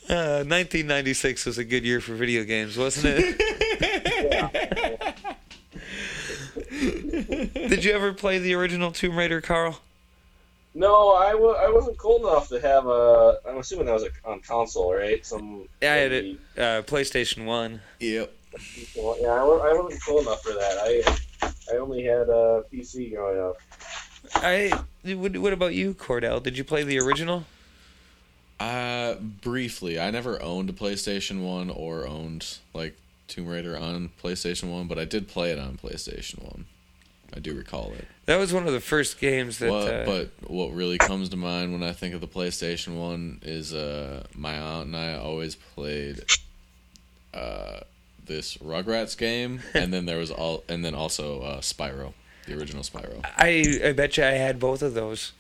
Uh, 0.09 0.47
1996 0.47 1.47
was 1.47 1.59
a 1.59 1.65
good 1.65 1.85
year 1.85 2.01
for 2.01 2.15
video 2.15 2.45
games, 2.45 2.78
wasn't 2.78 3.07
it? 3.19 3.37
Did 7.69 7.85
you 7.85 7.93
ever 7.93 8.12
play 8.12 8.39
the 8.39 8.55
original 8.55 8.93
Tomb 8.93 9.16
Raider, 9.16 9.41
Carl? 9.41 9.81
No, 10.74 11.15
I 11.15 11.33
w- 11.33 11.55
I 11.55 11.69
wasn't 11.70 11.99
cool 11.99 12.19
enough 12.28 12.49
to 12.51 12.61
have 12.61 12.87
a. 12.87 13.39
I'm 13.49 13.57
assuming 13.59 13.87
that 13.87 13.95
was 13.95 14.05
a, 14.05 14.11
on 14.24 14.41
console, 14.41 14.95
right? 14.95 15.24
Some. 15.27 15.66
Yeah, 15.83 15.95
I 15.95 15.97
had 15.97 16.12
it. 16.12 16.37
Uh, 16.57 16.83
PlayStation 16.83 17.47
One. 17.47 17.81
Yep. 17.99 18.33
Well, 18.97 19.16
yeah, 19.20 19.28
I 19.28 19.39
I 19.39 19.73
wasn't 19.73 20.03
cool 20.05 20.20
enough 20.20 20.43
for 20.43 20.53
that. 20.53 20.78
I 20.83 21.03
I 21.73 21.78
only 21.78 22.05
had 22.05 22.28
a 22.28 22.62
PC 22.73 23.12
growing 23.15 23.41
up. 23.41 23.57
I. 24.37 24.70
What, 25.15 25.37
what 25.39 25.53
about 25.53 25.74
you, 25.74 25.95
Cordell? 25.95 26.43
Did 26.43 26.59
you 26.59 26.65
play 26.65 26.85
the 26.85 27.01
original? 27.01 27.45
Uh, 28.59 29.15
briefly, 29.16 30.01
I 30.01 30.11
never 30.11 30.41
owned 30.43 30.70
a 30.70 30.73
PlayStation 30.73 31.43
One 31.43 31.69
or 31.70 32.07
owned 32.07 32.59
like 32.73 32.97
Tomb 33.28 33.47
Raider 33.49 33.77
on 33.77 34.11
PlayStation 34.23 34.70
One, 34.73 34.87
but 34.87 34.99
I 34.99 35.05
did 35.05 35.28
play 35.28 35.51
it 35.51 35.59
on 35.59 35.77
PlayStation 35.77 36.43
One. 36.43 36.65
I 37.35 37.41
do 37.41 37.55
recall 37.55 37.93
it. 37.93 38.07
That 38.27 38.39
was 38.39 38.53
one 38.55 38.66
of 38.66 38.73
the 38.73 38.81
first 38.81 39.19
games 39.20 39.59
that. 39.59 39.70
What- 39.70 39.89
uh, 39.93 40.05
but 40.07 40.51
what 40.51 40.73
really 40.73 40.97
comes 40.97 41.28
to 41.31 41.37
mind 41.37 41.73
when 41.73 41.83
I 41.83 41.93
think 41.93 42.15
of 42.15 42.20
the 42.20 42.27
PlayStation 42.28 42.97
One 42.97 43.41
is 43.43 43.74
uh, 43.74 44.24
my 44.35 44.57
aunt 44.59 44.87
and 44.87 44.97
I 44.97 45.15
always 45.16 45.55
played 45.57 46.24
uh, 47.35 47.81
this 48.24 48.57
Rugrats 48.59 49.19
game, 49.19 49.61
and 49.74 49.93
then 49.93 50.07
there 50.07 50.19
was 50.19 50.31
all, 50.31 50.65
and 50.69 50.85
then 50.85 50.95
also 50.95 51.43
uh, 51.43 51.61
Spyro, 51.61 52.15
the 52.47 52.57
original 52.59 52.83
Spyro. 52.83 53.23
I 53.37 53.81
I 53.89 53.93
bet 53.93 54.16
you 54.16 54.24
I 54.24 54.28
had 54.31 54.59
both 54.59 54.81
of 54.83 54.95
those. 54.95 55.33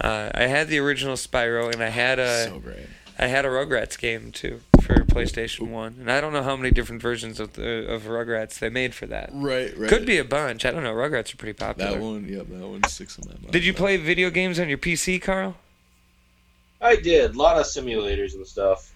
Uh, 0.00 0.30
I 0.34 0.44
had 0.44 0.68
the 0.68 0.78
original 0.78 1.14
Spyro, 1.14 1.72
and 1.72 1.82
I 1.82 1.88
had 1.88 2.18
a 2.18 2.44
So 2.44 2.58
great. 2.58 2.86
I 3.18 3.28
had 3.28 3.44
a 3.44 3.48
Rugrats 3.48 3.98
game 3.98 4.32
too 4.32 4.60
for 4.82 4.94
PlayStation 5.04 5.70
One, 5.70 5.96
and 6.00 6.10
I 6.10 6.20
don't 6.20 6.32
know 6.32 6.42
how 6.42 6.56
many 6.56 6.72
different 6.72 7.00
versions 7.00 7.38
of 7.38 7.54
the 7.54 7.90
of 7.90 8.04
Rugrats 8.04 8.58
they 8.58 8.68
made 8.68 8.94
for 8.94 9.06
that. 9.06 9.30
Right, 9.32 9.76
right. 9.78 9.88
Could 9.88 10.04
be 10.04 10.18
a 10.18 10.24
bunch. 10.24 10.64
I 10.64 10.72
don't 10.72 10.82
know. 10.82 10.92
Rugrats 10.92 11.32
are 11.32 11.36
pretty 11.36 11.52
popular. 11.52 11.92
That 11.92 12.00
one, 12.00 12.28
yep, 12.28 12.48
that 12.48 12.66
one 12.66 12.82
sticks 12.84 13.16
in 13.18 13.28
my 13.28 13.34
mind. 13.34 13.52
Did 13.52 13.64
you 13.64 13.72
play 13.72 13.96
video 13.96 14.30
games 14.30 14.58
on 14.58 14.68
your 14.68 14.78
PC, 14.78 15.22
Carl? 15.22 15.56
I 16.80 16.96
did 16.96 17.34
a 17.34 17.38
lot 17.38 17.56
of 17.56 17.66
simulators 17.66 18.34
and 18.34 18.46
stuff. 18.46 18.92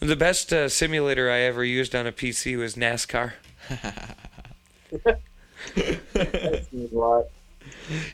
The 0.00 0.16
best 0.16 0.52
uh, 0.52 0.68
simulator 0.70 1.30
I 1.30 1.40
ever 1.40 1.62
used 1.62 1.94
on 1.94 2.06
a 2.06 2.12
PC 2.12 2.58
was 2.58 2.74
NASCAR. 2.74 3.34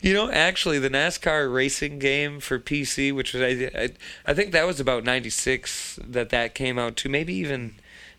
You 0.01 0.13
know, 0.13 0.29
actually, 0.31 0.79
the 0.79 0.89
NASCAR 0.89 1.51
racing 1.53 1.99
game 1.99 2.39
for 2.39 2.59
PC, 2.59 3.13
which 3.13 3.33
was 3.33 3.41
I, 3.43 3.71
I, 3.75 3.89
I 4.25 4.33
think 4.33 4.51
that 4.51 4.65
was 4.65 4.79
about 4.79 5.03
'96 5.03 5.99
that 6.07 6.29
that 6.29 6.53
came 6.55 6.77
out 6.79 6.95
to, 6.97 7.09
maybe 7.09 7.33
even 7.35 7.75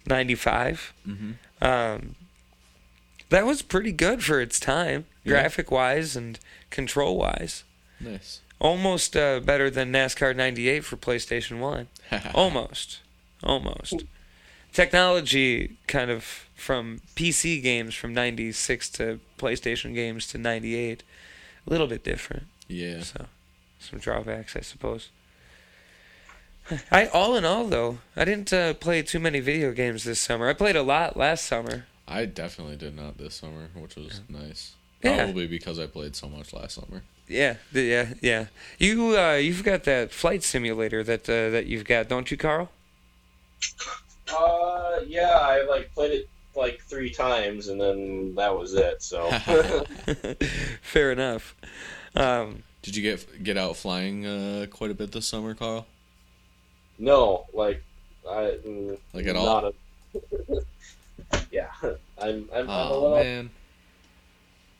'95. 0.06 0.92
Mhm. 1.06 1.34
Um, 1.60 2.14
that 3.30 3.44
was 3.44 3.60
pretty 3.62 3.92
good 3.92 4.24
for 4.24 4.40
its 4.40 4.58
time, 4.58 5.04
Yeah. 5.24 5.32
graphic 5.32 5.70
wise 5.70 6.16
and 6.16 6.38
control 6.70 7.18
wise. 7.18 7.64
Nice. 8.00 8.40
Almost 8.60 9.16
uh, 9.16 9.40
better 9.40 9.68
than 9.70 9.92
NASCAR 9.92 10.34
'98 10.34 10.84
for 10.84 10.96
PlayStation 10.96 11.58
One. 11.58 11.88
Almost, 12.34 13.00
almost. 13.42 14.04
Technology 14.72 15.76
kind 15.86 16.10
of 16.10 16.46
from 16.54 17.00
PC 17.16 17.62
games 17.62 17.94
from 17.94 18.14
'96 18.14 18.88
to 18.90 19.20
PlayStation 19.38 19.94
games 19.94 20.26
to 20.28 20.38
'98, 20.38 21.02
a 21.68 21.70
little 21.70 21.86
bit 21.86 22.02
different. 22.02 22.44
Yeah. 22.66 23.02
So, 23.02 23.26
some 23.78 23.98
drawbacks, 23.98 24.56
I 24.56 24.60
suppose. 24.60 25.10
I 26.90 27.06
all 27.06 27.36
in 27.36 27.44
all 27.44 27.66
though, 27.66 27.98
I 28.16 28.24
didn't 28.24 28.52
uh, 28.52 28.74
play 28.74 29.02
too 29.02 29.18
many 29.18 29.40
video 29.40 29.72
games 29.72 30.04
this 30.04 30.20
summer. 30.20 30.48
I 30.48 30.54
played 30.54 30.76
a 30.76 30.82
lot 30.82 31.16
last 31.16 31.44
summer. 31.44 31.86
I 32.06 32.24
definitely 32.24 32.76
did 32.76 32.96
not 32.96 33.18
this 33.18 33.34
summer, 33.34 33.68
which 33.74 33.96
was 33.96 34.22
nice. 34.28 34.72
Yeah. 35.02 35.24
Probably 35.24 35.46
because 35.46 35.78
I 35.78 35.86
played 35.86 36.16
so 36.16 36.28
much 36.28 36.52
last 36.52 36.74
summer. 36.76 37.02
Yeah, 37.28 37.56
yeah, 37.72 38.14
yeah. 38.22 38.46
You 38.78 39.18
uh, 39.18 39.34
you've 39.34 39.62
got 39.62 39.84
that 39.84 40.10
flight 40.10 40.42
simulator 40.42 41.04
that 41.04 41.28
uh, 41.28 41.50
that 41.50 41.66
you've 41.66 41.84
got, 41.84 42.08
don't 42.08 42.30
you, 42.30 42.38
Carl? 42.38 42.70
Uh, 44.34 45.00
yeah, 45.06 45.38
I 45.38 45.64
like 45.68 45.92
played 45.94 46.12
it 46.12 46.28
like 46.58 46.80
three 46.82 47.10
times, 47.10 47.68
and 47.68 47.80
then 47.80 48.34
that 48.34 48.56
was 48.58 48.74
it. 48.74 49.02
So 49.02 49.30
Fair 50.82 51.12
enough. 51.12 51.54
Um, 52.14 52.62
Did 52.82 52.96
you 52.96 53.02
get 53.02 53.42
get 53.44 53.56
out 53.56 53.76
flying 53.76 54.26
uh, 54.26 54.66
quite 54.70 54.90
a 54.90 54.94
bit 54.94 55.12
this 55.12 55.26
summer, 55.26 55.54
Carl? 55.54 55.86
no, 56.98 57.46
like 57.54 57.82
I 58.28 58.58
Like 59.14 59.26
at 59.26 59.36
all? 59.36 59.66
A, 59.66 59.72
yeah, 61.52 61.68
I'm 61.82 61.90
I'm, 62.20 62.48
I'm 62.52 62.68
a 62.68 62.72
Oh 62.90 63.02
little. 63.02 63.16
man. 63.24 63.50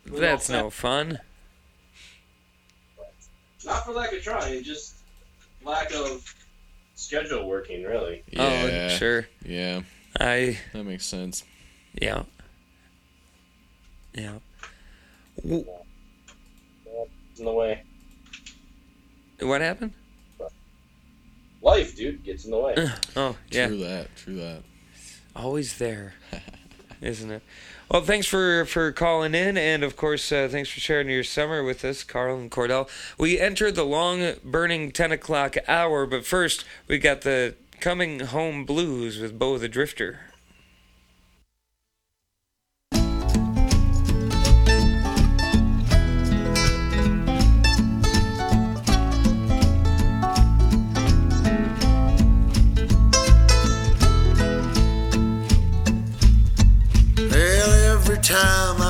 that's 0.07 0.49
no 0.49 0.69
fun. 0.71 1.21
Not 3.65 3.85
for 3.85 3.93
lack 3.93 4.13
of 4.13 4.23
trying, 4.23 4.63
just 4.63 4.95
lack 5.65 5.93
of 5.93 6.35
schedule 6.95 7.49
working. 7.49 7.83
Really. 7.85 8.23
Yeah. 8.31 8.89
Oh, 8.93 8.97
sure. 8.97 9.29
Yeah. 9.45 9.83
I 10.19 10.59
That 10.73 10.85
makes 10.85 11.05
sense. 11.05 11.45
Yeah 12.01 12.23
yeah. 14.19 14.39
W- 15.43 15.65
in 17.39 17.45
the 17.45 17.53
way. 17.53 17.83
What 19.41 19.61
happened? 19.61 19.93
Life, 21.63 21.97
dude, 21.97 22.25
gets 22.25 22.45
in 22.45 22.51
the 22.51 22.59
way. 22.59 22.75
Oh 23.17 23.37
yeah. 23.51 23.69
True 23.69 23.79
that. 23.79 24.17
True 24.17 24.37
that. 24.37 24.63
always 25.37 25.79
there, 25.79 26.15
isn't 27.01 27.31
it? 27.31 27.43
Well, 27.91 28.03
thanks 28.03 28.27
for 28.27 28.65
for 28.65 28.91
calling 28.93 29.35
in, 29.35 29.57
and 29.57 29.83
of 29.85 29.97
course, 29.97 30.31
uh, 30.33 30.49
thanks 30.51 30.69
for 30.71 30.81
sharing 30.81 31.09
your 31.09 31.25
summer 31.25 31.63
with 31.63 31.85
us, 31.85 32.03
Carl 32.05 32.39
and 32.39 32.51
Cordell. 32.51 32.89
We 33.19 33.39
entered 33.39 33.77
the 33.77 33.85
long 33.85 34.35
burning 34.45 34.91
ten 34.91 35.13
o'clock 35.13 35.57
hour, 35.69 36.07
but 36.07 36.27
first 36.27 36.65
we 36.89 36.99
got 36.99 37.23
the 37.23 37.55
coming 37.81 38.21
home 38.21 38.65
blues 38.65 39.19
with 39.21 39.39
Bo 39.39 39.59
the 39.59 39.69
Drifter. 39.69 40.28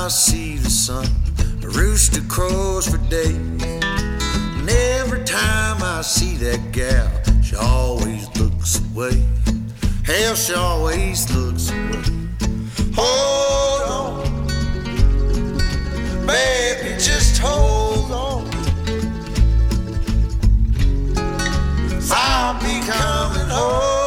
See 0.09 0.55
the 0.57 0.69
sun, 0.69 1.05
a 1.63 1.67
rooster 1.67 2.21
crows 2.21 2.87
for 2.87 2.97
days. 3.09 3.35
And 3.35 4.69
every 4.69 5.23
time 5.23 5.83
I 5.83 6.01
see 6.01 6.35
that 6.37 6.71
gal, 6.71 7.09
she 7.43 7.55
always 7.55 8.27
looks 8.39 8.81
away. 8.91 9.23
Hell, 10.03 10.33
she 10.35 10.53
always 10.55 11.29
looks 11.35 11.69
away. 11.69 12.03
Hold 12.95 14.25
on, 14.25 14.47
baby, 16.25 16.95
just 16.97 17.37
hold 17.37 18.11
on. 18.11 18.49
I'll 22.11 22.59
be 22.59 22.79
coming 22.87 23.49
home 23.49 23.98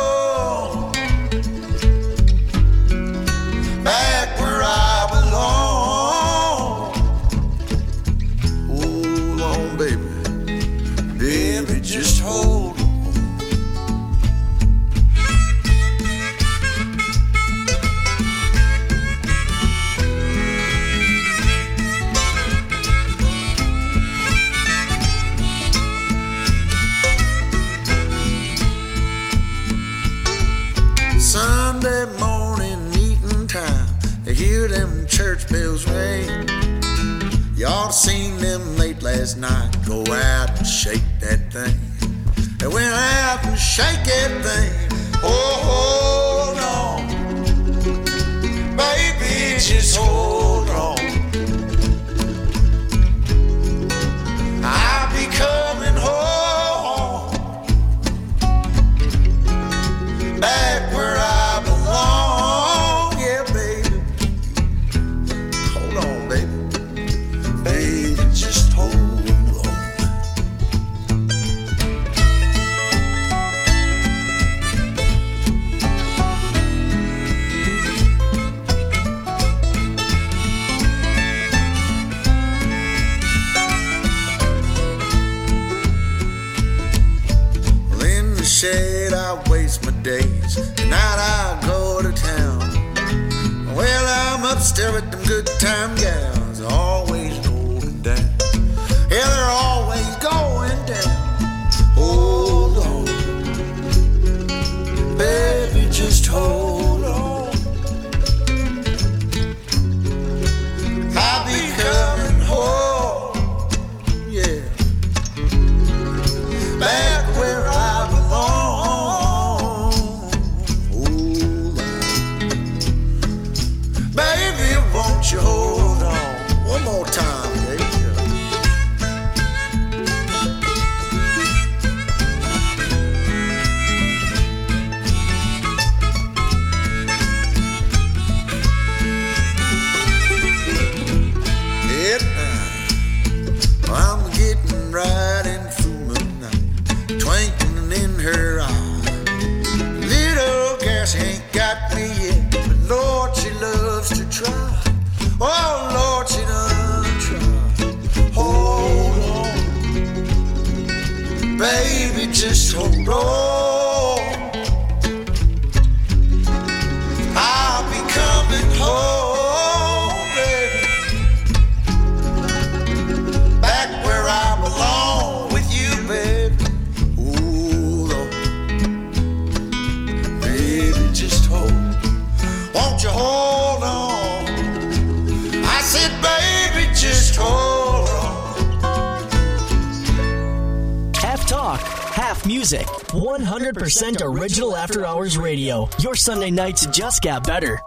music. 192.47 192.86
100% 192.86 194.23
original 194.23 194.77
after 194.77 195.06
hours 195.06 195.39
radio. 195.39 195.89
Your 195.98 196.14
Sunday 196.14 196.51
nights 196.51 196.86
just 196.86 197.23
got 197.23 197.44
better. 197.47 197.78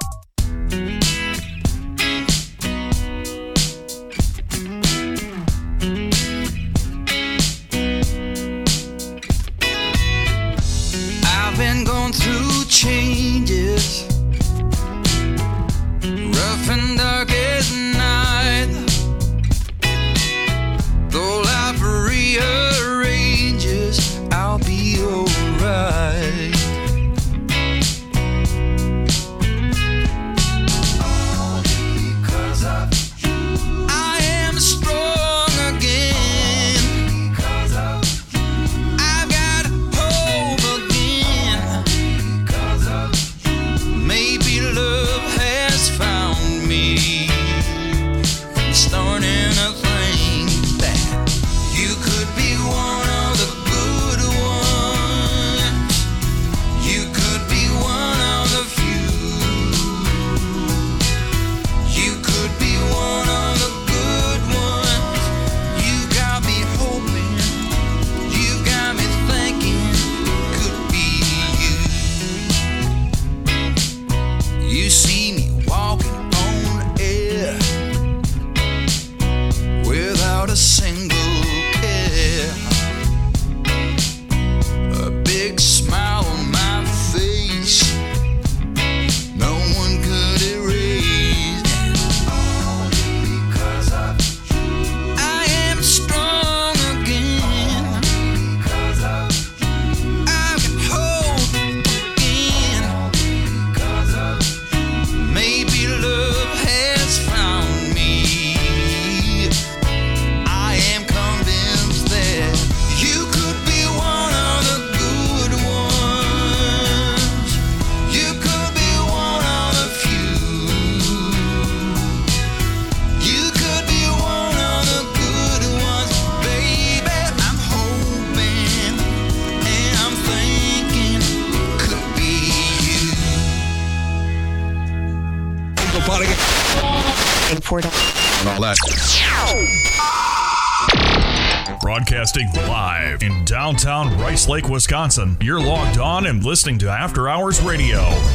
listening 146.55 146.79
to 146.79 146.87
After 146.87 147.27
Hours 147.27 147.59
Radio. 147.61 148.34